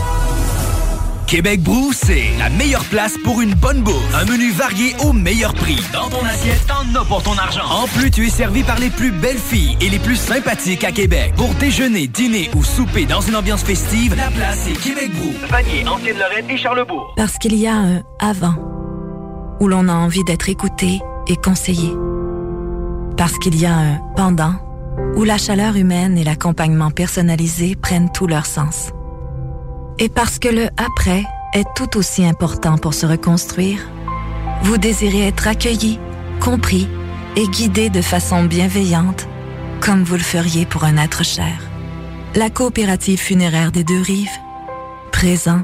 Québec 1.31 1.61
Brou, 1.61 1.93
c'est 1.93 2.25
la 2.39 2.49
meilleure 2.49 2.83
place 2.83 3.17
pour 3.23 3.39
une 3.39 3.53
bonne 3.53 3.81
bouffe. 3.83 4.13
Un 4.13 4.25
menu 4.25 4.51
varié 4.51 4.93
au 5.01 5.13
meilleur 5.13 5.53
prix. 5.53 5.79
Dans 5.93 6.09
ton 6.09 6.25
assiette, 6.25 6.67
t'en 6.67 6.83
as 6.93 7.05
pour 7.05 7.23
ton 7.23 7.37
argent. 7.37 7.63
En 7.71 7.87
plus, 7.87 8.11
tu 8.11 8.27
es 8.27 8.29
servi 8.29 8.63
par 8.63 8.77
les 8.79 8.89
plus 8.89 9.11
belles 9.11 9.37
filles 9.37 9.77
et 9.79 9.87
les 9.87 9.99
plus 9.99 10.17
sympathiques 10.17 10.83
à 10.83 10.91
Québec. 10.91 11.31
Pour 11.37 11.53
déjeuner, 11.53 12.07
dîner 12.07 12.49
ou 12.53 12.65
souper 12.65 13.05
dans 13.05 13.21
une 13.21 13.37
ambiance 13.37 13.63
festive, 13.63 14.13
la 14.17 14.27
place 14.27 14.67
est 14.67 14.73
Québec 14.73 15.09
Brou. 15.13 15.31
Vanier, 15.49 15.87
Ancienne-Lorraine 15.87 16.49
et 16.49 16.57
Charlebourg. 16.57 17.13
Parce 17.15 17.37
qu'il 17.37 17.55
y 17.55 17.65
a 17.65 17.75
un 17.75 18.03
avant, 18.19 18.55
où 19.61 19.69
l'on 19.69 19.87
a 19.87 19.93
envie 19.93 20.25
d'être 20.25 20.49
écouté 20.49 20.99
et 21.27 21.37
conseillé. 21.37 21.93
Parce 23.15 23.39
qu'il 23.39 23.57
y 23.57 23.65
a 23.65 23.73
un 23.73 24.01
pendant, 24.17 24.55
où 25.15 25.23
la 25.23 25.37
chaleur 25.37 25.77
humaine 25.77 26.17
et 26.17 26.25
l'accompagnement 26.25 26.91
personnalisé 26.91 27.77
prennent 27.77 28.11
tout 28.11 28.27
leur 28.27 28.45
sens. 28.45 28.91
Et 29.99 30.09
parce 30.09 30.39
que 30.39 30.49
le 30.49 30.67
après 30.77 31.23
est 31.53 31.65
tout 31.75 31.97
aussi 31.97 32.25
important 32.25 32.77
pour 32.77 32.93
se 32.93 33.05
reconstruire, 33.05 33.79
vous 34.63 34.77
désirez 34.77 35.27
être 35.27 35.47
accueilli, 35.47 35.99
compris 36.39 36.87
et 37.35 37.47
guidé 37.47 37.89
de 37.89 38.01
façon 38.01 38.43
bienveillante, 38.43 39.27
comme 39.79 40.03
vous 40.03 40.15
le 40.15 40.21
feriez 40.21 40.65
pour 40.65 40.83
un 40.83 40.97
être 40.97 41.23
cher. 41.23 41.59
La 42.35 42.49
coopérative 42.49 43.19
funéraire 43.19 43.71
des 43.71 43.83
deux 43.83 44.01
rives, 44.01 44.29
présent 45.11 45.63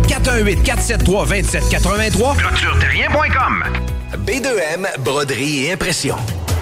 418-473-2783. 0.07 2.37
ClôtureTerrien.com 2.37 3.63
B2M, 4.25 4.87
broderie 4.99 5.65
et 5.65 5.73
impression. 5.73 6.15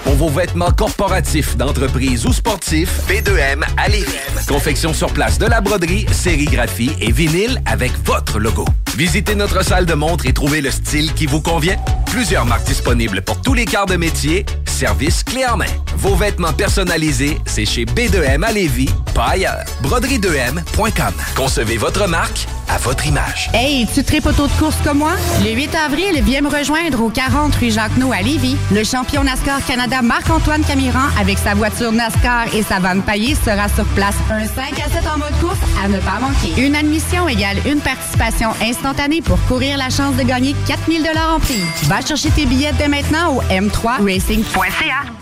Pour 0.04 0.14
vos 0.14 0.28
vêtements 0.28 0.70
corporatifs, 0.70 1.56
d'entreprise 1.56 2.24
ou 2.26 2.32
sportifs, 2.32 3.00
B2M 3.08 3.62
à 3.76 3.88
Lévis. 3.88 4.06
Confection 4.48 4.94
sur 4.94 5.12
place 5.12 5.38
de 5.38 5.46
la 5.46 5.60
broderie, 5.60 6.06
sérigraphie 6.10 6.92
et 7.00 7.12
vinyle 7.12 7.60
avec 7.66 7.92
votre 8.04 8.38
logo. 8.38 8.64
Visitez 9.00 9.34
notre 9.34 9.64
salle 9.64 9.86
de 9.86 9.94
montre 9.94 10.26
et 10.26 10.34
trouvez 10.34 10.60
le 10.60 10.70
style 10.70 11.14
qui 11.14 11.24
vous 11.24 11.40
convient. 11.40 11.78
Plusieurs 12.04 12.44
marques 12.44 12.66
disponibles 12.66 13.22
pour 13.22 13.40
tous 13.40 13.54
les 13.54 13.64
quarts 13.64 13.86
de 13.86 13.96
métier. 13.96 14.44
Service 14.66 15.24
clé 15.24 15.46
en 15.46 15.56
main. 15.56 15.64
Vos 15.96 16.14
vêtements 16.14 16.52
personnalisés, 16.52 17.38
c'est 17.46 17.64
chez 17.64 17.86
B2M 17.86 18.44
à 18.44 18.52
Lévis, 18.52 18.90
pas 19.14 19.28
ailleurs. 19.28 19.64
Broderie2M.com. 19.82 21.14
Concevez 21.34 21.78
votre 21.78 22.08
marque 22.08 22.46
à 22.68 22.76
votre 22.78 23.06
image. 23.06 23.50
Hey, 23.52 23.86
tu 23.92 24.04
tripes 24.04 24.26
auto 24.26 24.46
de 24.46 24.52
course 24.52 24.76
comme 24.84 24.98
moi? 24.98 25.12
Le 25.42 25.50
8 25.50 25.74
avril, 25.74 26.22
viens 26.22 26.42
me 26.42 26.48
rejoindre 26.48 27.02
au 27.02 27.10
40 27.10 27.54
rue 27.56 27.70
Jacques-No 27.70 28.12
à 28.12 28.22
Lévis. 28.22 28.56
Le 28.72 28.84
champion 28.84 29.24
NASCAR 29.24 29.64
Canada 29.66 30.02
Marc-Antoine 30.02 30.62
Camiran 30.62 31.08
avec 31.18 31.38
sa 31.38 31.54
voiture 31.54 31.90
NASCAR 31.90 32.54
et 32.54 32.62
sa 32.62 32.78
vanne 32.78 33.02
paillée 33.02 33.34
sera 33.34 33.68
sur 33.68 33.84
place. 33.96 34.14
Un 34.30 34.46
5 34.46 34.78
à 34.78 34.90
7 34.90 35.02
en 35.14 35.18
mode 35.18 35.38
course 35.40 35.58
à 35.82 35.88
ne 35.88 35.98
pas 35.98 36.20
manquer. 36.20 36.64
Une 36.64 36.76
admission 36.76 37.28
égale 37.28 37.58
une 37.66 37.80
participation 37.80 38.50
instantanée 38.62 38.89
pour 39.24 39.38
courir 39.46 39.76
la 39.78 39.88
chance 39.88 40.16
de 40.16 40.22
gagner 40.22 40.54
4000 40.66 41.08
en 41.16 41.38
prix. 41.38 41.62
Va 41.84 42.00
chercher 42.00 42.30
tes 42.30 42.44
billets 42.44 42.72
dès 42.76 42.88
maintenant 42.88 43.36
au 43.36 43.42
m3racing.ca. 43.42 45.12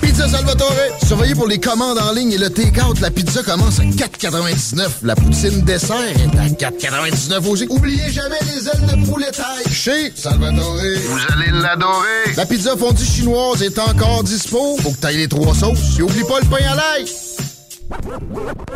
Pizza 0.00 0.28
Salvatore, 0.28 0.74
surveillez 1.06 1.34
pour 1.34 1.46
les 1.46 1.60
commandes 1.60 1.98
en 1.98 2.12
ligne 2.12 2.32
et 2.32 2.38
le 2.38 2.50
take-out. 2.50 2.98
La 3.00 3.10
pizza 3.10 3.42
commence 3.44 3.78
à 3.78 3.84
4,99. 3.84 4.88
La 5.04 5.14
poutine 5.14 5.62
dessert 5.62 5.96
est 6.02 6.64
à 6.64 6.70
4,99 6.70 7.46
aussi. 7.48 7.66
Oubliez 7.70 8.10
jamais 8.10 8.38
les 8.52 8.66
ailes 8.66 8.86
de 8.86 9.06
poulet 9.06 9.30
taille. 9.30 9.72
Chez 9.72 10.12
Salvatore. 10.16 10.76
Vous 10.76 11.18
allez 11.32 11.52
l'adorer. 11.52 12.34
La 12.36 12.46
pizza 12.46 12.76
fondue 12.76 13.04
chinoise 13.04 13.62
est 13.62 13.78
encore 13.78 14.24
dispo. 14.24 14.76
Faut 14.82 14.90
que 14.90 14.96
t'ailles 14.96 15.18
les 15.18 15.28
trois 15.28 15.54
sauces. 15.54 15.98
Et 15.98 16.02
oublie 16.02 16.24
pas 16.24 16.40
le 16.40 16.46
pain 16.46 16.64
à 16.70 16.74
l'ail. 16.74 17.04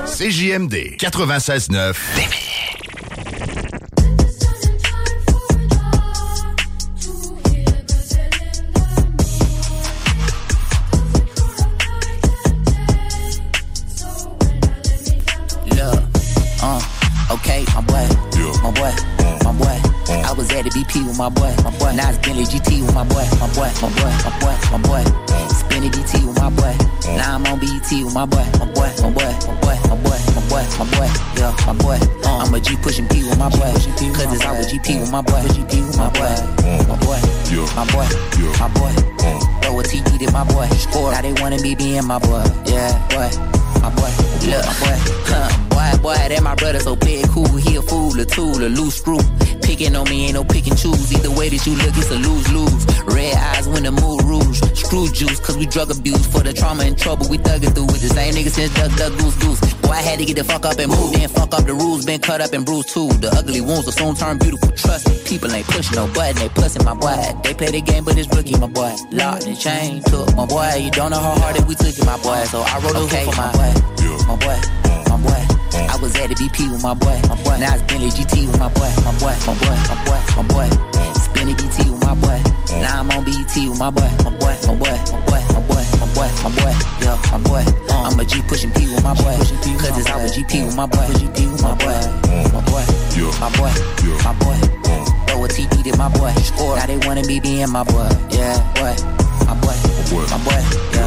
CJMD 0.06 0.96
96.9. 0.98 1.94
my 18.64 18.72
boy, 18.72 18.92
my 19.44 19.52
boy. 19.52 19.76
I 20.24 20.32
was 20.32 20.48
at 20.56 20.64
the 20.64 20.70
BP 20.72 21.04
with 21.04 21.18
my 21.18 21.28
boy, 21.28 21.52
my 21.60 21.70
boy. 21.76 21.92
Now 21.92 22.08
it's 22.08 22.18
Bentley 22.24 22.48
GT 22.48 22.80
with 22.80 22.94
my 22.96 23.04
boy, 23.04 23.24
my 23.36 23.48
boy, 23.52 23.68
my 23.84 23.92
boy, 23.92 24.12
my 24.24 24.32
boy, 24.40 24.56
my 24.72 24.80
boy. 24.80 25.04
Spinning 25.52 25.92
DT 25.92 26.24
with 26.24 26.40
my 26.40 26.48
boy. 26.48 26.72
Now 27.12 27.36
I'm 27.36 27.44
on 27.44 27.60
BET 27.60 27.84
with 27.92 28.14
my 28.16 28.24
boy, 28.24 28.40
my 28.56 28.64
boy, 28.72 28.88
my 29.04 29.10
boy, 29.12 29.32
my 29.44 29.54
boy, 29.60 29.76
my 29.84 29.96
boy, 30.00 30.18
my 30.32 30.42
boy, 30.48 30.64
my 30.80 30.86
boy. 30.96 31.08
Yeah, 31.36 31.52
my 31.68 31.74
boy. 31.76 31.98
Uh, 32.24 32.40
I'm 32.40 32.54
a 32.54 32.60
G 32.60 32.76
pushing 32.80 33.06
P 33.08 33.28
with 33.28 33.36
my 33.38 33.52
boy. 33.52 33.68
Cause 33.68 34.32
it's 34.32 34.44
with 34.48 34.68
GP 34.72 34.88
with 35.00 35.12
my 35.12 35.20
boy, 35.20 35.44
GP 35.52 35.84
with 35.84 35.98
my 36.00 36.08
boy, 36.16 36.32
my 36.88 36.96
boy, 37.04 37.20
my 37.76 37.84
boy, 37.92 38.08
my 38.56 38.68
boy. 38.72 38.92
Throw 39.60 39.76
a 39.76 39.82
TD 39.84 40.24
to 40.24 40.32
my 40.32 40.44
boy. 40.48 40.68
Now 41.12 41.20
they 41.20 41.36
wanna 41.36 41.60
be 41.60 41.74
being 41.74 42.06
my 42.08 42.18
boy. 42.18 42.40
Yeah, 42.64 42.96
boy, 43.12 43.28
my 43.84 43.92
boy. 43.92 44.08
Look, 44.48 44.64
my 44.64 44.74
boy. 44.80 44.96
Huh. 45.28 45.73
Boy, 46.04 46.20
that 46.20 46.42
my 46.42 46.54
brother, 46.54 46.80
so 46.80 46.94
play 46.94 47.24
it 47.24 47.30
cool. 47.30 47.48
He 47.48 47.76
a 47.76 47.80
fool, 47.80 48.12
a 48.20 48.26
tool, 48.26 48.60
a 48.60 48.68
loose 48.68 49.00
screw. 49.00 49.24
Picking 49.64 49.96
on 49.96 50.04
me 50.04 50.28
ain't 50.28 50.34
no 50.34 50.44
pick 50.44 50.66
and 50.68 50.76
choose. 50.76 51.08
Either 51.08 51.32
way 51.32 51.48
that 51.48 51.64
you 51.64 51.72
look, 51.80 51.96
it's 51.96 52.12
a 52.12 52.20
lose 52.20 52.44
lose. 52.52 52.84
Red 53.08 53.32
eyes 53.32 53.66
when 53.66 53.88
the 53.88 53.90
mood 53.90 54.20
rouge. 54.28 54.60
Screw 54.76 55.08
juice, 55.08 55.40
cause 55.40 55.56
we 55.56 55.64
drug 55.64 55.90
abuse. 55.90 56.26
For 56.26 56.44
the 56.44 56.52
trauma 56.52 56.84
and 56.84 56.92
trouble, 56.92 57.24
we 57.30 57.38
thuggin' 57.38 57.72
through 57.72 57.88
with 57.88 58.04
the 58.04 58.12
same 58.12 58.34
niggas 58.34 58.52
since 58.52 58.74
duck, 58.76 58.92
duck, 59.00 59.16
goose, 59.16 59.32
goose. 59.40 59.60
Boy, 59.80 59.96
I 59.96 60.04
had 60.04 60.18
to 60.18 60.26
get 60.26 60.36
the 60.36 60.44
fuck 60.44 60.66
up 60.66 60.76
and 60.76 60.92
move. 60.92 61.16
Then 61.16 61.26
fuck 61.32 61.54
up 61.54 61.64
the 61.64 61.72
rules, 61.72 62.04
been 62.04 62.20
cut 62.20 62.42
up 62.42 62.52
and 62.52 62.66
bruised 62.66 62.92
too. 62.92 63.08
The 63.24 63.32
ugly 63.32 63.62
wounds 63.62 63.86
will 63.88 63.96
soon 63.96 64.14
turn 64.14 64.36
beautiful. 64.36 64.76
Trust 64.76 65.08
me, 65.08 65.16
people 65.24 65.48
ain't 65.56 65.66
pushing 65.72 65.96
no 65.96 66.04
button, 66.12 66.36
they 66.36 66.50
pussing 66.52 66.84
my 66.84 66.92
boy. 66.92 67.16
They 67.48 67.54
play 67.54 67.72
the 67.72 67.80
game, 67.80 68.04
but 68.04 68.18
it's 68.20 68.28
rookie, 68.28 68.60
my 68.60 68.68
boy. 68.68 68.92
Locked 69.08 69.48
and 69.48 69.56
chain, 69.56 70.04
took 70.04 70.28
my 70.36 70.44
boy. 70.44 70.68
You 70.84 70.90
don't 70.90 71.16
know 71.16 71.24
how 71.24 71.32
hard 71.40 71.56
that 71.56 71.64
we 71.64 71.74
took 71.74 71.96
it, 71.96 72.04
my 72.04 72.20
boy. 72.20 72.44
So 72.52 72.60
I 72.60 72.76
wrote 72.84 73.08
okay, 73.08 73.24
for 73.24 73.32
my 73.40 73.48
boy, 73.56 73.72
my 74.28 74.36
boy, 74.36 74.60
my 74.60 74.60
boy. 74.60 75.03
I 75.74 75.96
was 76.00 76.14
at 76.16 76.28
the 76.28 76.34
BP 76.34 76.70
with 76.70 76.82
my 76.82 76.94
boy, 76.94 77.18
my 77.28 77.34
boy. 77.42 77.58
Now 77.58 77.74
it's 77.74 77.82
Bentley 77.82 78.10
GT 78.10 78.46
with 78.46 78.58
my 78.58 78.68
boy, 78.70 78.90
my 79.02 79.10
boy, 79.18 79.34
my 79.46 79.54
boy, 79.58 79.74
my 79.90 79.96
boy, 80.06 80.20
my 80.38 80.44
boy. 80.46 80.68
Spinning 81.18 81.56
BT 81.56 81.90
with 81.90 82.02
my 82.04 82.14
boy. 82.14 82.38
Now 82.78 83.00
I'm 83.00 83.10
on 83.10 83.24
BET 83.24 83.54
with 83.54 83.78
my 83.78 83.90
boy, 83.90 84.06
my 84.22 84.30
boy, 84.38 84.54
my 84.66 84.74
boy, 84.78 84.94
my 85.10 85.20
boy, 85.26 85.42
my 85.50 85.60
boy, 85.66 85.84
my 85.98 86.06
boy, 86.14 86.28
my 86.42 86.50
boy. 86.54 86.74
Yeah, 87.02 87.18
my 87.32 87.38
boy. 87.42 87.64
I'm 87.90 88.20
a 88.20 88.24
G 88.24 88.42
pushing 88.46 88.70
P 88.70 88.86
with 88.86 89.02
my 89.02 89.14
boy. 89.14 89.34
Cause 89.82 89.98
it's 89.98 90.08
out 90.08 90.22
with 90.22 90.34
GP 90.34 90.66
with 90.66 90.76
my 90.76 90.86
boy, 90.86 91.06
GP 91.18 91.38
with 91.52 91.62
my 91.62 91.74
boy, 91.74 91.98
my 92.54 92.60
boy, 92.70 92.84
my 93.40 93.50
boy, 93.58 93.72
my 94.22 94.32
boy. 94.38 94.58
Throw 95.26 95.44
a 95.44 95.48
TD 95.48 95.82
to 95.90 95.96
my 95.98 96.08
boy. 96.14 96.32
Now 96.76 96.86
they 96.86 96.98
wanna 97.06 97.22
be 97.22 97.40
being 97.40 97.70
my 97.70 97.82
boy. 97.82 98.08
Yeah, 98.30 98.58
boy, 98.78 98.94
my 99.46 99.54
boy, 99.58 99.74
my 100.30 100.38
boy. 100.44 100.62
Yeah. 100.94 101.03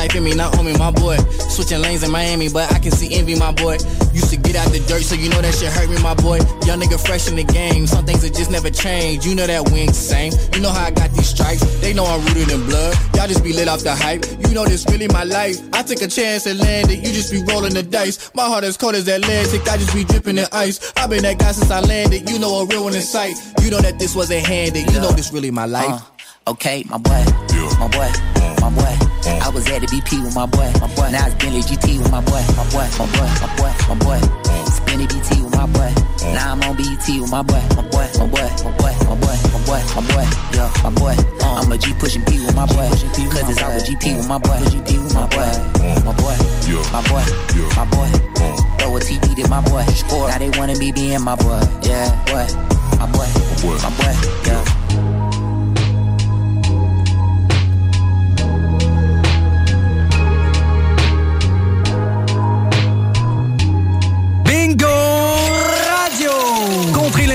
This 0.00 0.14
life 0.14 0.16
at 0.16 0.22
me, 0.22 0.34
not 0.34 0.58
on 0.58 0.64
me, 0.64 0.72
my 0.78 0.90
boy. 0.90 1.16
Switching 1.52 1.82
lanes 1.82 2.02
in 2.02 2.10
Miami, 2.10 2.48
but 2.48 2.72
I 2.72 2.78
can 2.78 2.90
see 2.90 3.14
envy, 3.18 3.34
my 3.34 3.52
boy. 3.52 3.76
Used 4.16 4.30
to 4.30 4.38
get 4.38 4.56
out 4.56 4.72
the 4.72 4.80
dirt, 4.88 5.02
so 5.02 5.14
you 5.14 5.28
know 5.28 5.42
that 5.42 5.54
shit 5.54 5.70
hurt 5.70 5.90
me, 5.90 6.00
my 6.02 6.14
boy. 6.14 6.38
Young 6.64 6.80
nigga 6.80 6.98
fresh 6.98 7.28
in 7.28 7.36
the 7.36 7.44
game, 7.44 7.86
some 7.86 8.06
things 8.06 8.22
that 8.22 8.34
just 8.34 8.50
never 8.50 8.70
change. 8.70 9.26
You 9.26 9.34
know 9.34 9.46
that 9.46 9.68
we 9.68 9.80
ain't 9.80 9.90
the 9.90 10.00
same. 10.00 10.32
You 10.54 10.60
know 10.60 10.70
how 10.70 10.86
I 10.86 10.90
got 10.90 11.10
these 11.10 11.28
stripes, 11.28 11.60
they 11.80 11.92
know 11.92 12.06
I'm 12.06 12.24
rooted 12.24 12.50
in 12.50 12.64
blood. 12.64 12.96
Y'all 13.14 13.28
just 13.28 13.44
be 13.44 13.52
lit 13.52 13.68
off 13.68 13.82
the 13.82 13.94
hype. 13.94 14.24
You 14.48 14.54
know 14.54 14.64
this 14.64 14.86
really 14.88 15.08
my 15.08 15.24
life. 15.24 15.60
I 15.74 15.82
take 15.82 16.00
a 16.00 16.08
chance 16.08 16.46
and 16.46 16.58
land 16.58 16.90
it, 16.90 17.04
you 17.04 17.12
just 17.12 17.30
be 17.30 17.42
rolling 17.44 17.74
the 17.74 17.82
dice. 17.82 18.32
My 18.34 18.46
heart 18.46 18.64
is 18.64 18.78
cold 18.78 18.94
as 18.94 19.06
Atlantic, 19.06 19.68
I 19.68 19.76
just 19.76 19.94
be 19.94 20.04
dripping 20.04 20.38
in 20.38 20.46
ice. 20.52 20.92
I've 20.96 21.10
been 21.10 21.22
that 21.24 21.38
guy 21.38 21.52
since 21.52 21.70
I 21.70 21.80
landed, 21.80 22.30
you 22.30 22.38
know 22.38 22.60
a 22.60 22.66
real 22.66 22.84
one 22.84 22.94
in 22.94 23.02
sight. 23.02 23.36
You 23.60 23.70
know 23.70 23.80
that 23.80 23.98
this 23.98 24.16
wasn't 24.16 24.46
handed, 24.46 24.90
you 24.92 25.00
know 25.00 25.12
this 25.12 25.30
really 25.30 25.50
my 25.50 25.66
life. 25.66 26.00
Uh, 26.46 26.52
okay, 26.52 26.84
my 26.88 26.96
boy, 26.96 27.24
my 27.78 27.88
boy, 27.88 28.10
my 28.60 28.70
boy. 28.70 29.09
I 29.26 29.48
was 29.52 29.66
at 29.68 29.80
the 29.80 29.86
BP 29.86 30.24
with 30.24 30.34
my 30.34 30.46
boy, 30.46 30.70
my 30.80 30.88
boy. 30.94 31.10
Now 31.12 31.26
it's 31.26 31.34
Bentley 31.36 31.60
GT 31.60 31.98
with 31.98 32.10
my 32.10 32.20
boy, 32.24 32.40
my 32.56 32.64
boy, 32.72 32.86
my 32.96 33.06
boy, 33.12 33.28
my 33.40 33.48
boy, 33.56 33.72
my 33.88 33.96
boy. 34.00 34.20
Spinny 34.70 35.06
BT 35.06 35.42
with 35.42 35.54
my 35.54 35.66
boy. 35.66 35.92
Now 36.32 36.52
I'm 36.52 36.62
on 36.62 36.76
BT 36.76 37.20
with 37.20 37.30
my 37.30 37.42
boy, 37.42 37.60
my 37.76 37.82
boy, 37.90 38.06
my 38.16 38.26
boy, 38.26 38.48
my 38.64 38.72
boy, 38.80 38.94
my 39.04 39.16
boy, 39.20 39.36
my 39.52 39.60
boy, 39.66 39.80
my 39.92 40.02
boy, 40.08 40.26
yeah, 40.56 40.70
my 40.84 40.90
boy. 40.90 41.14
Uh, 41.42 41.60
I'm 41.60 41.72
a 41.72 41.76
G 41.78 41.92
pushing 41.94 42.24
P 42.24 42.40
with 42.40 42.54
my 42.56 42.66
boy, 42.66 42.88
cause 42.88 43.48
it's 43.50 43.62
all 43.62 43.72
a 43.72 43.80
GP 43.80 44.16
with 44.16 44.28
my 44.28 44.38
boy, 44.38 44.56
GP 44.72 44.88
with 45.04 45.14
my 45.14 45.26
boy, 45.28 45.50
my 46.04 46.12
boy, 46.16 46.36
my 46.92 47.02
boy, 47.04 47.24
my 47.76 47.84
boy. 47.92 48.10
Throw 48.78 48.96
a 48.96 49.00
TD 49.00 49.36
to 49.36 49.48
my 49.50 49.60
boy, 49.68 49.84
now 50.28 50.38
they 50.38 50.50
wanna 50.58 50.76
be 50.78 50.92
being 50.92 51.20
my 51.22 51.36
boy, 51.36 51.60
yeah, 51.82 52.08
boy, 52.24 52.46
my 52.96 53.06
boy, 53.12 53.28
my 53.84 53.90
boy, 54.00 54.14
yeah. 54.46 54.89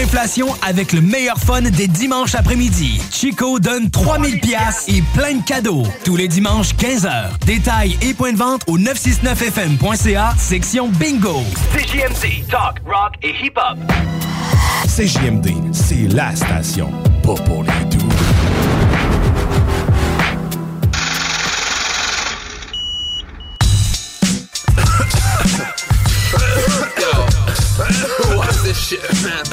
L'inflation 0.06 0.48
avec 0.62 0.94
le 0.94 1.02
meilleur 1.02 1.38
fun 1.38 1.62
des 1.62 1.88
dimanches 1.88 2.36
après-midi. 2.36 3.02
Chico 3.12 3.60
donne 3.60 3.90
3000 3.90 4.40
pièces 4.40 4.86
et 4.88 5.02
plein 5.16 5.36
de 5.36 5.44
cadeaux. 5.44 5.84
Tous 6.04 6.16
les 6.16 6.28
dimanches, 6.28 6.76
15h. 6.76 7.40
Détails 7.46 7.98
et 8.04 8.14
points 8.14 8.34
de 8.34 8.38
vente 8.38 8.62
au 8.68 8.78
969fm.ca, 8.78 10.36
section 10.38 10.90
Bingo. 10.90 11.42
CJMD, 11.74 12.48
talk, 12.50 12.82
rock 12.86 13.14
et 13.24 13.34
hip-hop. 13.44 13.80
CJMD, 14.86 15.74
c'est 15.74 16.14
la 16.14 16.36
station, 16.36 16.92
pas 17.24 17.34
pour 17.34 17.64
les 17.64 17.86
doux. 17.86 18.08
Shit, 28.86 29.02
man. 29.24 29.44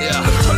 Yeah. 0.00 0.49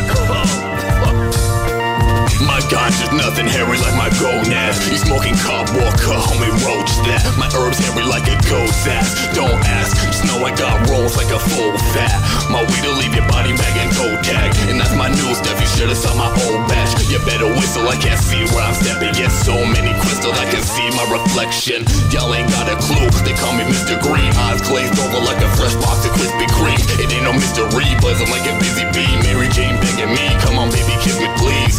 My 2.73 2.89
ganja's 2.89 3.13
nothing 3.13 3.45
hairy 3.45 3.77
like 3.85 3.93
my 4.01 4.09
gonads. 4.17 4.81
You 4.89 4.97
smoking 4.97 5.37
cop 5.45 5.69
walker, 5.77 6.17
homie 6.17 6.49
roach 6.65 6.89
that. 7.05 7.21
My 7.37 7.45
herbs 7.53 7.77
hairy 7.77 8.01
like 8.01 8.25
a 8.33 8.37
goat's 8.49 8.89
ass. 8.89 9.13
Don't 9.37 9.61
ask, 9.77 9.93
just 10.01 10.25
know 10.25 10.41
I 10.41 10.57
got 10.57 10.81
rolls 10.89 11.13
like 11.21 11.29
a 11.29 11.37
full 11.37 11.77
fat. 11.93 12.17
My 12.49 12.65
weed'll 12.65 12.97
leave 12.97 13.13
your 13.13 13.29
body 13.29 13.53
bag 13.53 13.77
and 13.77 13.93
toe 13.93 14.17
tag. 14.25 14.57
And 14.73 14.81
that's 14.81 14.97
my 14.97 15.13
new 15.13 15.37
stuff, 15.37 15.61
you 15.61 15.69
should've 15.69 16.01
saw 16.01 16.17
my 16.17 16.33
old 16.49 16.65
batch. 16.65 16.97
You 17.13 17.21
better 17.29 17.45
whistle, 17.45 17.85
I 17.93 18.01
can't 18.01 18.17
see 18.17 18.41
where 18.57 18.65
I'm 18.65 18.73
stepping. 18.73 19.13
Get 19.13 19.29
so 19.29 19.53
many 19.53 19.93
crystals, 20.01 20.41
I 20.41 20.49
can 20.49 20.65
see 20.65 20.89
my 20.97 21.05
reflection. 21.13 21.85
Y'all 22.09 22.33
ain't 22.33 22.49
got 22.57 22.73
a 22.73 22.77
clue, 22.81 23.05
they 23.29 23.37
call 23.37 23.53
me 23.53 23.69
Mr. 23.69 24.01
Green. 24.01 24.33
Eyes 24.49 24.65
glazed 24.65 24.97
over 24.97 25.21
like 25.21 25.45
a 25.45 25.51
fresh 25.61 25.77
box 25.77 26.09
of 26.09 26.17
Krispy 26.17 26.49
Kreme. 26.57 26.81
It 26.97 27.13
ain't 27.13 27.29
no 27.29 27.37
mystery, 27.37 27.85
buzzing 28.01 28.33
like 28.33 28.49
a 28.49 28.57
busy 28.57 28.89
bee. 28.97 29.13
Mary 29.29 29.53
Jane 29.53 29.77
begging 29.77 30.09
me, 30.09 30.25
come 30.41 30.57
on 30.57 30.73
baby, 30.73 30.97
kiss 31.05 31.21
me 31.21 31.29
please. 31.37 31.77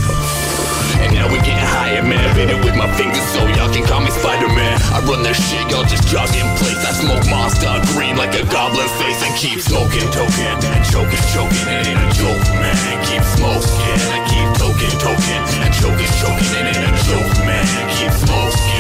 And 1.02 1.14
now 1.16 1.26
we 1.32 1.38
getting 1.42 1.70
higher, 1.74 2.04
man. 2.04 2.22
Been 2.36 2.50
it 2.50 2.60
with 2.62 2.76
my 2.76 2.90
fingers, 2.94 3.24
so 3.34 3.42
y'all 3.58 3.72
can 3.72 3.86
call 3.86 4.02
me 4.02 4.12
Spider-Man. 4.12 4.76
I 4.94 5.02
run 5.06 5.24
that 5.24 5.38
shit, 5.38 5.66
y'all 5.72 5.88
just 5.88 6.06
jog 6.08 6.30
in 6.36 6.46
place. 6.60 6.82
I 6.86 6.92
smoke 6.94 7.26
monster 7.30 7.72
green 7.94 8.18
like 8.18 8.34
a 8.38 8.44
goblin 8.50 8.88
face 9.02 9.22
and 9.26 9.34
keep 9.34 9.60
smoking, 9.60 10.06
token, 10.14 10.54
and 10.62 10.84
choking, 10.90 11.24
choking. 11.34 11.66
It 11.70 11.90
ain't 11.90 12.02
a 12.02 12.10
joke, 12.14 12.46
man. 12.60 12.76
Keep 13.10 13.24
smoking, 13.38 14.00
I 14.14 14.20
keep 14.30 14.50
toking, 14.62 14.94
and 15.64 15.74
choking, 15.74 16.12
choking. 16.22 16.52
It 16.60 16.66
ain't 16.74 16.86
a 16.86 16.92
joke, 17.08 17.34
man. 17.48 17.66
Keep 17.98 18.14
smoking. 18.14 18.74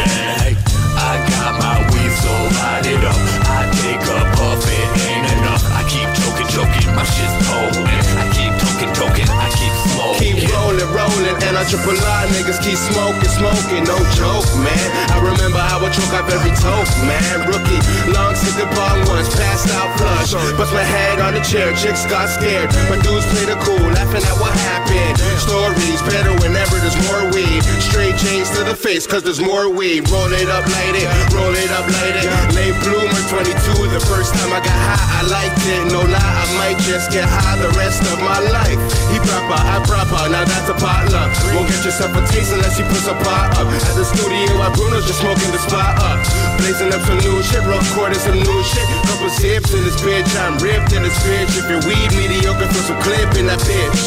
I 0.94 1.20
got 1.36 1.60
my 1.60 1.78
weed, 1.92 2.14
so 2.22 2.34
light 2.58 2.86
it 2.86 3.04
up. 3.04 3.18
I 3.50 3.68
take 3.82 4.02
a 4.02 4.20
puff, 4.38 4.64
it 4.64 4.90
ain't 5.10 5.28
enough. 5.38 5.64
I 5.74 5.84
keep 5.90 6.08
choking, 6.22 6.50
choking, 6.54 6.90
my 6.96 7.04
shit's 7.04 7.36
potent. 7.46 8.06
I 8.18 8.26
keep 8.32 8.54
toking, 8.62 8.92
toking, 8.96 9.30
I 9.30 9.50
keep 9.50 9.74
smoking. 9.84 9.93
Keep 10.24 10.40
rolling, 10.56 10.88
rolling, 10.96 11.36
and 11.36 11.54
entrepreneur 11.60 12.24
niggas 12.32 12.64
keep 12.64 12.80
smoking, 12.80 13.28
smoking, 13.28 13.84
no 13.84 14.00
joke, 14.16 14.48
man. 14.64 14.88
I 15.12 15.20
remember 15.20 15.60
how 15.60 15.84
I 15.84 15.92
choke 15.92 16.16
up 16.16 16.32
every 16.32 16.56
toast, 16.64 16.96
man. 17.04 17.44
Rookie, 17.44 17.84
lungs 18.08 18.40
hit 18.40 18.56
the 18.56 18.64
bong 18.72 19.04
once, 19.12 19.28
passed 19.36 19.68
out 19.76 19.92
flush. 20.00 20.32
Bust 20.56 20.72
my 20.72 20.80
head 20.80 21.20
on 21.20 21.36
the 21.36 21.44
chair, 21.44 21.76
chicks 21.76 22.08
got 22.08 22.32
scared. 22.32 22.72
My 22.88 22.96
dudes 23.04 23.28
played 23.36 23.52
it 23.52 23.60
cool, 23.68 23.84
laughing 23.92 24.24
at 24.24 24.38
what 24.40 24.56
happened. 24.72 25.20
Stories 25.44 26.00
better 26.08 26.32
whenever 26.40 26.80
there's 26.80 26.96
more 27.12 27.28
weed. 27.36 27.60
Straight 27.84 28.16
chains 28.16 28.48
to 28.56 28.64
the 28.64 28.80
face, 28.80 29.04
cause 29.04 29.28
there's 29.28 29.44
more 29.44 29.68
weed. 29.68 30.08
Roll 30.08 30.32
it 30.32 30.48
up, 30.48 30.64
light 30.72 30.96
it, 30.96 31.08
roll 31.36 31.52
it 31.52 31.68
up, 31.76 31.84
light 32.00 32.16
it. 32.16 32.32
Late 32.56 32.80
bloomer 32.80 33.24
22, 33.28 33.92
the 33.92 34.00
first 34.08 34.32
time 34.40 34.56
I 34.56 34.64
got 34.64 34.72
high, 34.72 35.20
I 35.20 35.22
liked 35.28 35.60
it. 35.68 35.92
No 35.92 36.00
lie, 36.00 36.16
I 36.16 36.48
might 36.56 36.80
just 36.88 37.12
get 37.12 37.28
high 37.28 37.60
the 37.60 37.76
rest 37.76 38.08
of 38.08 38.24
my 38.24 38.40
life. 38.56 38.80
He 39.12 39.20
proper, 39.20 39.60
I 39.60 39.84
proper, 39.84 40.13
now 40.30 40.46
that's 40.46 40.70
a 40.70 40.76
potluck. 40.78 41.34
Won't 41.54 41.70
get 41.70 41.82
yourself 41.82 42.14
a 42.14 42.22
taste 42.30 42.54
unless 42.54 42.78
you 42.78 42.86
put 42.86 43.02
some 43.02 43.18
pot 43.26 43.58
up. 43.58 43.66
At 43.66 43.96
the 43.98 44.06
studio, 44.06 44.62
at 44.62 44.74
Bruno's 44.78 45.06
just 45.10 45.20
smoking 45.22 45.50
the 45.50 45.58
spot 45.58 45.98
up. 46.02 46.22
Blazing 46.62 46.94
up 46.94 47.02
some 47.02 47.18
new 47.26 47.42
shit, 47.42 47.64
rough 47.66 47.86
quarters, 47.98 48.22
some 48.22 48.38
new 48.38 48.60
shit. 48.64 48.86
Couple 49.10 49.30
sips 49.30 49.74
in 49.74 49.82
this 49.84 49.98
bitch, 50.02 50.30
I'm 50.38 50.58
ripped 50.62 50.94
in 50.94 51.04
this 51.04 51.18
bitch. 51.26 51.58
If 51.58 51.66
your 51.66 51.82
weed 51.90 52.10
mediocre, 52.14 52.70
throw 52.70 52.84
some 52.94 53.02
clip 53.02 53.34
in 53.42 53.50
that 53.50 53.60
bitch. 53.66 54.02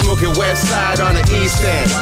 Smoking 0.00 0.32
west 0.40 0.64
side 0.68 1.00
on 1.00 1.14
the 1.14 1.24
east 1.38 1.60
end. 1.60 1.92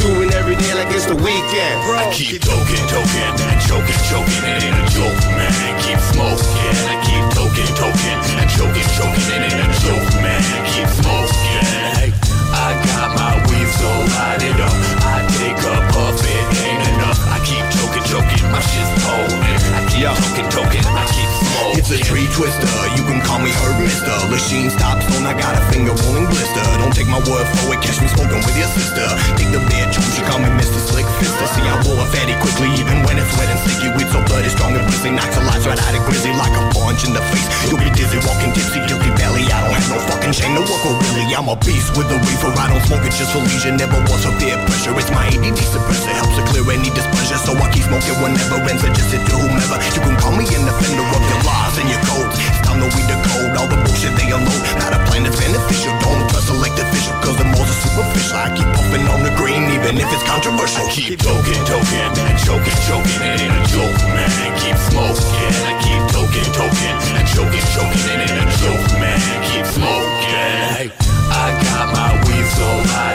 Doing 0.00 0.32
every 0.32 0.56
day 0.56 0.72
like 0.74 0.90
it's 0.90 1.06
the 1.06 1.16
weekend. 1.16 1.76
I 1.92 2.08
keep 2.10 2.40
toking, 2.40 2.84
toking, 2.88 3.32
and 3.44 3.60
choking, 3.60 4.00
choking. 4.08 4.42
It 4.48 4.66
ain't 4.66 4.78
a 4.80 4.86
joke, 4.88 5.20
man. 5.36 5.52
Keep 5.84 6.00
smoking. 6.16 6.74
I 6.88 6.96
keep 7.04 7.24
toking, 7.36 7.70
toking, 7.76 8.18
and 8.40 8.48
choking, 8.50 8.88
choking. 8.96 9.26
It 9.36 9.52
ain't 9.52 9.60
a 9.62 9.68
joke, 9.84 10.10
man. 10.24 10.40
Keep 10.72 10.88
smoking. 10.88 11.91
So 13.82 13.90
light 14.14 14.42
it 14.42 14.60
up. 14.60 14.74
I 15.02 15.26
take 15.38 15.58
a 15.58 15.74
puff, 15.90 16.22
it 16.22 16.46
ain't 16.62 16.84
enough. 16.94 17.18
I 17.34 17.38
keep 17.42 17.64
choking, 17.74 18.04
choking. 18.06 18.44
My 18.54 18.60
shit's 18.60 18.90
potent. 19.02 19.58
I 19.74 19.82
keep 19.90 20.06
toking, 20.22 20.48
toking. 20.54 20.86
I 20.86 21.04
keep. 21.10 21.41
It's 21.72 21.90
a 21.90 21.98
tree 21.98 22.28
twister, 22.36 22.68
you 22.96 23.02
can 23.08 23.20
call 23.24 23.40
me 23.40 23.50
Herb 23.50 23.80
Mister. 23.80 24.12
Machine 24.28 24.68
stops 24.70 25.08
on, 25.16 25.24
I 25.24 25.32
got 25.32 25.56
a 25.56 25.62
finger 25.72 25.96
rolling 26.04 26.28
blister. 26.28 26.64
Don't 26.78 26.92
take 26.92 27.08
my 27.08 27.18
word 27.24 27.48
for 27.58 27.72
it, 27.72 27.80
catch 27.80 28.00
me 28.00 28.08
smoking 28.12 28.44
with 28.44 28.56
your 28.56 28.68
sister. 28.76 29.06
Take 29.40 29.50
the 29.50 29.62
bitch 29.72 29.82
she 30.12 30.20
call 30.28 30.38
me 30.38 30.52
Mr. 30.54 30.78
Slick 30.78 31.08
Fister. 31.18 31.48
See, 31.56 31.64
I 31.64 31.74
roll 31.82 31.96
a 31.96 32.06
fatty 32.12 32.36
quickly, 32.44 32.68
even 32.76 33.00
when 33.08 33.16
it's 33.16 33.32
wet 33.40 33.48
and 33.48 33.58
sticky. 33.64 33.88
Weed 33.96 34.08
so 34.12 34.20
bloody, 34.28 34.52
strong 34.52 34.76
and 34.76 34.84
bristly, 34.84 35.10
knocks 35.10 35.34
a 35.36 35.42
life 35.48 35.64
right 35.64 35.80
out 35.80 35.94
of 35.96 36.04
grizzly 36.04 36.36
like 36.36 36.52
a 36.52 36.62
punch 36.76 37.08
in 37.08 37.16
the 37.16 37.24
face. 37.32 37.48
You'll 37.66 37.80
be 37.80 37.88
dizzy, 37.96 38.20
walking 38.22 38.52
tipsy, 38.52 38.84
guilty 38.84 39.10
belly. 39.16 39.48
I 39.48 39.64
don't 39.64 39.72
have 39.72 39.88
no 39.88 39.98
fucking 40.12 40.36
shame 40.36 40.54
to 40.54 40.62
work 40.62 40.84
or 40.84 40.94
really. 41.00 41.32
I'm 41.32 41.48
a 41.48 41.56
beast 41.56 41.96
with 41.96 42.12
a 42.12 42.18
reefer, 42.20 42.52
I 42.52 42.68
don't 42.68 42.84
smoke 42.84 43.02
it 43.08 43.16
just 43.16 43.32
for 43.32 43.40
leisure. 43.40 43.72
Never 43.72 43.98
was 44.12 44.28
a 44.28 44.32
peer 44.36 44.60
pressure, 44.68 44.92
it's 44.94 45.08
my 45.10 45.24
ADD 45.32 45.58
suppressor. 45.58 46.12
Helps 46.12 46.36
to 46.36 46.44
clear 46.52 46.64
any 46.68 46.92
displeasure, 46.92 47.40
so 47.40 47.56
I 47.56 47.66
keep 47.72 47.88
smoking 47.88 48.20
whenever 48.20 48.60
and 48.62 48.78
suggest 48.78 49.16
it 49.16 49.24
to 49.26 49.34
whomever. 49.40 49.80
You 49.96 50.02
can 50.04 50.16
call 50.20 50.36
me 50.36 50.44
an 50.52 50.68
offender 50.68 51.08
of 51.08 51.22
your 51.24 51.40
and 51.78 51.88
your 51.88 52.02
codes. 52.04 52.36
It's 52.36 52.60
time 52.66 52.80
to 52.80 52.88
read 52.92 53.08
the 53.08 53.18
code, 53.28 53.52
all 53.56 53.68
the 53.68 53.78
bullshit 53.80 54.12
they 54.16 54.28
unload. 54.28 54.60
Not 54.76 54.92
a 54.92 55.00
plan 55.08 55.24
that's 55.24 55.38
beneficial, 55.38 55.92
don't 56.04 56.28
trust 56.28 56.50
elected 56.50 56.84
official, 56.88 57.14
cause 57.24 57.36
the 57.36 57.48
most 57.48 57.68
are 57.68 57.80
superficial. 57.86 58.36
I 58.36 58.48
keep 58.52 58.68
puffing 58.72 59.04
on 59.08 59.22
the 59.22 59.32
green, 59.36 59.70
even 59.72 59.96
if 59.96 60.08
it's 60.12 60.24
controversial. 60.24 60.84
I 60.84 60.90
keep 60.92 61.20
toking, 61.20 61.62
toking, 61.64 62.12
and 62.28 62.38
choking, 62.44 62.78
choking. 62.88 63.20
It 63.24 63.40
ain't 63.44 63.56
a 63.56 63.62
joke, 63.72 63.98
man. 64.12 64.28
Keep 64.60 64.78
smoking. 64.90 65.52
I 65.68 65.72
keep 65.80 66.02
toking, 66.12 66.48
toking, 66.52 66.96
and 67.16 67.26
choking, 67.28 67.66
choking. 67.72 68.04
It 68.08 68.20
ain't 68.28 68.40
a 68.40 68.46
joke, 68.60 68.86
man. 69.00 69.18
Keep 69.48 69.66
smoking. 69.66 70.92
I 71.32 71.56
got 71.64 71.86
my 71.96 72.12
weed, 72.28 72.46
so 72.52 72.68
light 72.92 73.11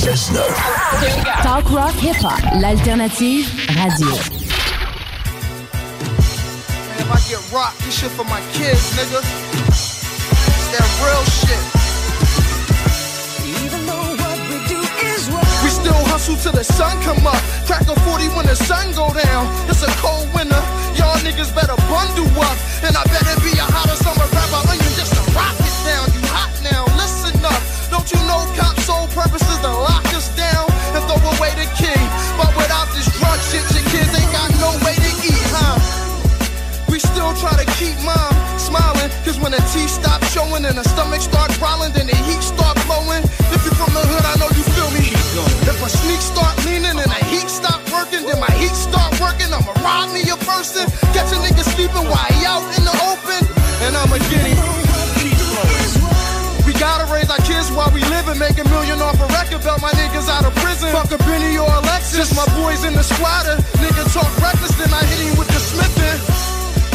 96.9. 0.00 1.42
Talk 1.44 1.70
rock 1.70 1.92
hip 1.92 2.16
hop, 2.24 2.40
l'alternative 2.56 3.44
radio. 3.76 4.16
If 6.96 7.08
I 7.12 7.20
get 7.28 7.44
rocked, 7.52 7.84
this 7.84 8.00
shit 8.00 8.10
for 8.16 8.24
my 8.24 8.40
kids, 8.56 8.80
nigga. 8.96 9.20
It's 9.20 10.68
that 10.72 10.88
real 11.04 11.20
shit. 11.28 11.60
We 15.60 15.68
still 15.68 16.00
hustle 16.08 16.36
till 16.36 16.52
the 16.56 16.64
sun 16.64 16.96
come 17.04 17.26
up. 17.26 17.36
Crack 17.68 17.84
a 17.84 17.94
40 18.08 18.28
when 18.32 18.46
the 18.46 18.56
sun 18.56 18.96
go 18.96 19.12
down. 19.12 19.52
It's 19.68 19.84
a 19.84 19.92
cold 20.00 20.32
winter. 20.32 20.64
Y'all 20.96 21.20
niggas 21.20 21.52
better 21.54 21.76
bundle 21.92 22.24
up. 22.40 22.56
And 22.80 22.96
I 22.96 23.04
better 23.04 23.36
be 23.44 23.52
a 23.52 23.68
hotter 23.68 24.00
summer 24.00 24.24
rapper 24.32 24.64
onion 24.64 24.92
just 24.96 25.12
to 25.12 25.22
rock 25.36 25.60
it 25.60 25.76
down. 25.84 26.08
You 26.16 26.24
hot 26.32 26.56
now, 26.64 26.88
listen 26.96 27.36
up. 27.44 27.60
Don't 27.92 28.08
you 28.08 28.18
know 28.24 28.40
cops' 28.56 28.86
sole 28.86 28.89
purpose 28.89 28.89
is 28.89 28.89
to 29.62 29.70
lock 29.70 30.06
us 30.16 30.28
down 30.36 30.66
and 30.96 31.02
throw 31.04 31.20
away 31.36 31.52
the 31.56 31.68
key? 31.76 32.00
But 32.40 32.50
without 32.56 32.88
this 32.96 33.08
drug 33.18 33.38
shit, 33.52 33.64
your 33.76 33.84
kids 33.92 34.12
ain't 34.16 34.32
got 34.32 34.50
no 34.60 34.72
way 34.84 34.96
to 34.96 35.10
eat, 35.20 35.46
huh? 35.52 35.76
We 36.88 36.98
still 36.98 37.32
try 37.36 37.52
to 37.54 37.66
keep 37.76 37.96
mom 38.02 38.32
smiling. 38.56 39.10
Cause 39.24 39.38
when 39.38 39.52
the 39.52 39.62
teeth 39.72 39.90
stop 39.90 40.24
showing 40.32 40.64
and 40.64 40.76
the 40.76 40.84
stomach 40.84 41.20
start 41.20 41.52
growling, 41.60 41.92
then 41.92 42.06
the 42.06 42.16
heat 42.28 42.42
start 42.42 42.76
blowing. 42.88 43.22
If 43.52 43.60
you 43.66 43.72
from 43.76 43.92
the 43.92 44.04
hood, 44.04 44.24
I 44.24 44.34
know 44.40 44.50
you 44.56 44.64
feel 44.74 44.90
me. 44.96 45.12
If 45.68 45.78
a 45.84 45.88
sneak 45.88 46.20
start 46.20 46.56
leaning 46.64 46.96
and 46.96 47.10
the 47.10 47.22
heat 47.28 47.48
stop 47.48 47.80
working, 47.92 48.24
then 48.26 48.40
my 48.40 48.52
heat 48.56 48.74
start 48.74 49.12
working. 49.20 49.52
I'ma 49.52 49.72
rob 49.84 50.12
me 50.16 50.24
a 50.30 50.38
person. 50.48 50.88
Catch 51.12 51.32
a 51.36 51.38
nigga 51.44 51.59
make 58.38 58.58
a 58.58 58.66
million 58.68 59.00
off 59.00 59.18
a 59.18 59.26
record 59.32 59.62
belt. 59.64 59.80
My 59.82 59.90
niggas 59.96 60.28
out 60.28 60.44
of 60.44 60.54
prison. 60.62 60.92
Fuck 60.92 61.10
a 61.10 61.18
Benny 61.24 61.58
or 61.58 61.70
Alexis. 61.82 62.34
My 62.36 62.46
boys 62.60 62.84
in 62.84 62.94
the 62.94 63.02
squatter. 63.02 63.56
Nigga 63.82 64.04
talk 64.12 64.30
reckless, 64.38 64.74
then 64.78 64.92
I 64.92 65.02
hit 65.08 65.20
him 65.26 65.38
with 65.38 65.48
the 65.48 65.60
smithing. 65.60 66.20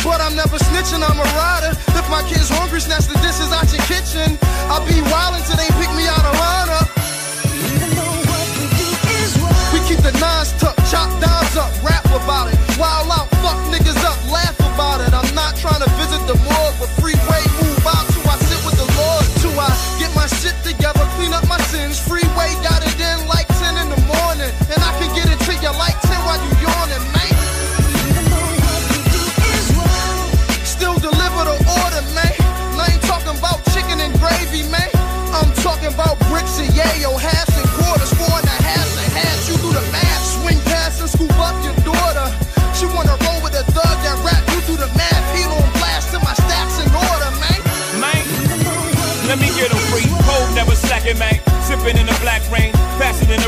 But 0.05 0.21
I'm 0.21 0.35
never 0.35 0.61
snitching, 0.61 1.01
I'm 1.01 1.17
a 1.17 1.27
rider. 1.33 1.73
If 1.97 2.05
my 2.13 2.21
kids 2.29 2.47
hungry, 2.47 2.79
snatch 2.79 3.09
the 3.09 3.17
dishes 3.25 3.49
out 3.49 3.65
your 3.73 3.81
kitchen. 3.89 4.37
I'll 4.69 4.85
be 4.85 5.01
wildin' 5.09 5.41
till 5.49 5.57
they 5.57 5.65
pick 5.81 5.89
me 5.97 6.05
out 6.05 6.21
of 6.21 6.35
lineup. 6.37 6.87
We 9.73 9.81
keep 9.89 9.99
the 10.05 10.13
nines 10.21 10.53
tucked, 10.61 10.79
chop 10.93 11.09
dimes 11.19 11.57
up, 11.57 11.73
rap 11.81 12.05
about 12.13 12.53
it. 12.53 12.57
Wild 12.77 13.09
out, 13.09 13.27
fuck 13.41 13.57
niggas 13.73 13.97
up, 14.05 14.15
laugh 14.29 14.55
about 14.61 15.01
it. 15.01 15.11
I'm 15.11 15.24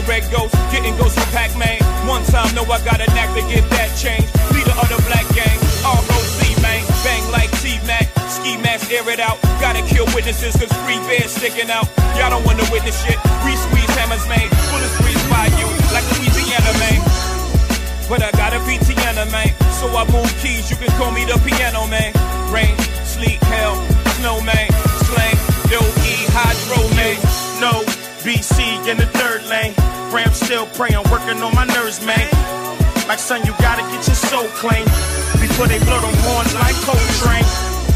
red 0.07 0.23
ghost. 0.31 0.55
Getting 0.71 0.95
ghosts 0.97 1.19
from 1.19 1.29
Pac-Man. 1.35 1.83
One 2.07 2.23
time, 2.23 2.55
know 2.55 2.63
I 2.63 2.79
got 2.87 3.03
a 3.03 3.07
knack 3.11 3.35
to 3.35 3.43
get 3.51 3.67
that 3.75 3.91
change. 3.99 4.25
Leader 4.55 4.73
of 4.79 4.87
the 4.87 4.97
black 5.05 5.27
gang, 5.35 5.59
see, 6.39 6.55
man. 6.63 6.81
Bang 7.03 7.23
like 7.29 7.51
T-Mac, 7.59 8.07
ski 8.31 8.57
mask, 8.57 8.89
air 8.91 9.07
it 9.11 9.19
out. 9.19 9.37
Gotta 9.59 9.83
kill 9.83 10.07
witnesses, 10.15 10.55
cause 10.55 10.71
free 10.87 10.97
bears 11.05 11.31
sticking 11.31 11.69
out. 11.69 11.85
Y'all 12.15 12.31
don't 12.31 12.43
wanna 12.47 12.63
witness 12.71 12.95
shit. 13.03 13.19
We 13.43 13.53
squeeze 13.55 13.91
hammers, 13.99 14.23
man. 14.31 14.47
Bullets 14.71 14.95
breeze 15.03 15.23
by 15.27 15.51
you, 15.59 15.67
like 15.91 16.07
Louisiana, 16.15 16.71
man. 16.79 17.03
But 18.07 18.23
I 18.23 18.31
got 18.31 18.55
a 18.55 18.59
VTN, 18.63 19.29
man. 19.31 19.51
So 19.75 19.91
I 19.91 20.07
move 20.09 20.31
keys, 20.39 20.71
you 20.71 20.77
can 20.77 20.89
call 20.97 21.11
me 21.11 21.25
the 21.25 21.37
piano, 21.43 21.85
man. 21.87 22.15
Rain, 22.51 22.73
still 30.47 30.71
praying, 30.79 31.03
working 31.11 31.35
on 31.43 31.51
my 31.51 31.67
nerves, 31.75 31.99
man. 32.07 32.23
Like 33.03 33.19
son, 33.19 33.43
you 33.43 33.51
gotta 33.59 33.83
get 33.91 33.99
your 34.07 34.15
soul 34.15 34.47
clean 34.55 34.87
before 35.43 35.67
they 35.67 35.75
blow 35.83 35.99
them 35.99 36.15
horns 36.23 36.55
like 36.55 36.71
Coltrane. 36.87 37.43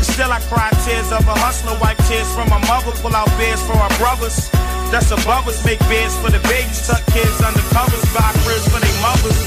Still 0.03 0.27
I 0.27 0.43
cry 0.51 0.67
tears 0.83 1.15
of 1.15 1.23
a 1.31 1.35
hustler, 1.39 1.79
wipe 1.79 1.95
tears 2.11 2.27
from 2.35 2.51
my 2.51 2.59
mother, 2.67 2.91
pull 2.99 3.15
out 3.15 3.31
beds 3.39 3.63
for 3.63 3.79
our 3.79 3.87
brothers. 3.95 4.51
That's 4.91 5.15
above 5.15 5.47
us, 5.47 5.63
make 5.63 5.79
beds 5.87 6.11
for 6.19 6.27
the 6.27 6.43
babies, 6.51 6.83
tuck 6.83 6.99
kids 7.15 7.39
under 7.39 7.63
covers, 7.71 8.03
buy 8.11 8.27
cribs 8.43 8.67
for 8.67 8.83
their 8.83 8.99
mothers. 8.99 9.39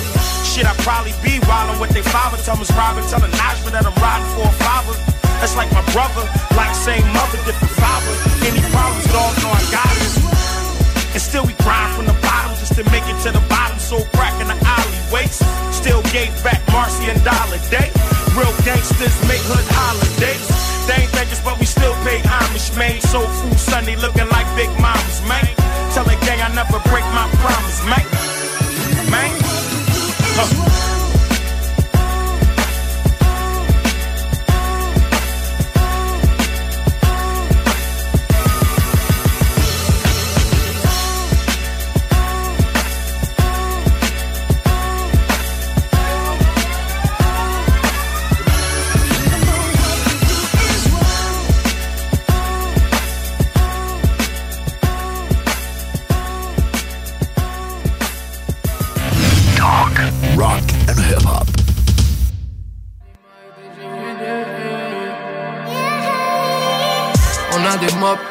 Shit, 0.49 0.65
I 0.65 0.73
probably 0.81 1.13
be 1.21 1.45
wildin' 1.45 1.77
with 1.85 1.93
their 1.93 2.09
father. 2.09 2.41
Tell 2.41 2.57
Miss 2.57 2.73
Robin, 2.73 3.05
tell 3.13 3.21
Najma 3.21 3.69
that 3.77 3.85
I'm 3.85 3.93
riding 4.01 4.33
for 4.33 4.49
a 4.49 4.57
father. 4.65 4.97
That's 5.45 5.53
like 5.61 5.69
my 5.77 5.85
brother, 5.93 6.25
like 6.57 6.73
same 6.73 7.05
mother, 7.13 7.37
different 7.45 7.77
father. 7.77 8.13
Any 8.49 8.65
problems, 8.73 9.05
dog, 9.13 9.37
know 9.45 9.53
I 9.53 9.61
got 9.69 9.93
it. 9.93 10.25
And 11.13 11.21
still 11.21 11.45
we 11.45 11.53
grind 11.61 11.93
from 12.01 12.09
the 12.09 12.24
bottom 12.35 12.53
just 12.59 12.75
to 12.75 12.83
make 12.91 13.07
it 13.07 13.19
to 13.23 13.31
the 13.31 13.45
bottom. 13.47 13.79
So 13.79 14.03
crack 14.19 14.35
in 14.43 14.49
the 14.51 14.59
alleyways. 14.59 15.39
Still 15.71 16.03
gave 16.11 16.35
back 16.43 16.61
Marcy 16.75 17.07
and 17.07 17.21
Dollar 17.23 17.63
Day. 17.71 17.89
Real 18.35 18.55
gangsters 18.67 19.15
make 19.31 19.43
hood 19.47 19.67
holidays. 19.71 20.47
They 20.91 21.07
ain't 21.07 21.13
beggars, 21.15 21.41
but 21.47 21.55
we 21.61 21.67
still 21.67 21.95
pay 22.03 22.19
homage, 22.27 22.69
man. 22.75 22.99
Soul 23.01 23.29
food 23.39 23.59
Sunday 23.59 23.97
looking 23.97 24.29
like 24.35 24.47
big 24.59 24.71
mamas, 24.83 25.23
man. 25.31 25.47
Tell 25.95 26.05
the 26.05 26.19
gang 26.27 26.43
I 26.43 26.51
never 26.59 26.83
break 26.91 27.07
my 27.15 27.27
promise, 27.39 27.81
man. 27.87 28.07
Man. 29.15 29.31
Huh. 30.37 30.64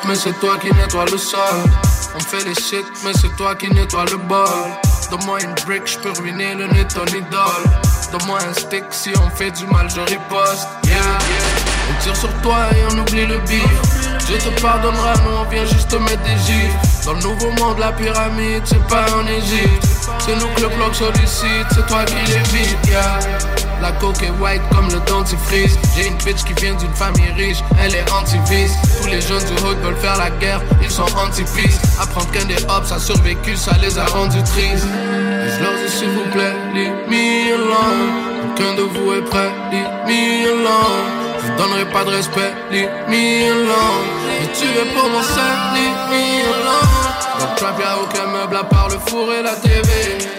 Mais 0.08 0.16
c'est 0.16 0.34
toi 0.40 0.58
qui 0.60 0.74
nettoie 0.74 1.06
le 1.06 1.18
sol. 1.18 1.40
On 2.16 2.20
fait 2.20 2.44
les 2.46 2.56
shit, 2.56 2.86
mais 3.04 3.12
c'est 3.14 3.36
toi 3.36 3.56
qui 3.56 3.70
nettoie 3.70 4.06
le 4.06 4.18
bol. 4.18 4.48
Donne-moi 5.10 5.42
une 5.42 5.54
brick, 5.66 5.86
j'peux 5.86 6.12
ruiner 6.12 6.56
le 6.56 6.68
nez 6.68 6.86
ton 6.86 7.06
idole. 7.06 7.64
Donne-moi 8.12 8.40
un 8.48 8.54
stick, 8.54 8.84
si 8.92 9.12
on 9.18 9.30
fait 9.36 9.52
du 9.52 9.66
mal, 9.68 9.90
je 9.90 10.02
riposte. 10.02 10.68
Yeah. 10.86 10.98
On 11.90 12.02
tire 12.02 12.16
sur 12.16 12.34
toi 12.42 12.58
et 12.76 12.94
on 12.94 13.00
oublie 13.00 13.26
le 13.26 13.38
bif. 13.40 14.28
Dieu 14.28 14.38
te 14.38 14.62
pardonnera, 14.62 15.14
nous 15.26 15.38
on 15.38 15.50
vient 15.50 15.66
juste 15.66 15.90
te 15.90 15.96
mettre 15.98 16.24
des 16.24 16.38
gifs. 16.46 17.06
Dans 17.06 17.14
le 17.14 17.20
nouveau 17.20 17.52
monde, 17.52 17.80
la 17.80 17.92
pyramide, 17.92 18.64
c'est 18.66 18.86
pas 18.88 19.06
en 19.16 19.28
Égypte. 19.28 19.88
C'est 20.20 20.36
nous 20.36 20.48
que 20.56 20.62
le 20.62 20.70
bloc 20.70 20.96
sollicite, 20.96 21.68
c'est 21.72 21.86
toi 21.88 22.04
qui 22.06 22.16
l'évites, 22.32 22.88
yeah. 22.88 23.20
La 23.84 23.92
coke 23.92 24.24
est 24.24 24.32
white 24.42 24.62
comme 24.74 24.88
le 24.88 25.00
dentifrice. 25.02 25.78
J'ai 25.94 26.08
une 26.08 26.16
bitch 26.16 26.46
qui 26.46 26.54
vient 26.54 26.74
d'une 26.76 26.94
famille 26.94 27.30
riche, 27.36 27.58
elle 27.84 27.94
est 27.94 28.10
anti-vice. 28.14 28.72
Tous 29.02 29.10
les 29.10 29.20
jeunes 29.20 29.44
du 29.44 29.62
hood 29.62 29.78
veulent 29.84 29.98
faire 29.98 30.18
la 30.18 30.30
guerre, 30.30 30.62
ils 30.82 30.90
sont 30.90 31.04
anti-peace. 31.18 31.82
Apprendre 32.00 32.32
qu'un 32.32 32.46
des 32.46 32.64
hops 32.64 32.94
a 32.94 32.98
survécu, 32.98 33.58
ça 33.58 33.74
les 33.82 34.00
a 34.00 34.06
rendus 34.06 34.42
tristes. 34.44 34.88
Je 34.88 35.62
leur 35.62 35.74
dis 35.74 35.92
s'il 35.92 36.12
vous 36.12 36.30
plaît, 36.32 36.56
leave 36.74 36.94
me 37.10 37.56
alone. 37.56 38.54
Aucun 38.54 38.74
de 38.76 38.84
vous 38.84 39.16
est 39.16 39.30
prêt, 39.30 39.52
leave 39.70 39.92
me 40.08 40.48
alone. 40.48 41.12
Je 41.42 41.52
vous 41.52 41.58
donnerai 41.58 41.86
pas 41.92 42.06
de 42.06 42.12
respect, 42.12 42.54
leave 42.72 42.90
me 43.10 43.52
alone. 43.52 44.08
Et 44.44 44.48
tu 44.58 44.64
es 44.64 44.94
pour 44.96 45.10
mon 45.10 45.22
sac, 45.24 45.74
leave. 45.74 45.94
Dans 47.44 47.56
trap 47.56 47.76
aucun 48.02 48.28
meuble 48.28 48.56
à 48.56 48.64
part 48.64 48.88
le 48.88 48.98
four 49.06 49.34
et 49.34 49.44
la 49.44 49.56
TV 49.56 49.84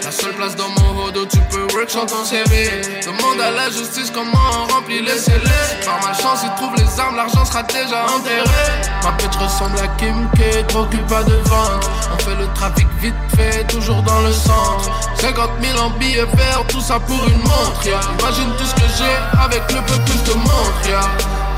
La 0.03 0.11
seule 0.11 0.33
place 0.33 0.55
dans 0.55 0.69
mon 0.69 1.03
hodo 1.03 1.23
tu 1.27 1.37
peux 1.51 1.67
work 1.75 1.87
sans 1.87 2.07
ton 2.07 2.25
CV 2.25 2.81
Demande 3.05 3.39
à 3.39 3.51
la 3.51 3.69
justice 3.69 4.09
comment 4.11 4.31
on 4.51 4.73
remplit 4.73 5.03
les 5.03 5.19
scellés. 5.19 5.85
Par 5.85 6.01
ma 6.01 6.13
chance 6.15 6.39
ils 6.43 6.55
trouvent 6.55 6.75
les 6.75 6.99
armes, 6.99 7.15
l'argent 7.15 7.45
sera 7.45 7.61
déjà 7.61 8.05
enterré. 8.05 8.81
Ma 9.03 9.11
pète 9.11 9.35
ressemble 9.35 9.77
à 9.77 9.87
Kim 9.99 10.27
K, 10.31 10.65
trop 10.67 10.85
pas 11.07 11.23
de 11.23 11.35
vente 11.45 11.89
On 12.11 12.17
fait 12.23 12.35
le 12.39 12.47
trafic 12.55 12.87
vite 12.99 13.13
fait, 13.37 13.63
toujours 13.67 14.01
dans 14.01 14.21
le 14.21 14.31
centre. 14.31 14.89
50 15.19 15.49
000 15.61 15.79
en 15.79 15.91
billets 15.99 16.25
verts, 16.33 16.63
tout 16.67 16.81
ça 16.81 16.99
pour 16.99 17.23
une 17.27 17.41
montre 17.43 17.85
Imagine 17.85 18.49
tout 18.57 18.65
ce 18.65 18.73
que 18.73 18.87
j'ai 18.97 19.39
avec 19.39 19.61
le 19.71 19.81
peu 19.81 19.99
plus 20.05 20.23
de 20.23 20.33
montre 20.39 21.05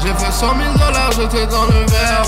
J'ai 0.03 0.25
fait 0.25 0.31
100 0.31 0.39
000 0.39 0.73
dollars, 0.73 1.11
j'étais 1.13 1.47
dans 1.47 1.65
le 1.67 1.85
verre 1.85 2.25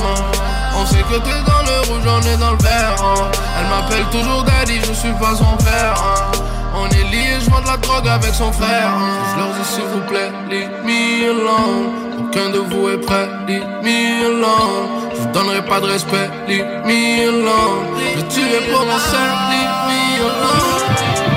on 0.75 0.85
sait 0.85 1.01
que 1.01 1.15
t'es 1.15 1.48
on 1.91 2.21
est 2.21 2.37
dans 2.37 2.51
le 2.51 2.57
vert. 2.57 2.95
Hein. 3.01 3.31
Elle 3.59 3.69
m'appelle 3.69 4.05
toujours 4.11 4.43
daddy, 4.43 4.79
je 4.87 4.93
suis 4.93 5.13
pas 5.13 5.35
son 5.35 5.55
père. 5.63 5.95
Hein. 5.97 6.31
On 6.75 6.87
est 6.87 7.03
liés, 7.11 7.39
je 7.39 7.49
de 7.49 7.67
la 7.67 7.77
drogue 7.77 8.07
avec 8.07 8.33
son 8.33 8.51
frère. 8.51 8.89
Hein. 8.89 9.23
Je 9.33 9.39
leur 9.39 9.49
dis 9.49 9.65
s'il 9.65 9.83
vous 9.83 10.05
plaît, 10.07 10.31
leave 10.49 10.69
me 10.83 11.29
alone. 11.31 11.93
Aucun 12.19 12.49
de 12.49 12.59
vous 12.59 12.89
est 12.89 12.97
prêt, 12.97 13.27
leave 13.47 13.65
me 13.83 14.25
alone. 14.25 15.09
Je 15.13 15.21
vous 15.21 15.31
donnerai 15.31 15.65
pas 15.65 15.79
de 15.79 15.87
respect, 15.87 16.29
leave 16.47 16.65
me 16.85 17.27
alone. 17.27 17.85
Je 18.17 18.21
tuerai 18.33 18.71
pour 18.71 18.81
mon 18.81 18.97
leave 18.97 19.79
me 19.87 20.25
alone. 20.25 21.28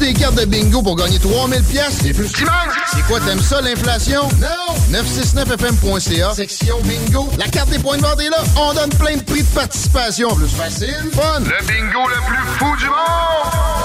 Des 0.00 0.14
cartes 0.14 0.34
de 0.36 0.46
bingo 0.46 0.80
pour 0.80 0.96
gagner 0.96 1.18
3000 1.18 1.62
pièces 1.62 2.02
et 2.06 2.14
plus? 2.14 2.28
C'est 2.28 3.02
quoi, 3.06 3.20
t'aimes 3.20 3.42
ça, 3.42 3.60
l'inflation? 3.60 4.22
Non! 4.40 4.98
969fm.ca, 4.98 6.32
section 6.34 6.78
bingo. 6.84 7.28
La 7.38 7.46
carte 7.48 7.68
des 7.68 7.78
points 7.78 7.98
de 7.98 8.02
vente 8.02 8.18
est 8.18 8.30
là. 8.30 8.38
On 8.56 8.72
donne 8.72 8.88
plein 8.90 9.16
de 9.18 9.22
prix 9.22 9.42
de 9.42 9.48
participation. 9.48 10.34
Plus 10.34 10.48
facile, 10.48 11.10
fun. 11.12 11.40
Le 11.40 11.66
bingo 11.66 12.08
le 12.08 12.26
plus 12.26 12.46
fou 12.58 12.76
du 12.78 12.86
monde! 12.86 13.79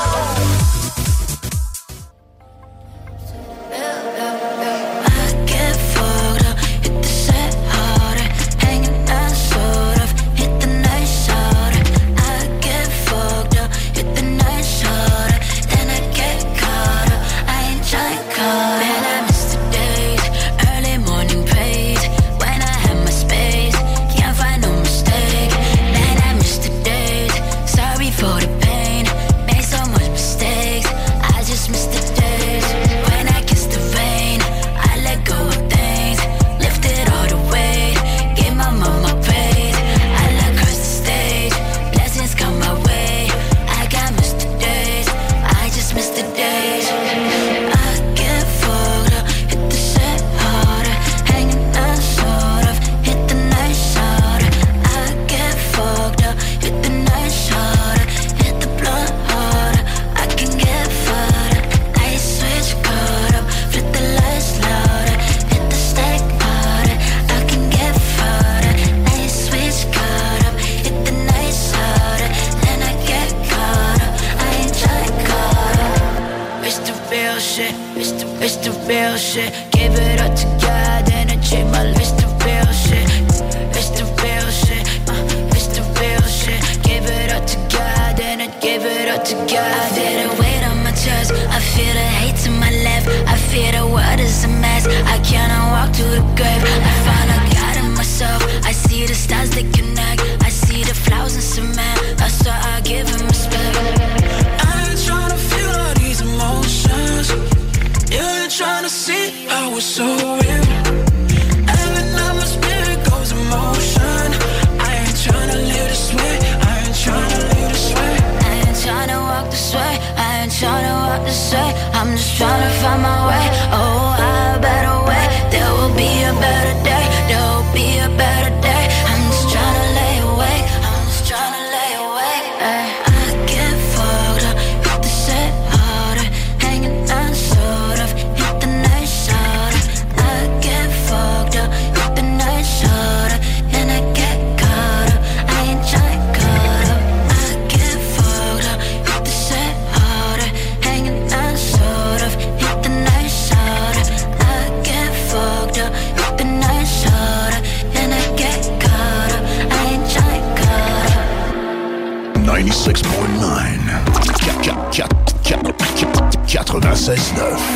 16-9. 167.05 167.74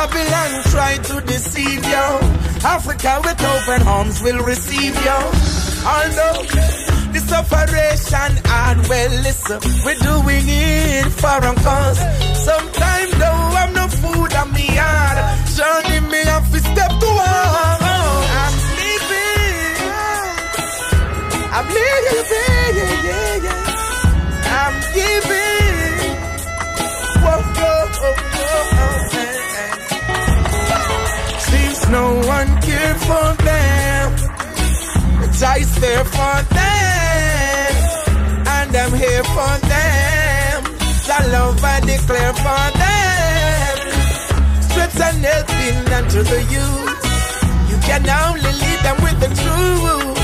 Babylon 0.00 0.62
try 0.72 0.96
to 0.96 1.20
deceive 1.26 1.84
you. 1.84 2.08
Africa 2.64 3.20
with 3.22 3.44
open 3.44 3.86
arms 3.86 4.22
will 4.22 4.42
receive 4.44 4.96
you. 4.96 5.20
Although 5.84 6.40
this 7.12 7.30
operation 7.30 8.32
hard, 8.48 8.78
well 8.88 9.12
listen, 9.20 9.60
we're 9.84 10.00
doing 10.00 10.46
it 10.48 11.04
for 11.20 11.40
a 11.50 11.54
cause. 11.66 12.00
Sometimes 12.48 13.12
though 13.20 13.44
I'm 13.60 13.74
no 13.74 13.88
food 13.88 14.32
on 14.40 14.50
me 14.54 14.74
yard. 14.74 15.18
Journey 15.52 16.00
me 16.08 16.20
have 16.32 16.50
to 16.50 16.60
step 16.60 16.92
to. 17.02 17.10
I'm 18.40 18.56
leaving. 18.80 19.76
I'm 21.52 21.66
leaving, 21.76 22.49
no 31.90 32.14
one 32.36 32.50
cared 32.62 33.00
for 33.08 33.28
them. 33.42 34.06
But 35.20 35.42
I 35.42 35.58
there 35.82 36.04
for 36.16 36.36
them. 36.58 37.72
And 38.54 38.70
I'm 38.82 38.94
here 38.94 39.24
for 39.34 39.54
them. 39.72 40.56
The 41.08 41.18
love 41.34 41.64
I 41.64 41.80
declare 41.80 42.34
for 42.44 42.64
them. 42.82 43.76
Strips 44.66 45.00
and 45.08 45.24
helping 45.24 45.78
unto 45.98 46.22
the 46.32 46.40
youth. 46.54 47.00
You 47.70 47.78
can 47.88 48.02
only 48.22 48.52
lead 48.62 48.80
them 48.86 48.98
with 49.06 49.18
the 49.24 49.30
truth. 49.40 50.18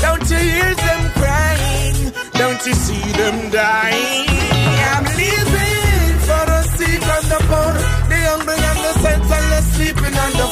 Don't 0.00 0.26
you 0.30 0.40
hear 0.54 0.74
them 0.86 1.02
crying? 1.20 2.12
Don't 2.40 2.60
you 2.66 2.74
see 2.74 3.06
them 3.20 3.50
dying? 3.50 4.28
I'm 4.92 5.04
leaving 5.20 6.16
for 6.28 6.44
a 6.58 6.62
seat 6.74 7.04
on 7.14 7.24
the 7.32 7.40
board. 7.50 7.76
The 8.08 8.18
hungry 8.30 8.58
and 8.70 8.80
the 8.84 8.92
senseless 9.04 9.66
sleeping 9.76 10.16
on 10.24 10.32
the. 10.32 10.45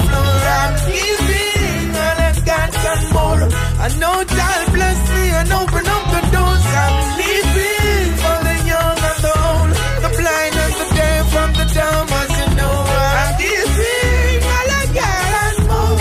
I'm 0.65 0.75
giving 0.89 1.93
all 2.05 2.19
I 2.29 2.33
got 2.51 2.73
and 2.93 3.05
more. 3.13 3.43
I 3.85 3.89
know 4.01 4.17
God 4.41 4.63
bless 4.73 5.01
me 5.15 5.25
and 5.39 5.49
open 5.61 5.85
up 5.95 6.05
the 6.15 6.23
doors. 6.35 6.65
I'm 6.83 6.97
leaving 7.21 8.11
for 8.23 8.37
the 8.49 8.57
young 8.73 8.99
and 9.11 9.21
the 9.27 9.33
old, 9.45 9.71
the 10.05 10.11
blind 10.19 10.55
and 10.65 10.75
the 10.81 10.87
deaf 10.97 11.23
from 11.33 11.51
the 11.59 11.67
dumb, 11.77 12.09
as 12.21 12.33
you 12.41 12.49
know. 12.59 12.77
I'm 13.21 13.33
giving 13.45 14.41
all 14.57 14.71
I 14.81 14.85
got 15.01 15.33
and 15.45 15.61
more. 15.69 15.99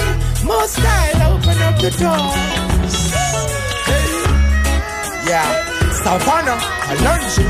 Most 0.48 0.80
I'll 0.80 1.22
open 1.34 1.58
up 1.68 1.76
the 1.84 1.92
doors. 2.00 2.96
Yeah, 5.28 5.48
Savannah, 6.04 6.60
I 6.90 6.94
learned 7.04 7.32
you. 7.40 7.50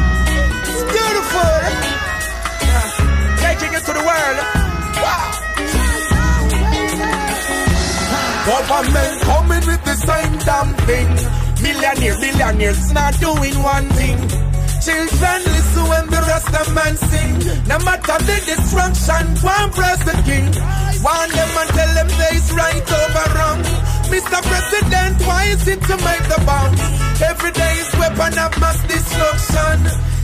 It's 0.72 0.84
beautiful. 0.94 1.54
Yeah. 2.66 2.88
Taking 3.46 3.72
it 3.78 3.84
to 3.86 3.94
the 3.94 4.04
world. 4.10 4.63
Government 8.54 9.18
coming 9.26 9.66
with 9.66 9.84
the 9.84 9.98
same 9.98 10.38
damn 10.46 10.70
thing. 10.86 11.10
Millionaire, 11.66 12.18
billionaires 12.22 12.94
not 12.94 13.18
doing 13.20 13.58
one 13.66 13.90
thing. 13.98 14.20
Children 14.78 15.40
listen 15.50 15.86
when 15.90 16.06
the 16.14 16.22
rest 16.30 16.54
of 16.54 16.68
man 16.78 16.96
sing. 16.96 17.34
No 17.66 17.82
matter 17.82 18.20
the 18.30 18.38
destruction, 18.46 19.26
one 19.42 19.70
press 19.74 20.00
the 20.06 20.14
king. 20.30 20.54
One 21.02 21.30
them 21.34 21.50
and 21.50 21.70
tell 21.74 21.92
them 21.98 22.10
there's 22.14 22.48
right 22.54 22.88
over 23.02 23.26
wrong. 23.34 23.62
Mr. 24.14 24.38
President, 24.46 25.18
why 25.26 25.50
is 25.50 25.68
it 25.68 25.82
to 25.90 25.96
make 26.06 26.26
the 26.30 26.40
bomb? 26.46 26.78
Every 27.26 27.52
day 27.58 27.74
is 27.82 27.90
weapon 27.98 28.38
of 28.38 28.54
mass 28.62 28.78
destruction. 28.86 29.78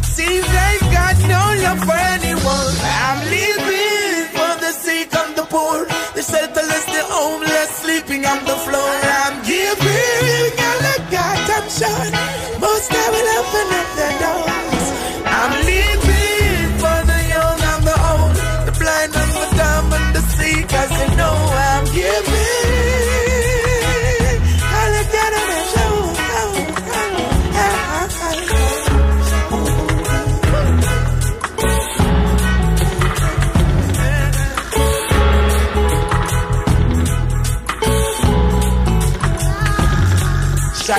Seems 0.05 0.45
they 0.45 0.75
got 0.93 1.17
no 1.25 1.41
love 1.65 1.81
for 1.81 1.97
anyone. 2.13 2.75
I'm 2.77 3.19
leaving 3.25 4.28
the 4.69 4.75
sick 4.75 5.15
and 5.15 5.35
the 5.35 5.45
poor, 5.45 5.85
the 6.13 6.21
shelterless, 6.21 6.85
the 6.85 7.01
homeless, 7.09 7.69
sleeping 7.81 8.23
on 8.25 8.39
the 8.45 8.57
floor. 8.65 8.93
I'm 9.25 9.41
giving 9.43 10.53
all 10.67 10.81
I 10.93 10.97
got, 11.09 11.49
I'm 11.57 11.67
sure. 11.79 12.09
Most 12.59 12.91
I 12.93 13.05
will 13.13 13.29
open 13.39 13.67
up 13.79 13.89
the 13.99 14.09
doors. 14.21 14.85
I'm 15.25 15.65
leaving 15.65 15.78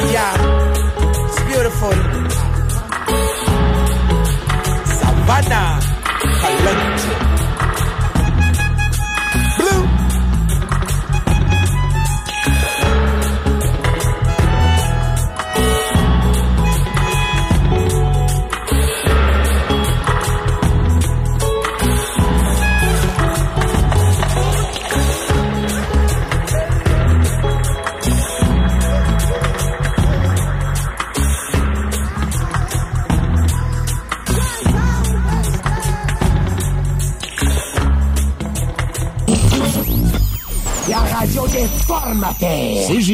Shadia, 0.00 0.28
it's 1.28 1.40
beautiful. 1.44 1.92
Savannah, 4.98 5.69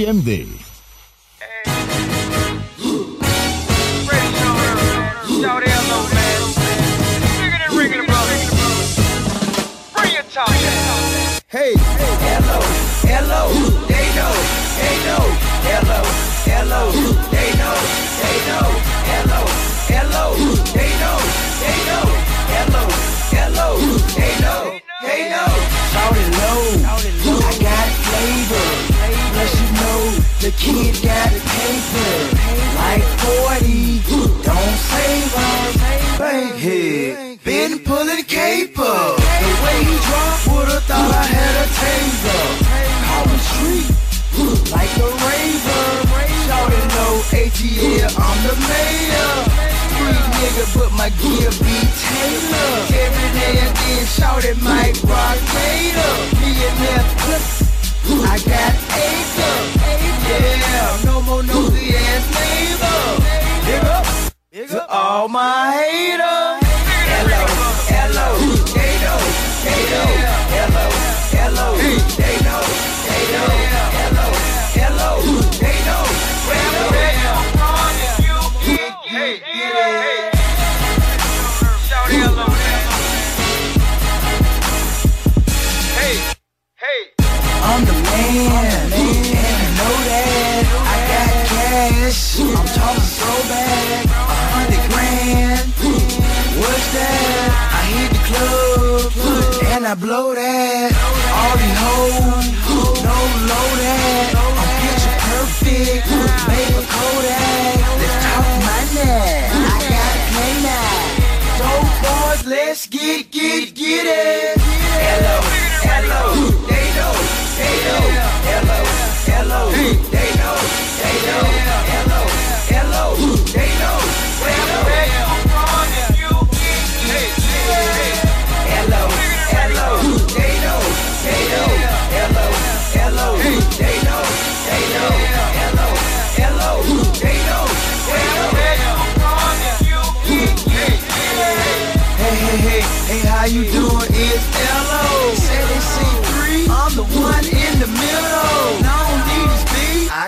MD 0.07 0.66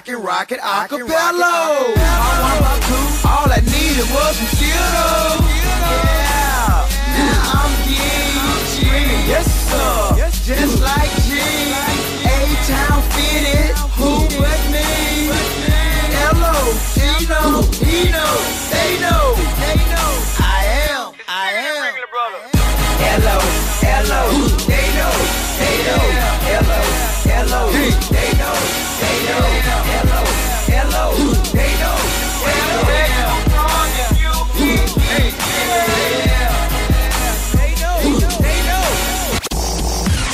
can 0.08 0.22
rock 0.22 0.50
it 0.52 0.58
a 0.58 0.88
cappella. 0.88 1.52
All 3.28 3.48
I 3.52 3.60
needed 3.60 4.08
was 4.08 4.36
some 4.40 4.50
skittles. 4.56 5.44
Yeah. 5.52 6.88
Now 7.12 7.60
I'm 7.60 7.72
getting 7.84 9.28
Yes, 9.28 9.46
sir. 9.68 10.16
Just 10.48 10.80
like 10.80 11.12
G. 11.28 11.36
A-Town 12.24 13.00
fitted. 13.12 13.76
Who 14.00 14.24
but 14.40 14.62
me? 14.72 14.88
L.O. 16.32 16.56
Gino. 16.96 17.42
He 17.84 18.08
know. 18.08 18.32
They 18.72 18.90
know. 19.04 19.24
They 19.60 19.76
know. 19.92 20.10
I 20.40 20.64
am. 20.88 21.12
I 21.28 21.52
am. 21.52 21.92
Hello, 23.04 23.38
hello, 23.84 24.22
they 24.70 24.86
know, 24.98 25.16
they 25.58 25.76
know, 25.86 26.02
hello, 26.48 26.80
hello, 27.30 28.17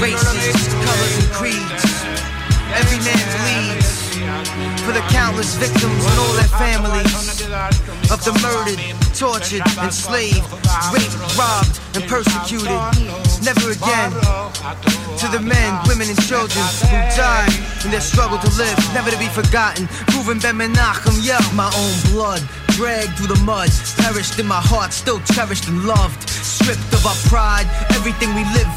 races, 0.00 0.56
colors, 0.84 1.14
and 1.20 1.30
creeds, 1.32 1.84
every 2.72 2.98
man 3.04 3.24
bleeds 3.44 4.04
for 4.84 4.92
the 4.92 5.04
countless 5.12 5.54
victims 5.56 6.04
and 6.04 6.18
all 6.20 6.32
their 6.32 6.52
families 6.56 7.12
of 8.10 8.24
the 8.24 8.32
murdered, 8.40 8.80
tortured, 9.12 9.64
enslaved, 9.82 10.48
raped, 10.92 11.16
robbed, 11.36 11.80
and 11.94 12.04
persecuted. 12.04 12.80
Never 13.44 13.72
again. 13.72 14.12
To 15.20 15.26
the 15.28 15.40
men, 15.40 15.72
women, 15.88 16.08
and 16.08 16.20
children 16.24 16.64
who 16.88 16.96
died 17.16 17.52
in 17.84 17.90
their 17.90 18.00
struggle 18.00 18.38
to 18.38 18.50
live, 18.56 18.76
never 18.94 19.10
to 19.10 19.18
be 19.18 19.28
forgotten. 19.28 19.86
Proven 20.08 20.38
Ben 20.38 20.56
Menachem, 20.56 21.20
yeah, 21.20 21.40
my 21.54 21.68
own 21.76 22.12
blood. 22.12 22.42
Dragged 22.76 23.16
through 23.16 23.28
the 23.28 23.40
mud, 23.44 23.70
perished 23.98 24.38
in 24.38 24.46
my 24.46 24.60
heart, 24.60 24.92
still 24.92 25.20
cherished 25.32 25.68
and 25.68 25.84
loved. 25.84 26.28
Stripped 26.28 26.92
of 26.92 27.06
our 27.06 27.16
pride, 27.28 27.68
everything 27.94 28.34
we 28.34 28.44
lived 28.52 28.72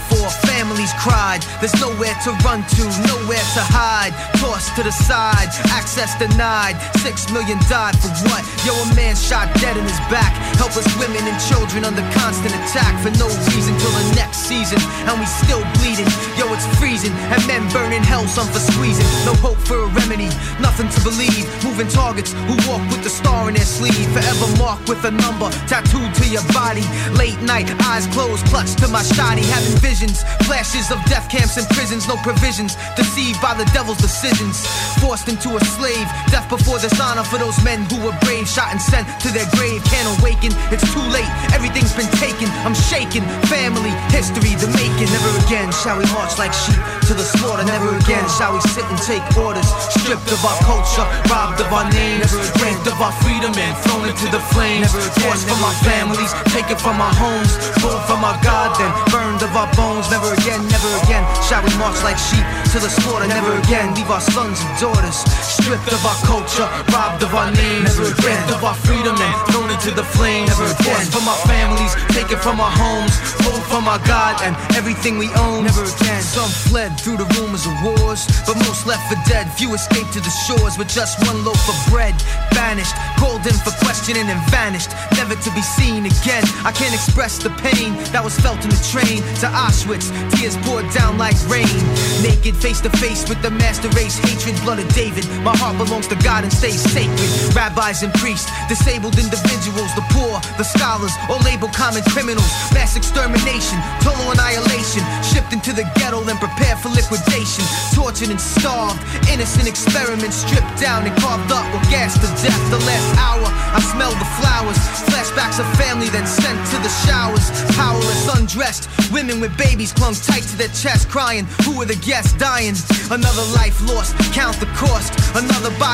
families 0.46 0.92
cried. 1.00 1.42
There's 1.60 1.76
nowhere 1.80 2.16
to 2.26 2.32
run 2.44 2.64
to, 2.76 2.84
nowhere 3.08 3.46
to 3.56 3.64
hide. 3.64 4.12
Tossed 4.40 4.76
to 4.76 4.84
the 4.84 4.92
side, 4.92 5.50
access 5.72 6.18
denied. 6.20 6.76
Six 7.04 7.30
million 7.32 7.60
died 7.70 7.96
for 8.00 8.10
what? 8.28 8.44
Yo, 8.66 8.74
a 8.74 8.88
man 8.96 9.16
shot 9.16 9.48
dead 9.60 9.78
in 9.78 9.84
his 9.84 10.02
back. 10.12 10.34
Helpless 10.58 10.88
women 10.98 11.22
and 11.24 11.38
children 11.48 11.86
under 11.86 12.04
constant 12.16 12.54
attack 12.54 12.94
for 13.04 13.12
no 13.18 13.28
reason 13.54 13.74
till 13.78 13.94
the 13.94 14.06
next 14.16 14.48
season. 14.48 14.80
And 15.08 15.20
we 15.20 15.26
still 15.26 15.64
bleeding. 15.80 16.10
Yo, 16.40 16.48
it's 16.54 16.68
freezing. 16.78 17.14
And 17.32 17.42
men 17.48 17.64
burning 17.72 18.04
hell, 18.04 18.26
some 18.28 18.48
for 18.48 18.60
squeezing. 18.60 19.08
No 19.26 19.34
hope 19.40 19.60
for 19.64 19.86
a 19.86 19.90
remedy, 19.94 20.30
nothing 20.60 20.90
to 20.90 21.00
believe. 21.04 21.46
Moving 21.64 21.88
targets 21.88 22.34
who 22.48 22.56
walk 22.70 22.84
with 22.92 23.04
the 23.04 23.10
star 23.10 23.48
in 23.50 23.56
their 23.56 23.66
sleeve. 23.66 24.08
Forever 24.14 24.48
marked 24.58 24.90
with 24.90 25.04
a 25.06 25.12
number 25.12 25.50
tattooed 25.68 26.14
to 26.16 26.26
your 26.30 26.44
body. 26.54 26.84
Late 27.14 27.40
night, 27.42 27.70
eyes 27.86 28.08
closed, 28.08 28.46
clutched 28.48 28.80
to 28.80 28.88
my 28.88 29.04
shoddy. 29.04 29.44
Having 29.44 29.78
visions, 29.80 30.17
flashes 30.46 30.92
of 30.92 30.98
death 31.06 31.30
camps 31.30 31.58
and 31.58 31.68
prisons. 31.76 32.08
No 32.08 32.16
provisions, 32.24 32.78
deceived 32.96 33.42
by 33.42 33.54
the 33.54 33.66
devil's 33.76 33.98
decisions. 33.98 34.66
Forced 35.04 35.28
into 35.28 35.56
a 35.56 35.62
slave, 35.78 36.08
death 36.32 36.48
before 36.50 36.80
dishonor 36.80 37.24
for 37.24 37.38
those 37.38 37.58
men 37.64 37.84
who 37.90 38.00
were 38.06 38.16
brave. 38.24 38.48
Shot 38.48 38.72
and 38.72 38.82
sent 38.82 39.06
to 39.22 39.30
their 39.30 39.48
grave, 39.58 39.84
can't 39.86 40.08
awaken. 40.20 40.56
It's 40.74 40.86
too 40.94 41.04
late, 41.12 41.30
everything's 41.54 41.94
been 41.94 42.10
taken. 42.18 42.48
I'm 42.66 42.76
shaking, 42.76 43.26
family, 43.52 43.92
history, 44.10 44.56
the 44.58 44.70
making. 44.74 45.10
Never 45.12 45.32
again 45.46 45.70
shall 45.72 46.00
we 46.00 46.06
march 46.16 46.38
like 46.40 46.54
sheep 46.54 46.80
to 47.08 47.14
the 47.14 47.24
slaughter. 47.24 47.64
Never 47.66 47.96
again 47.96 48.26
shall 48.38 48.54
we 48.54 48.62
sit 48.74 48.86
and 48.88 49.00
take 49.04 49.24
orders. 49.38 49.68
Stripped 49.94 50.30
of 50.32 50.42
our 50.46 50.58
culture, 50.64 51.06
robbed 51.30 51.60
of 51.62 51.70
our 51.72 51.88
names, 51.92 52.32
ranked 52.64 52.88
of 52.88 52.98
our 53.00 53.14
freedom 53.24 53.54
and 53.54 53.74
thrown 53.86 54.08
into 54.08 54.28
the 54.32 54.42
flames. 54.56 54.92
Forced 55.22 55.48
from 55.48 55.62
our 55.64 55.78
families, 55.84 56.32
taken 56.52 56.78
from 56.78 57.00
our 57.00 57.14
homes, 57.14 57.54
pulled 57.84 58.04
from 58.08 58.24
our 58.24 58.38
God, 58.44 58.76
then 58.80 58.92
burned 59.12 59.42
of 59.44 59.52
our 59.56 59.70
bones. 59.76 60.07
Never 60.10 60.34
again, 60.34 60.66
never 60.68 60.88
again 61.04 61.24
shall 61.44 61.62
we 61.64 61.70
march 61.78 62.02
like 62.04 62.18
sheep 62.18 62.46
to 62.72 62.80
the 62.80 62.90
slaughter. 62.90 63.28
Never 63.28 63.58
again 63.60 63.94
leave 63.94 64.10
our 64.10 64.22
sons 64.22 64.60
and 64.62 64.80
daughters 64.80 65.24
stripped 65.68 65.92
of 65.92 66.06
our 66.08 66.16
culture, 66.24 66.64
robbed 66.96 67.22
of 67.28 67.36
our 67.36 67.52
names, 67.52 67.92
stripped 67.92 68.52
of 68.56 68.64
our 68.64 68.74
freedom 68.88 69.12
and 69.20 69.34
thrown 69.52 69.68
into 69.68 69.92
the 69.92 70.04
flames. 70.16 70.48
Never 70.48 70.72
again 70.72 71.04
from 71.12 71.28
our 71.28 71.42
families, 71.44 71.92
taken 72.16 72.40
from 72.40 72.64
our 72.64 72.72
homes, 72.72 73.12
pulled 73.44 73.64
from 73.68 73.84
our 73.84 74.00
God 74.08 74.40
and 74.48 74.56
everything 74.80 75.18
we 75.20 75.28
own. 75.36 75.68
Never 75.68 75.84
again. 75.84 76.24
Some 76.24 76.48
fled 76.72 76.96
through 76.96 77.20
the 77.20 77.28
rumors 77.36 77.68
of 77.68 77.76
wars, 77.84 78.24
but 78.48 78.56
most 78.64 78.88
left 78.88 79.12
for 79.12 79.20
dead. 79.28 79.52
Few 79.60 79.68
escaped 79.76 80.14
to 80.16 80.22
the 80.24 80.32
shores 80.48 80.80
with 80.80 80.88
just 80.88 81.20
one 81.28 81.44
loaf 81.44 81.60
of 81.68 81.76
bread. 81.92 82.16
Banished, 82.56 82.96
called 83.20 83.44
in 83.44 83.58
for 83.68 83.76
questioning 83.84 84.32
and 84.32 84.40
vanished, 84.48 84.96
never 85.20 85.36
to 85.36 85.50
be 85.52 85.62
seen 85.76 86.08
again. 86.08 86.48
I 86.64 86.72
can't 86.72 86.96
express 86.96 87.44
the 87.44 87.52
pain 87.60 87.92
that 88.16 88.24
was 88.24 88.40
felt 88.40 88.64
in 88.64 88.72
the 88.72 88.82
train 88.88 89.20
to 89.44 89.52
Auschwitz. 89.52 90.16
Tears 90.32 90.56
poured 90.64 90.88
down 90.96 91.20
like 91.20 91.36
rain. 91.52 91.76
Naked, 92.24 92.56
face 92.56 92.80
to 92.88 92.90
face 93.04 93.28
with 93.28 93.42
the 93.44 93.52
master 93.52 93.92
race, 94.00 94.16
hatred, 94.24 94.56
blood 94.64 94.80
of 94.80 94.88
David. 94.96 95.28
My 95.44 95.57
heart 95.58 95.78
belongs 95.78 96.08
to 96.08 96.18
God 96.22 96.46
and 96.46 96.54
stays 96.54 96.80
sacred. 96.80 97.30
Rabbis 97.58 98.06
and 98.06 98.14
priests, 98.22 98.48
disabled 98.70 99.18
individuals, 99.18 99.90
the 99.98 100.06
poor, 100.14 100.38
the 100.62 100.64
scholars, 100.64 101.12
all 101.30 101.42
labeled 101.42 101.74
common 101.74 102.06
criminals. 102.14 102.48
Mass 102.72 102.96
extermination, 102.96 103.78
total 104.06 104.30
annihilation. 104.32 105.02
Shipped 105.26 105.52
into 105.52 105.74
the 105.74 105.84
ghetto 105.98 106.22
and 106.22 106.40
prepared 106.40 106.78
for 106.80 106.94
liquidation. 106.94 107.66
Tortured 107.98 108.30
and 108.30 108.40
starved, 108.40 109.02
innocent 109.34 109.68
experiments 109.68 110.46
stripped 110.46 110.78
down 110.78 111.10
and 111.10 111.14
carved 111.18 111.50
up 111.52 111.66
or 111.74 111.82
gassed 111.90 112.22
to 112.22 112.30
death. 112.46 112.62
The 112.70 112.82
last 112.86 113.10
hour, 113.18 113.50
I 113.50 113.82
smell 113.82 114.14
the 114.14 114.30
flowers. 114.38 114.78
Flashbacks 115.10 115.58
of 115.58 115.68
family 115.82 116.10
then 116.14 116.28
sent 116.28 116.58
to 116.72 116.78
the 116.86 116.94
showers. 117.10 117.50
Powerless, 117.74 118.30
undressed, 118.38 118.90
women 119.12 119.42
with 119.42 119.58
babies 119.58 119.92
clung 119.92 120.14
tight 120.14 120.44
to 120.54 120.56
their 120.58 120.74
chest, 120.78 121.10
crying, 121.10 121.46
Who 121.66 121.82
are 121.82 121.90
the 121.90 121.98
guests 122.06 122.34
dying? 122.38 122.76
Another 123.10 123.46
life 123.58 123.82
lost, 123.90 124.14
count 124.34 124.60
the 124.60 124.70
cost. 124.78 125.14
Another 125.34 125.47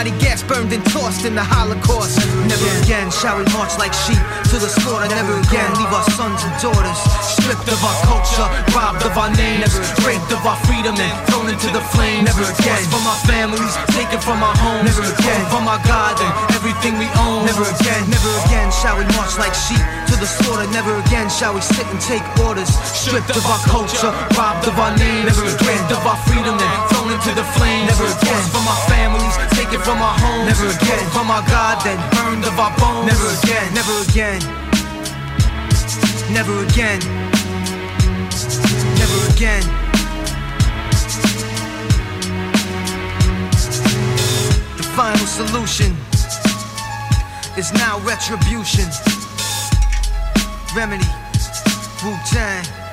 body 0.03 0.11
gas 0.19 0.43
burned 0.43 0.73
and 0.73 0.83
tossed 0.91 1.23
in 1.23 1.35
the 1.35 1.43
Holocaust. 1.43 2.19
Never 2.43 2.67
again 2.83 3.07
shall 3.11 3.39
we 3.39 3.45
march 3.55 3.71
like 3.79 3.93
sheep 3.93 4.19
to 4.51 4.59
the 4.59 4.67
slaughter. 4.67 5.07
Never 5.07 5.39
again 5.39 5.71
leave 5.79 5.93
our 5.95 6.03
sons 6.11 6.43
and 6.43 6.55
daughters 6.59 6.99
stripped 7.23 7.67
of 7.67 7.79
our 7.83 7.97
culture, 8.03 8.47
robbed 8.71 9.03
of 9.03 9.15
our 9.15 9.31
names, 9.35 9.75
raped 10.03 10.31
of 10.31 10.43
our 10.47 10.59
freedom, 10.67 10.95
and 10.95 11.15
thrown 11.27 11.47
into 11.47 11.67
the 11.71 11.83
flames. 11.95 12.27
Never 12.27 12.43
again 12.47 12.83
from 12.91 13.03
our 13.07 13.19
families, 13.27 13.73
taken 13.95 14.19
from 14.19 14.43
our 14.43 14.55
homes. 14.55 14.91
Never 14.91 15.07
again 15.07 15.43
from 15.51 15.67
our 15.67 15.79
God 15.87 16.15
and 16.19 16.31
everything 16.55 16.99
we 16.99 17.07
own. 17.23 17.47
Never 17.47 17.63
again, 17.67 18.03
never 18.07 18.31
again 18.47 18.71
shall 18.71 18.95
we 18.99 19.05
march 19.15 19.35
like 19.39 19.55
sheep 19.55 19.83
to 20.11 20.15
the 20.19 20.27
slaughter. 20.27 20.67
Never 20.71 20.95
again 21.03 21.27
shall 21.29 21.53
we 21.55 21.61
sit 21.61 21.87
and 21.87 21.99
take 21.99 22.23
orders, 22.43 22.71
stripped 22.91 23.31
of 23.35 23.43
our 23.47 23.61
culture, 23.67 24.11
robbed 24.35 24.67
of 24.67 24.75
our 24.79 24.95
names, 24.95 25.31
never 25.31 25.47
again 25.47 25.83
of 25.91 26.03
our 26.07 26.19
freedom, 26.27 26.55
and 26.55 26.79
into 27.23 27.35
the 27.35 27.47
flames. 27.55 27.87
Never 27.87 28.05
again 28.05 28.43
from 28.51 28.67
our 28.67 28.81
families, 28.87 29.35
taken 29.55 29.79
from 29.79 30.01
our 30.01 30.17
homes. 30.19 30.45
Never 30.47 30.67
again 30.75 31.09
from 31.11 31.31
our 31.31 31.41
God, 31.47 31.79
then 31.83 31.97
burned 32.11 32.43
of 32.43 32.59
our 32.59 32.75
bones. 32.77 33.07
Never 33.07 33.27
again, 33.39 33.73
never 33.73 33.95
again, 34.03 34.41
never 36.33 36.63
again, 36.67 36.99
never 38.99 39.19
again. 39.31 39.63
The 44.75 44.83
final 44.95 45.27
solution 45.27 45.95
is 47.57 47.71
now 47.73 47.99
retribution. 47.99 48.89
Remedy, 50.75 51.07
Wu 52.03 52.17
Tang. 52.25 52.92